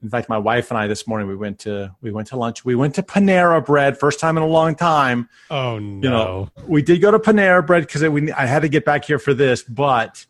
in 0.01 0.09
fact, 0.09 0.29
my 0.29 0.37
wife 0.37 0.71
and 0.71 0.77
I 0.77 0.87
this 0.87 1.07
morning 1.07 1.27
we 1.27 1.35
went 1.35 1.59
to 1.59 1.93
we 2.01 2.11
went 2.11 2.29
to 2.29 2.37
lunch. 2.37 2.63
We 2.63 2.75
went 2.75 2.95
to 2.95 3.03
Panera 3.03 3.65
Bread, 3.65 3.97
first 3.97 4.19
time 4.19 4.37
in 4.37 4.43
a 4.43 4.47
long 4.47 4.75
time. 4.75 5.27
Oh 5.51 5.77
no! 5.77 6.01
You 6.01 6.09
know, 6.09 6.49
we 6.67 6.81
did 6.81 7.01
go 7.01 7.11
to 7.11 7.19
Panera 7.19 7.65
Bread 7.65 7.83
because 7.83 8.03
we 8.03 8.31
I 8.31 8.45
had 8.45 8.61
to 8.61 8.69
get 8.69 8.85
back 8.85 9.03
here 9.03 9.19
for 9.19 9.33
this. 9.33 9.61
But 9.61 10.25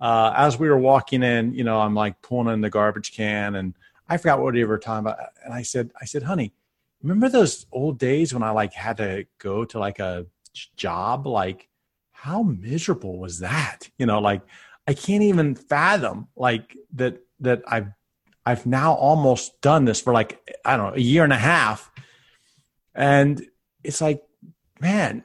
uh, 0.00 0.34
as 0.36 0.58
we 0.58 0.68
were 0.68 0.78
walking 0.78 1.22
in, 1.22 1.54
you 1.54 1.62
know, 1.62 1.80
I'm 1.80 1.94
like 1.94 2.20
pulling 2.22 2.52
in 2.52 2.60
the 2.60 2.70
garbage 2.70 3.12
can, 3.14 3.54
and 3.54 3.74
I 4.08 4.16
forgot 4.16 4.40
what 4.40 4.54
we 4.54 4.64
were 4.64 4.78
talking 4.78 5.06
about. 5.06 5.18
And 5.44 5.54
I 5.54 5.62
said, 5.62 5.92
I 6.00 6.04
said, 6.04 6.24
honey, 6.24 6.52
remember 7.00 7.28
those 7.28 7.66
old 7.70 7.98
days 7.98 8.34
when 8.34 8.42
I 8.42 8.50
like 8.50 8.72
had 8.72 8.96
to 8.96 9.26
go 9.38 9.64
to 9.66 9.78
like 9.78 10.00
a 10.00 10.26
job? 10.76 11.28
Like, 11.28 11.68
how 12.10 12.42
miserable 12.42 13.18
was 13.18 13.38
that? 13.38 13.88
You 13.98 14.06
know, 14.06 14.18
like 14.18 14.42
I 14.88 14.94
can't 14.94 15.22
even 15.22 15.54
fathom 15.54 16.26
like 16.34 16.76
that 16.94 17.20
that 17.38 17.62
I've 17.68 17.92
I've 18.44 18.66
now 18.66 18.94
almost 18.94 19.60
done 19.60 19.84
this 19.84 20.00
for 20.00 20.12
like, 20.12 20.40
I 20.64 20.76
don't 20.76 20.90
know, 20.90 20.96
a 20.96 21.00
year 21.00 21.24
and 21.24 21.32
a 21.32 21.38
half. 21.38 21.90
And 22.94 23.46
it's 23.84 24.00
like, 24.00 24.22
man, 24.80 25.24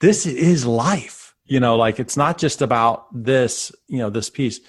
this 0.00 0.26
is 0.26 0.66
life. 0.66 1.34
You 1.46 1.60
know, 1.60 1.76
like 1.76 1.98
it's 1.98 2.16
not 2.16 2.38
just 2.38 2.62
about 2.62 3.06
this, 3.12 3.72
you 3.88 3.98
know, 3.98 4.10
this 4.10 4.30
piece. 4.30 4.60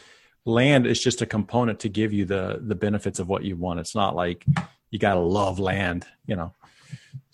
Land 0.45 0.85
is 0.85 1.01
just 1.01 1.21
a 1.21 1.25
component 1.25 1.79
to 1.81 1.89
give 1.89 2.11
you 2.11 2.25
the 2.25 2.59
the 2.61 2.75
benefits 2.75 3.19
of 3.19 3.29
what 3.29 3.43
you 3.43 3.55
want. 3.55 3.79
It's 3.79 3.95
not 3.95 4.15
like 4.15 4.45
you 4.89 4.99
gotta 4.99 5.21
love 5.21 5.59
land, 5.59 6.05
you 6.25 6.35
know. 6.35 6.53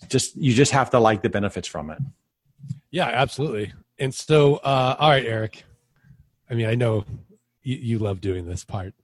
Just 0.08 0.36
you 0.36 0.54
just 0.54 0.70
have 0.72 0.90
to 0.90 1.00
like 1.00 1.22
the 1.22 1.28
benefits 1.28 1.66
from 1.66 1.90
it. 1.90 1.98
Yeah, 2.90 3.06
absolutely. 3.06 3.72
And 3.98 4.14
so, 4.14 4.56
uh, 4.56 4.96
all 4.98 5.10
right, 5.10 5.26
Erik. 5.26 5.64
I 6.48 6.54
mean, 6.54 6.66
I 6.66 6.74
know 6.74 7.04
you, 7.62 7.76
you 7.76 7.98
love 7.98 8.20
doing 8.20 8.46
this 8.46 8.64
part. 8.64 8.94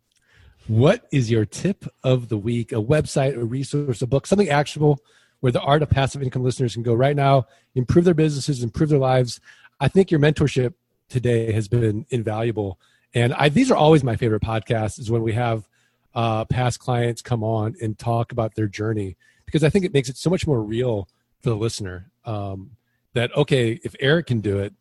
What 0.69 1.07
is 1.13 1.31
your 1.31 1.45
tip 1.45 1.85
of 2.03 2.29
the 2.29 2.37
week? 2.37 2.73
A 2.73 2.77
website, 2.77 3.37
a 3.37 3.45
resource, 3.45 4.03
a 4.03 4.07
book, 4.07 4.27
something 4.27 4.49
actionable 4.49 4.99
where 5.41 5.53
the 5.53 5.61
art 5.61 5.83
of 5.83 5.91
passive 5.91 6.23
income 6.23 6.43
listeners 6.43 6.75
can 6.75 6.83
go 6.83 6.95
right 6.95 7.15
now, 7.15 7.47
improve 7.75 8.05
their 8.05 8.15
businesses, 8.15 8.63
improve 8.63 8.89
their 8.89 8.99
lives. 8.99 9.41
I 9.79 9.89
think 9.89 10.11
your 10.11 10.19
mentorship 10.19 10.75
today 11.09 11.53
has 11.53 11.69
been 11.69 12.05
invaluable. 12.11 12.81
And 13.15 13.33
I, 13.35 13.49
these 13.49 13.71
are 13.71 13.77
always 13.77 14.03
my 14.03 14.17
favorite 14.17 14.43
podcasts 14.43 14.99
is 14.99 15.11
when 15.11 15.23
we 15.23 15.35
have 15.35 15.69
uh, 16.15 16.47
past 16.47 16.81
clients 16.81 17.23
come 17.23 17.45
on 17.45 17.77
and 17.81 17.97
talk 17.97 18.33
about 18.33 18.55
their 18.57 18.67
journey 18.67 19.17
because 19.45 19.63
I 19.63 19.71
think 19.71 19.85
it 19.85 19.95
makes 19.95 20.09
it 20.09 20.17
so 20.17 20.31
much 20.31 20.47
more 20.47 20.63
real 20.63 21.09
for 21.43 21.51
the 21.51 21.57
listener. 21.57 22.11
Um, 22.25 22.73
that 23.13 23.35
okay, 23.37 23.79
if 23.85 23.95
Erik 24.01 24.27
can 24.27 24.41
do 24.41 24.59
it, 24.59 24.75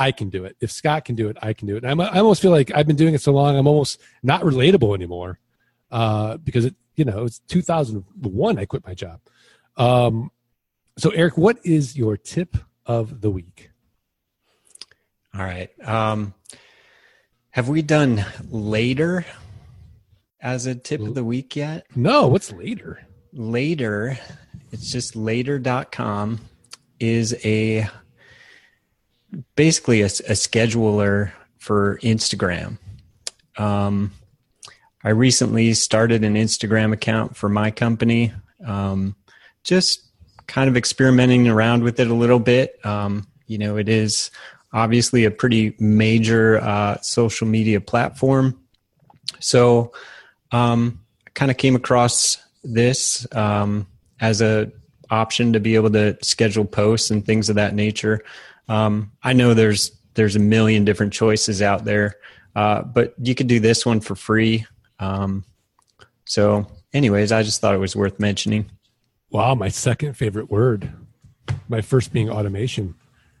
I 0.00 0.12
can 0.12 0.30
do 0.30 0.46
it. 0.46 0.56
If 0.60 0.72
Scott 0.72 1.04
can 1.04 1.14
do 1.14 1.28
it, 1.28 1.36
I 1.42 1.52
can 1.52 1.68
do 1.68 1.76
it. 1.76 1.84
And 1.84 1.90
I'm, 1.90 2.00
I 2.00 2.20
almost 2.20 2.40
feel 2.40 2.50
like 2.50 2.72
I've 2.74 2.86
been 2.86 2.96
doing 2.96 3.12
it 3.12 3.20
so 3.20 3.32
long, 3.32 3.54
I'm 3.54 3.66
almost 3.66 4.00
not 4.22 4.40
relatable 4.40 4.94
anymore 4.94 5.38
uh, 5.90 6.38
because 6.38 6.64
it, 6.64 6.74
you 6.96 7.04
know, 7.04 7.24
it's 7.24 7.40
2001 7.48 8.58
I 8.58 8.64
quit 8.64 8.86
my 8.86 8.94
job. 8.94 9.20
Um, 9.76 10.30
so, 10.96 11.10
Erik, 11.10 11.36
what 11.36 11.58
is 11.64 11.98
your 11.98 12.16
tip 12.16 12.56
of 12.86 13.20
the 13.20 13.30
week? 13.30 13.70
All 15.34 15.44
right. 15.44 15.70
Um, 15.86 16.32
have 17.50 17.68
we 17.68 17.82
done 17.82 18.24
later 18.48 19.26
as 20.40 20.64
a 20.64 20.74
tip 20.74 21.02
of 21.02 21.14
the 21.14 21.24
week 21.24 21.56
yet? 21.56 21.86
No. 21.94 22.26
What's 22.26 22.52
later? 22.52 23.06
Later, 23.34 24.18
it's 24.72 24.90
just 24.90 25.14
later.com 25.14 26.40
is 26.98 27.36
a 27.44 27.86
basically 29.54 30.02
a, 30.02 30.06
a 30.06 30.34
scheduler 30.34 31.32
for 31.58 31.98
Instagram. 32.02 32.78
Um, 33.56 34.12
I 35.04 35.10
recently 35.10 35.72
started 35.74 36.24
an 36.24 36.34
Instagram 36.34 36.92
account 36.92 37.36
for 37.36 37.48
my 37.48 37.70
company, 37.70 38.32
um, 38.66 39.16
just 39.64 40.02
kind 40.46 40.68
of 40.68 40.76
experimenting 40.76 41.48
around 41.48 41.82
with 41.82 42.00
it 42.00 42.08
a 42.08 42.14
little 42.14 42.38
bit. 42.38 42.84
Um, 42.84 43.26
you 43.46 43.58
know, 43.58 43.76
it 43.76 43.88
is 43.88 44.30
obviously 44.72 45.24
a 45.24 45.30
pretty 45.30 45.74
major 45.78 46.58
uh, 46.58 47.00
social 47.00 47.46
media 47.46 47.80
platform. 47.80 48.60
So, 49.38 49.92
um, 50.52 51.00
I 51.26 51.30
kind 51.30 51.50
of 51.50 51.56
came 51.56 51.76
across 51.76 52.38
this 52.62 53.26
um, 53.34 53.86
as 54.20 54.42
a 54.42 54.70
option 55.10 55.52
to 55.52 55.60
be 55.60 55.74
able 55.74 55.90
to 55.90 56.16
schedule 56.22 56.64
posts 56.64 57.10
and 57.10 57.24
things 57.24 57.48
of 57.48 57.56
that 57.56 57.74
nature. 57.74 58.22
Um, 58.70 59.10
I 59.22 59.32
know 59.32 59.52
there's 59.52 59.90
there's 60.14 60.36
a 60.36 60.40
million 60.40 60.84
different 60.84 61.12
choices 61.12 61.60
out 61.60 61.84
there, 61.84 62.14
uh, 62.54 62.82
but 62.82 63.14
you 63.20 63.34
could 63.34 63.48
do 63.48 63.58
this 63.58 63.84
one 63.84 64.00
for 64.00 64.14
free. 64.14 64.64
Um, 65.00 65.44
so, 66.24 66.66
anyways, 66.94 67.32
I 67.32 67.42
just 67.42 67.60
thought 67.60 67.74
it 67.74 67.78
was 67.78 67.96
worth 67.96 68.20
mentioning. 68.20 68.70
Wow, 69.30 69.56
my 69.56 69.68
second 69.68 70.14
favorite 70.14 70.50
word. 70.50 70.88
My 71.68 71.80
first 71.80 72.12
being 72.12 72.30
automation. 72.30 72.94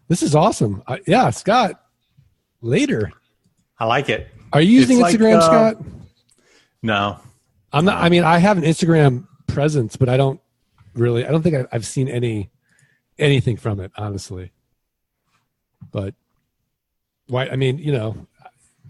This 0.08 0.24
is 0.24 0.34
awesome. 0.34 0.82
Uh, 0.88 0.96
yeah, 1.06 1.30
Scott. 1.30 1.80
Later. 2.60 3.12
I 3.78 3.84
like 3.84 4.08
it. 4.08 4.28
Are 4.52 4.60
you 4.60 4.72
using 4.72 4.98
it's 4.98 5.10
Instagram, 5.10 5.34
like, 5.34 5.42
uh, 5.42 5.46
Scott? 5.46 5.84
No. 6.82 7.20
I'm 7.72 7.84
not. 7.84 8.02
I 8.02 8.08
mean, 8.08 8.24
I 8.24 8.38
have 8.38 8.58
an 8.58 8.64
Instagram 8.64 9.28
presence, 9.46 9.94
but 9.94 10.08
I 10.08 10.16
don't 10.16 10.40
really. 10.94 11.24
I 11.24 11.30
don't 11.30 11.42
think 11.42 11.68
I've 11.70 11.86
seen 11.86 12.08
any 12.08 12.50
anything 13.16 13.56
from 13.56 13.78
it, 13.78 13.92
honestly. 13.96 14.50
But 15.90 16.14
why? 17.28 17.48
I 17.48 17.56
mean, 17.56 17.78
you 17.78 17.92
know, 17.92 18.26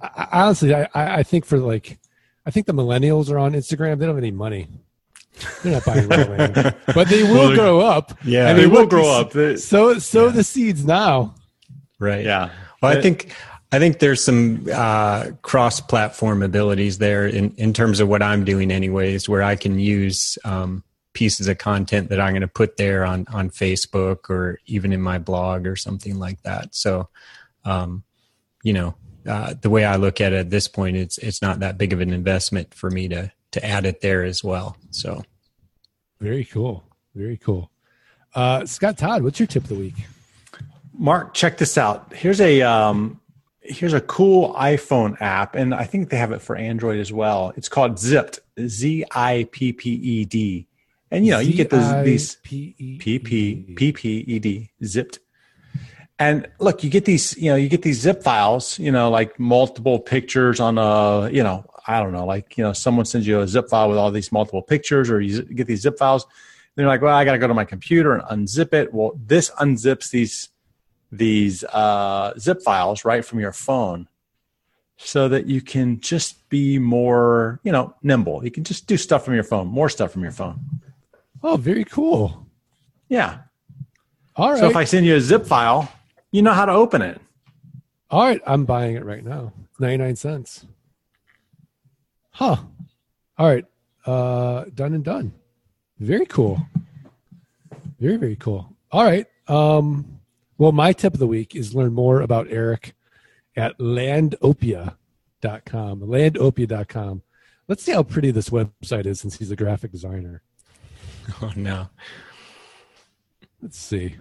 I, 0.00 0.29
honestly, 0.33 0.74
I, 0.74 0.88
I 0.94 1.22
think 1.22 1.44
for 1.44 1.59
like, 1.59 1.98
I 2.46 2.50
think 2.50 2.66
the 2.66 2.74
millennials 2.74 3.31
are 3.31 3.38
on 3.38 3.53
Instagram. 3.53 3.98
They 3.98 4.07
don't 4.07 4.14
have 4.14 4.18
any 4.18 4.31
money. 4.31 4.68
They're 5.62 5.72
not 5.72 5.85
buying 5.85 6.09
real 6.09 6.26
land, 6.26 6.74
but 6.94 7.09
they 7.09 7.22
will 7.22 7.35
well, 7.35 7.55
grow 7.55 7.81
up. 7.81 8.18
Yeah, 8.24 8.48
and 8.48 8.59
they, 8.59 8.62
they 8.62 8.68
will 8.68 8.87
grow 8.87 9.09
up. 9.09 9.33
so 9.33 9.98
sow 9.98 10.26
yeah. 10.26 10.33
the 10.33 10.44
seeds 10.44 10.85
now. 10.85 11.35
Right. 11.98 12.24
Yeah. 12.24 12.50
Well, 12.83 12.96
I 12.96 13.00
think 13.00 13.35
I 13.72 13.79
think 13.79 13.98
there's 13.98 14.22
some 14.22 14.66
uh, 14.72 15.31
cross-platform 15.42 16.42
abilities 16.42 16.98
there 16.98 17.26
in 17.26 17.55
in 17.57 17.72
terms 17.72 18.00
of 18.00 18.09
what 18.09 18.22
I'm 18.22 18.44
doing, 18.44 18.70
anyways, 18.70 19.29
where 19.29 19.42
I 19.42 19.57
can 19.57 19.79
use 19.79 20.38
um, 20.44 20.83
pieces 21.12 21.49
of 21.49 21.59
content 21.59 22.09
that 22.09 22.20
I'm 22.20 22.33
going 22.33 22.42
to 22.42 22.49
put 22.49 22.77
there 22.77 23.05
on 23.05 23.27
on 23.33 23.51
Facebook 23.51 24.31
or 24.31 24.59
even 24.66 24.92
in 24.92 25.01
my 25.01 25.18
blog 25.18 25.66
or 25.66 25.77
something 25.77 26.18
like 26.18 26.42
that. 26.42 26.75
So, 26.75 27.09
um, 27.64 28.05
you 28.62 28.73
know, 28.73 28.94
uh, 29.27 29.55
the 29.61 29.70
way 29.70 29.85
I 29.85 29.96
look 29.96 30.20
at 30.20 30.33
it 30.33 30.37
at 30.37 30.51
this 30.51 30.68
point, 30.68 30.96
it's 30.96 31.18
it's 31.18 31.42
not 31.42 31.61
that 31.61 31.79
big 31.79 31.92
of 31.92 32.01
an 32.01 32.12
investment 32.12 32.75
for 32.75 32.90
me 32.90 33.09
to 33.09 33.33
to 33.53 33.64
add 33.64 33.87
it 33.87 34.01
there 34.01 34.25
as 34.25 34.44
well. 34.44 34.77
So, 34.90 35.23
very 36.20 36.44
cool, 36.44 36.85
very 37.14 37.37
cool. 37.37 37.70
Uh, 38.35 38.64
Scott 38.64 38.96
Todd, 38.96 39.23
what's 39.23 39.40
your 39.40 39.46
tip 39.46 39.64
of 39.64 39.68
the 39.68 39.75
week? 39.75 39.94
Mark, 40.92 41.35
check 41.35 41.59
this 41.59 41.77
out. 41.77 42.12
Here's 42.14 42.40
a 42.40 42.62
um, 42.62 43.20
here's 43.61 43.94
a 43.94 44.01
cool 44.01 44.55
iPhone 44.55 45.20
app, 45.20 45.55
and 45.55 45.75
I 45.75 45.85
think 45.85 46.11
they 46.11 46.16
have 46.16 46.33
it 46.33 46.40
for 46.40 46.57
Android 46.57 47.01
as 47.01 47.12
well. 47.12 47.53
It's 47.57 47.68
called 47.68 47.99
Zipped, 47.99 48.38
Z 48.61 49.05
I 49.12 49.49
P 49.51 49.73
P 49.73 49.90
E 49.90 50.25
D 50.25 50.66
and 51.11 51.27
you 51.27 51.33
know, 51.33 51.38
you 51.38 51.55
get 51.55 51.70
these 51.70 52.37
P 52.42 52.99
P 52.99 53.18
P 53.18 53.92
P 53.92 54.09
E 54.27 54.38
D 54.38 54.70
zipped. 54.85 55.18
And 56.18 56.46
look, 56.59 56.85
you 56.85 56.90
get 56.90 57.07
these, 57.07 57.35
you 57.38 57.51
know, 57.51 57.57
you 57.57 57.70
get 57.70 57.81
these 57.81 57.99
zip 57.99 58.23
files, 58.23 58.79
you 58.79 58.92
know, 58.92 59.11
like 59.11 59.40
multiple 59.40 59.99
pictures 59.99 60.61
on 60.61 60.77
a, 60.77 61.31
you 61.31 61.42
know, 61.42 61.64
I 61.87 61.99
don't 61.99 62.12
know, 62.12 62.27
like, 62.27 62.59
you 62.59 62.62
know, 62.62 62.75
someone 62.75 63.07
sends 63.07 63.27
you 63.27 63.40
a 63.40 63.49
zip 63.49 63.70
file 63.70 63.88
with 63.88 63.96
all 63.96 64.11
these 64.11 64.31
multiple 64.31 64.61
pictures, 64.61 65.11
or 65.11 65.18
you 65.23 65.42
get 65.42 65.66
these 65.66 65.81
zip 65.81 65.96
files. 65.96 66.27
Then 66.75 66.83
you're 66.83 66.92
like, 66.92 67.01
well, 67.01 67.16
I 67.16 67.25
got 67.25 67.33
to 67.33 67.38
go 67.38 67.49
to 67.49 67.55
my 67.55 67.64
computer 67.64 68.14
and 68.14 68.23
unzip 68.25 68.75
it. 68.75 68.92
Well, 68.92 69.12
this 69.16 69.51
unzips 69.53 70.11
these 70.11 70.51
these 71.11 71.64
uh, 71.64 72.35
zip 72.38 72.62
files 72.62 73.05
right 73.07 73.25
from 73.25 73.40
your 73.40 73.52
phone, 73.52 74.06
so 74.98 75.27
that 75.31 75.46
you 75.46 75.63
can 75.63 76.00
just 76.00 76.48
be 76.50 76.79
more, 76.79 77.61
you 77.65 77.73
know, 77.73 77.94
nimble. 78.02 78.44
You 78.44 78.50
can 78.50 78.63
just 78.63 78.87
do 78.87 78.98
stuff 78.98 79.25
from 79.25 79.35
your 79.35 79.42
phone, 79.42 79.67
more 79.67 79.88
stuff 79.88 80.13
from 80.13 80.23
your 80.23 80.33
phone. 80.33 80.61
Oh, 81.42 81.56
very 81.56 81.84
cool. 81.84 82.46
Yeah. 83.08 83.38
All 84.36 84.50
right. 84.52 84.58
So 84.58 84.68
if 84.68 84.76
I 84.76 84.84
send 84.84 85.06
you 85.06 85.16
a 85.16 85.20
zip 85.20 85.46
file, 85.46 85.90
you 86.30 86.42
know 86.42 86.52
how 86.52 86.64
to 86.64 86.72
open 86.72 87.02
it. 87.02 87.20
All 88.10 88.24
right. 88.24 88.40
I'm 88.46 88.64
buying 88.64 88.96
it 88.96 89.04
right 89.04 89.24
now. 89.24 89.52
99 89.78 90.16
cents. 90.16 90.66
Huh. 92.30 92.56
All 93.38 93.46
right. 93.46 93.64
Uh, 94.06 94.64
done 94.74 94.94
and 94.94 95.04
done. 95.04 95.32
Very 95.98 96.26
cool. 96.26 96.60
Very, 97.98 98.16
very 98.16 98.36
cool. 98.36 98.74
All 98.92 99.04
right. 99.04 99.26
Um, 99.48 100.20
well, 100.58 100.72
my 100.72 100.92
tip 100.92 101.14
of 101.14 101.20
the 101.20 101.26
week 101.26 101.54
is 101.54 101.74
learn 101.74 101.92
more 101.92 102.20
about 102.20 102.50
Erik 102.50 102.94
at 103.56 103.78
landopia.com. 103.78 104.94
Landopia.com. 106.00 107.22
Let's 107.68 107.82
see 107.82 107.92
how 107.92 108.02
pretty 108.02 108.30
this 108.30 108.50
website 108.50 109.06
is 109.06 109.20
since 109.20 109.38
he's 109.38 109.50
a 109.50 109.56
graphic 109.56 109.92
designer. 109.92 110.42
Oh 111.42 111.52
no. 111.56 111.88
Let's 113.62 113.78
see. 113.78 114.16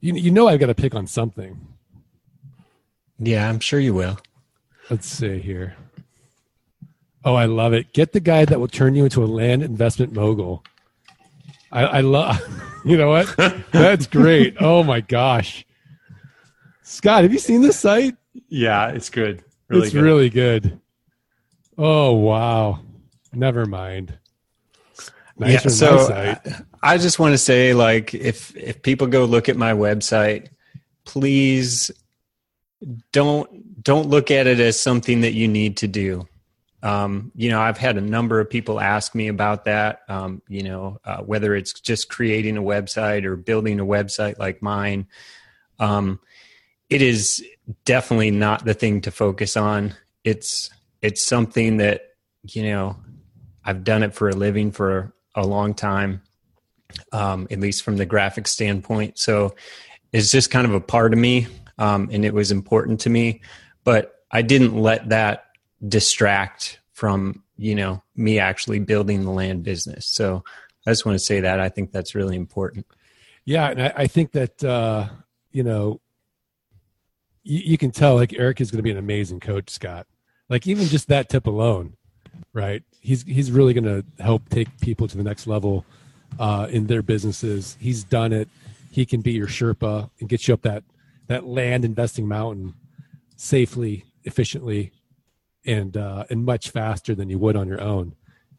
You 0.00 0.14
you 0.14 0.30
know 0.30 0.48
I've 0.48 0.60
got 0.60 0.66
to 0.66 0.74
pick 0.74 0.94
on 0.94 1.06
something. 1.06 1.58
Yeah, 3.18 3.48
I'm 3.48 3.60
sure 3.60 3.80
you 3.80 3.94
will. 3.94 4.18
Let's 4.90 5.06
see 5.08 5.38
here. 5.38 5.76
Oh, 7.24 7.34
I 7.34 7.46
love 7.46 7.72
it. 7.72 7.92
Get 7.92 8.12
the 8.12 8.20
guy 8.20 8.44
that 8.44 8.60
will 8.60 8.68
turn 8.68 8.94
you 8.94 9.04
into 9.04 9.24
a 9.24 9.26
land 9.26 9.62
investment 9.62 10.12
mogul. 10.12 10.64
I, 11.72 11.82
I 11.84 12.00
love. 12.00 12.40
You 12.84 12.96
know 12.96 13.08
what? 13.08 13.34
That's 13.72 14.06
great. 14.06 14.56
Oh 14.60 14.84
my 14.84 15.00
gosh, 15.00 15.66
Scott, 16.82 17.22
have 17.22 17.32
you 17.32 17.40
seen 17.40 17.60
this 17.60 17.78
site? 17.78 18.16
Yeah, 18.48 18.88
it's 18.90 19.10
good. 19.10 19.42
Really 19.68 19.82
it's 19.82 19.92
good. 19.92 20.02
really 20.02 20.30
good. 20.30 20.80
Oh 21.76 22.12
wow. 22.12 22.80
Never 23.32 23.66
mind. 23.66 24.16
Nicer 25.38 25.68
yeah, 25.68 25.74
so. 25.74 26.12
I, 26.12 26.40
I 26.82 26.98
just 26.98 27.18
want 27.18 27.32
to 27.32 27.38
say, 27.38 27.74
like, 27.74 28.14
if 28.14 28.56
if 28.56 28.82
people 28.82 29.06
go 29.06 29.24
look 29.24 29.48
at 29.48 29.56
my 29.56 29.72
website, 29.72 30.48
please 31.04 31.90
don't 33.12 33.82
don't 33.82 34.08
look 34.08 34.30
at 34.30 34.46
it 34.46 34.60
as 34.60 34.80
something 34.80 35.22
that 35.22 35.34
you 35.34 35.48
need 35.48 35.78
to 35.78 35.88
do. 35.88 36.26
Um, 36.82 37.32
you 37.34 37.50
know, 37.50 37.60
I've 37.60 37.78
had 37.78 37.96
a 37.96 38.00
number 38.00 38.38
of 38.40 38.50
people 38.50 38.80
ask 38.80 39.14
me 39.14 39.28
about 39.28 39.64
that. 39.64 40.00
Um, 40.08 40.42
you 40.48 40.62
know, 40.62 40.98
uh, 41.04 41.18
whether 41.18 41.54
it's 41.54 41.72
just 41.72 42.08
creating 42.08 42.56
a 42.56 42.62
website 42.62 43.24
or 43.24 43.36
building 43.36 43.80
a 43.80 43.86
website 43.86 44.38
like 44.38 44.62
mine. 44.62 45.06
Um, 45.78 46.20
it 46.88 47.02
is 47.02 47.44
definitely 47.84 48.30
not 48.30 48.64
the 48.64 48.74
thing 48.74 49.02
to 49.02 49.10
focus 49.10 49.56
on. 49.56 49.94
It's 50.24 50.70
it's 51.02 51.24
something 51.24 51.78
that 51.78 52.02
you 52.42 52.64
know 52.64 52.96
I've 53.64 53.84
done 53.84 54.02
it 54.02 54.14
for 54.14 54.28
a 54.28 54.34
living 54.34 54.70
for 54.72 55.12
a 55.38 55.46
long 55.46 55.74
time, 55.74 56.22
um, 57.12 57.46
at 57.50 57.60
least 57.60 57.82
from 57.82 57.96
the 57.96 58.06
graphic 58.06 58.46
standpoint. 58.46 59.18
So 59.18 59.54
it's 60.12 60.30
just 60.30 60.50
kind 60.50 60.66
of 60.66 60.74
a 60.74 60.80
part 60.80 61.12
of 61.12 61.18
me, 61.18 61.46
um, 61.78 62.08
and 62.12 62.24
it 62.24 62.34
was 62.34 62.50
important 62.50 63.00
to 63.00 63.10
me. 63.10 63.40
But 63.84 64.14
I 64.30 64.42
didn't 64.42 64.76
let 64.76 65.08
that 65.10 65.44
distract 65.86 66.80
from 66.92 67.42
you 67.56 67.74
know 67.74 68.02
me 68.16 68.38
actually 68.38 68.80
building 68.80 69.24
the 69.24 69.30
land 69.30 69.62
business. 69.62 70.06
So 70.06 70.44
I 70.86 70.90
just 70.90 71.06
want 71.06 71.16
to 71.16 71.24
say 71.24 71.40
that 71.40 71.60
I 71.60 71.68
think 71.68 71.92
that's 71.92 72.14
really 72.14 72.36
important. 72.36 72.86
Yeah, 73.44 73.70
and 73.70 73.82
I, 73.82 73.92
I 73.96 74.06
think 74.06 74.32
that 74.32 74.64
uh, 74.64 75.08
you 75.52 75.62
know 75.62 76.00
you, 77.42 77.60
you 77.64 77.78
can 77.78 77.90
tell 77.90 78.14
like 78.14 78.32
Erik 78.34 78.60
is 78.60 78.70
going 78.70 78.78
to 78.78 78.82
be 78.82 78.90
an 78.90 78.98
amazing 78.98 79.40
coach, 79.40 79.70
Scott. 79.70 80.06
Like 80.48 80.66
even 80.66 80.86
just 80.86 81.08
that 81.08 81.28
tip 81.28 81.46
alone, 81.46 81.97
right? 82.52 82.82
He's 83.00 83.22
he's 83.22 83.50
really 83.50 83.74
going 83.74 83.84
to 83.84 84.04
help 84.22 84.48
take 84.48 84.68
people 84.80 85.08
to 85.08 85.16
the 85.16 85.22
next 85.22 85.46
level 85.46 85.84
uh, 86.38 86.68
in 86.70 86.86
their 86.86 87.02
businesses. 87.02 87.76
He's 87.80 88.04
done 88.04 88.32
it. 88.32 88.48
He 88.90 89.06
can 89.06 89.20
be 89.20 89.32
your 89.32 89.46
Sherpa 89.46 90.10
and 90.20 90.28
get 90.28 90.48
you 90.48 90.54
up 90.54 90.62
that 90.62 90.82
that 91.26 91.46
land 91.46 91.84
investing 91.84 92.26
mountain 92.26 92.74
safely, 93.36 94.04
efficiently, 94.24 94.92
and 95.64 95.96
uh, 95.96 96.24
and 96.30 96.44
much 96.44 96.70
faster 96.70 97.14
than 97.14 97.28
you 97.30 97.38
would 97.38 97.56
on 97.56 97.68
your 97.68 97.80
own. 97.80 98.14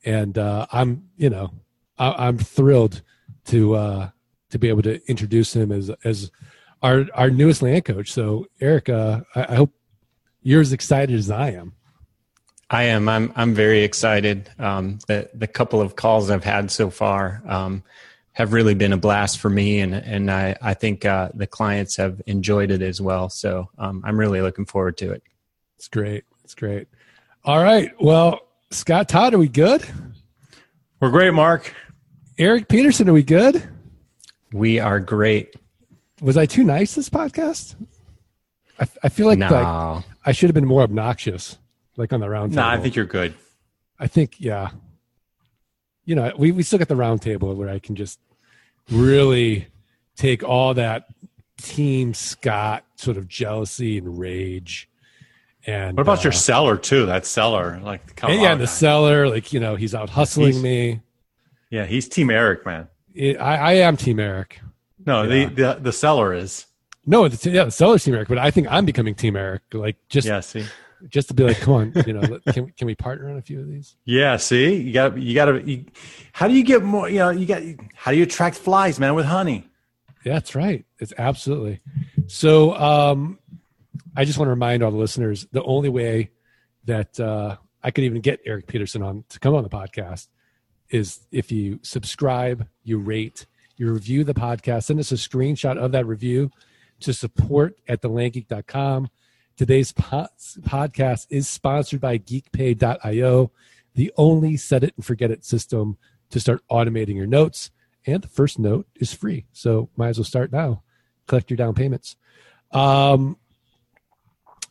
And 0.05 0.37
uh, 0.37 0.65
I'm 0.71 1.09
you 1.17 1.29
know 1.29 1.51
I, 1.97 2.27
I'm 2.27 2.37
thrilled 2.37 3.01
to 3.45 3.75
uh, 3.75 4.09
to 4.51 4.59
be 4.59 4.69
able 4.69 4.83
to 4.83 5.01
introduce 5.09 5.55
him 5.55 5.71
as 5.71 5.91
as 6.03 6.31
our 6.81 7.05
our 7.13 7.29
newest 7.29 7.61
land 7.61 7.85
coach. 7.85 8.11
So 8.11 8.47
Erica, 8.61 9.25
I, 9.35 9.45
I 9.49 9.55
hope 9.55 9.73
you're 10.41 10.61
as 10.61 10.73
excited 10.73 11.15
as 11.15 11.29
I 11.29 11.51
am. 11.51 11.73
I 12.69 12.83
am. 12.83 13.09
I'm. 13.09 13.33
I'm 13.35 13.53
very 13.53 13.83
excited. 13.83 14.49
Um, 14.59 14.99
the 15.07 15.29
the 15.33 15.47
couple 15.47 15.81
of 15.81 15.95
calls 15.95 16.29
I've 16.29 16.43
had 16.43 16.69
so 16.69 16.89
far 16.89 17.41
um, 17.47 17.83
have 18.33 18.53
really 18.53 18.75
been 18.75 18.93
a 18.93 18.97
blast 18.97 19.39
for 19.39 19.49
me, 19.49 19.79
and 19.79 19.95
and 19.95 20.29
I 20.29 20.55
I 20.61 20.73
think 20.75 21.03
uh, 21.03 21.29
the 21.33 21.47
clients 21.47 21.95
have 21.97 22.21
enjoyed 22.27 22.69
it 22.69 22.81
as 22.81 23.01
well. 23.01 23.29
So 23.29 23.69
um, 23.77 24.03
I'm 24.05 24.19
really 24.19 24.41
looking 24.41 24.65
forward 24.65 24.97
to 24.97 25.11
it. 25.11 25.23
It's 25.77 25.87
great. 25.87 26.25
It's 26.43 26.53
great. 26.55 26.87
All 27.43 27.63
right. 27.63 27.91
Well, 28.01 28.41
Scott 28.69 29.09
Todd, 29.09 29.33
are 29.33 29.39
we 29.39 29.47
good? 29.47 29.83
We're 30.99 31.09
great, 31.09 31.33
Mark. 31.33 31.73
Erik 32.37 32.67
Peterson, 32.67 33.09
are 33.09 33.13
we 33.13 33.23
good? 33.23 33.63
We 34.51 34.79
are 34.79 34.99
great. 34.99 35.55
Was 36.21 36.37
I 36.37 36.45
too 36.45 36.63
nice 36.63 36.95
this 36.95 37.09
podcast? 37.09 37.75
I, 38.79 38.87
I 39.03 39.09
feel 39.09 39.27
like, 39.27 39.39
no, 39.39 39.49
like 39.49 40.03
I 40.25 40.31
should 40.31 40.49
have 40.49 40.53
been 40.53 40.65
more 40.65 40.81
obnoxious, 40.81 41.57
like 41.99 42.13
on 42.13 42.19
the 42.19 42.29
round 42.29 42.53
No, 42.55 42.61
table. 42.63 42.79
I 42.79 42.81
think 42.81 42.95
you're 42.95 43.05
good. 43.05 43.33
I 43.99 44.07
think, 44.07 44.39
yeah. 44.39 44.69
You 46.05 46.15
know, 46.15 46.31
we, 46.37 46.51
we 46.51 46.63
still 46.63 46.79
got 46.79 46.87
the 46.87 46.95
round 46.95 47.21
table 47.21 47.53
where 47.55 47.69
I 47.69 47.77
can 47.79 47.95
just 47.95 48.19
really 48.89 49.67
take 50.15 50.43
all 50.43 50.73
that 50.73 51.05
team 51.61 52.13
Scott 52.13 52.83
sort 52.95 53.17
of 53.17 53.27
jealousy 53.27 53.97
and 53.97 54.17
rage. 54.17 54.89
And 55.67 55.97
What 55.97 56.01
about 56.01 56.19
uh, 56.19 56.23
your 56.23 56.31
seller 56.31 56.77
too? 56.77 57.05
That 57.05 57.25
seller, 57.25 57.79
like 57.83 58.15
the 58.15 58.27
and 58.27 58.41
yeah, 58.41 58.55
the 58.55 58.65
seller, 58.65 59.29
like 59.29 59.51
you 59.53 59.59
know, 59.59 59.75
he's 59.75 59.93
out 59.93 60.09
hustling 60.09 60.53
He's- 60.53 60.63
me. 60.63 61.01
yeah, 61.69 61.85
he's 61.85 62.07
Team 62.07 62.29
Erik, 62.29 62.65
man. 62.65 62.87
It, 63.13 63.35
I, 63.39 63.55
I 63.57 63.73
am 63.73 63.97
Team 63.97 64.19
Erik. 64.19 64.61
No, 65.05 65.23
Yeah. 65.23 65.45
the, 65.49 65.53
the 65.73 65.79
the 65.81 65.91
seller 65.93 66.33
is. 66.33 66.65
No, 67.05 67.27
the, 67.27 67.49
yeah, 67.51 67.65
the 67.65 67.71
seller's 67.71 68.03
Team 68.05 68.15
Erik, 68.15 68.29
but 68.29 68.37
I 68.37 68.51
think 68.51 68.67
I'm 68.71 68.85
becoming 68.85 69.15
Team 69.15 69.35
Erik. 69.35 69.61
Like 69.73 69.97
just 70.07 70.25
Yeah, 70.27 70.39
see. 70.39 70.65
Just 71.07 71.29
to 71.29 71.33
be 71.33 71.43
like, 71.43 71.59
come 71.59 71.73
on, 71.73 71.93
you 72.05 72.13
know, 72.13 72.39
can 72.51 72.71
can 72.71 72.87
we 72.87 72.95
partner 72.95 73.29
on 73.29 73.37
a 73.37 73.41
few 73.41 73.59
of 73.59 73.67
these? 73.67 73.95
Yeah, 74.05 74.37
see, 74.37 74.75
you 74.75 74.91
got 74.91 75.17
you 75.17 75.33
got 75.33 75.45
to. 75.45 75.85
How 76.33 76.47
do 76.47 76.53
you 76.53 76.63
get 76.63 76.83
more? 76.83 77.09
You 77.09 77.19
know, 77.19 77.29
you 77.29 77.45
got. 77.45 77.61
How 77.93 78.11
do 78.11 78.17
you 78.17 78.23
attract 78.23 78.57
flies, 78.57 78.99
man? 78.99 79.15
With 79.15 79.25
honey. 79.25 79.67
Yeah, 80.25 80.33
that's 80.33 80.55
right. 80.55 80.85
It's 80.99 81.13
absolutely. 81.17 81.81
So 82.27 82.75
um, 82.75 83.39
I 84.15 84.25
just 84.25 84.37
want 84.37 84.47
to 84.47 84.51
remind 84.51 84.83
all 84.83 84.91
the 84.91 84.97
listeners 84.97 85.47
the 85.51 85.63
only 85.63 85.89
way 85.89 86.31
that 86.85 87.19
uh, 87.19 87.55
I 87.83 87.91
could 87.91 88.03
even 88.03 88.21
get 88.21 88.41
Erik 88.45 88.67
Peterson 88.67 89.01
on 89.01 89.23
to 89.29 89.39
come 89.39 89.55
on 89.55 89.63
the 89.63 89.69
podcast 89.69 90.27
is 90.89 91.19
if 91.31 91.51
you 91.51 91.79
subscribe, 91.83 92.67
you 92.83 92.97
rate, 92.97 93.45
you 93.77 93.91
review 93.91 94.23
the 94.23 94.33
podcast, 94.33 94.83
send 94.85 94.99
us 94.99 95.11
a 95.11 95.15
screenshot 95.15 95.77
of 95.77 95.91
that 95.93 96.05
review 96.05 96.51
to 97.01 97.13
support 97.13 97.77
at 97.87 98.01
thelandgeek.com. 98.01 99.09
Today's 99.59 99.91
po- 99.91 100.29
podcast 100.61 101.27
is 101.29 101.49
sponsored 101.49 101.99
by 101.99 102.17
geekpay.io, 102.17 103.51
the 103.93 104.13
only 104.15 104.55
set 104.55 104.85
it 104.85 104.93
and 104.95 105.03
forget 105.03 105.31
it 105.31 105.43
system 105.43 105.97
to 106.29 106.39
start 106.39 106.61
automating 106.71 107.17
your 107.17 107.27
notes. 107.27 107.69
And 108.07 108.23
the 108.23 108.29
first 108.29 108.57
note 108.57 108.87
is 108.95 109.11
free. 109.11 109.47
So 109.51 109.89
might 109.97 110.07
as 110.07 110.17
well 110.17 110.23
start 110.23 110.53
now. 110.53 110.83
Collect 111.27 111.49
your 111.49 111.57
down 111.57 111.73
payments. 111.73 112.15
Um, 112.71 113.35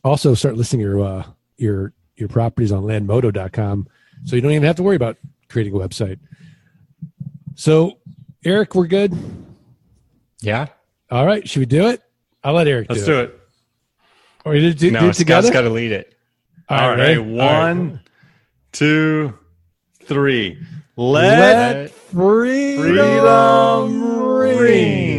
also 0.03 0.33
start 0.33 0.57
listing 0.57 0.79
your 0.79 1.03
uh, 1.03 1.23
your 1.57 1.93
your 2.15 2.27
properties 2.27 2.71
on 2.71 2.81
landmodo.com 2.81 3.87
so 4.23 4.35
you 4.35 4.41
don't 4.41 4.53
even 4.53 4.63
have 4.63 4.77
to 4.77 4.83
worry 4.83 4.95
about 4.95 5.17
creating 5.49 5.75
a 5.75 5.77
website. 5.77 6.17
So 7.53 7.99
Erik, 8.43 8.73
we're 8.73 8.87
good. 8.87 9.15
yeah. 10.41 10.65
All 11.11 11.27
right, 11.27 11.47
should 11.47 11.59
we 11.59 11.67
do 11.67 11.89
it? 11.89 12.01
I'll 12.43 12.55
let 12.55 12.67
Erik 12.67 12.89
Let's 12.89 13.01
do, 13.01 13.13
do 13.13 13.19
it. 13.19 13.38
Or 14.45 14.55
you 14.55 14.73
do, 14.73 14.73
do 14.73 14.91
No, 14.91 15.09
it 15.09 15.13
together? 15.15 15.47
Scott's 15.47 15.53
got 15.53 15.61
to 15.61 15.69
lead 15.69 15.91
it. 15.91 16.15
All 16.69 16.89
right, 16.91 16.97
ready? 16.97 17.17
one, 17.19 17.41
All 17.41 17.73
right. 17.93 17.99
two, 18.71 19.37
three. 20.05 20.57
Let, 20.95 21.77
Let, 21.77 21.91
freedom, 21.91 22.87
ring. 24.57 25.18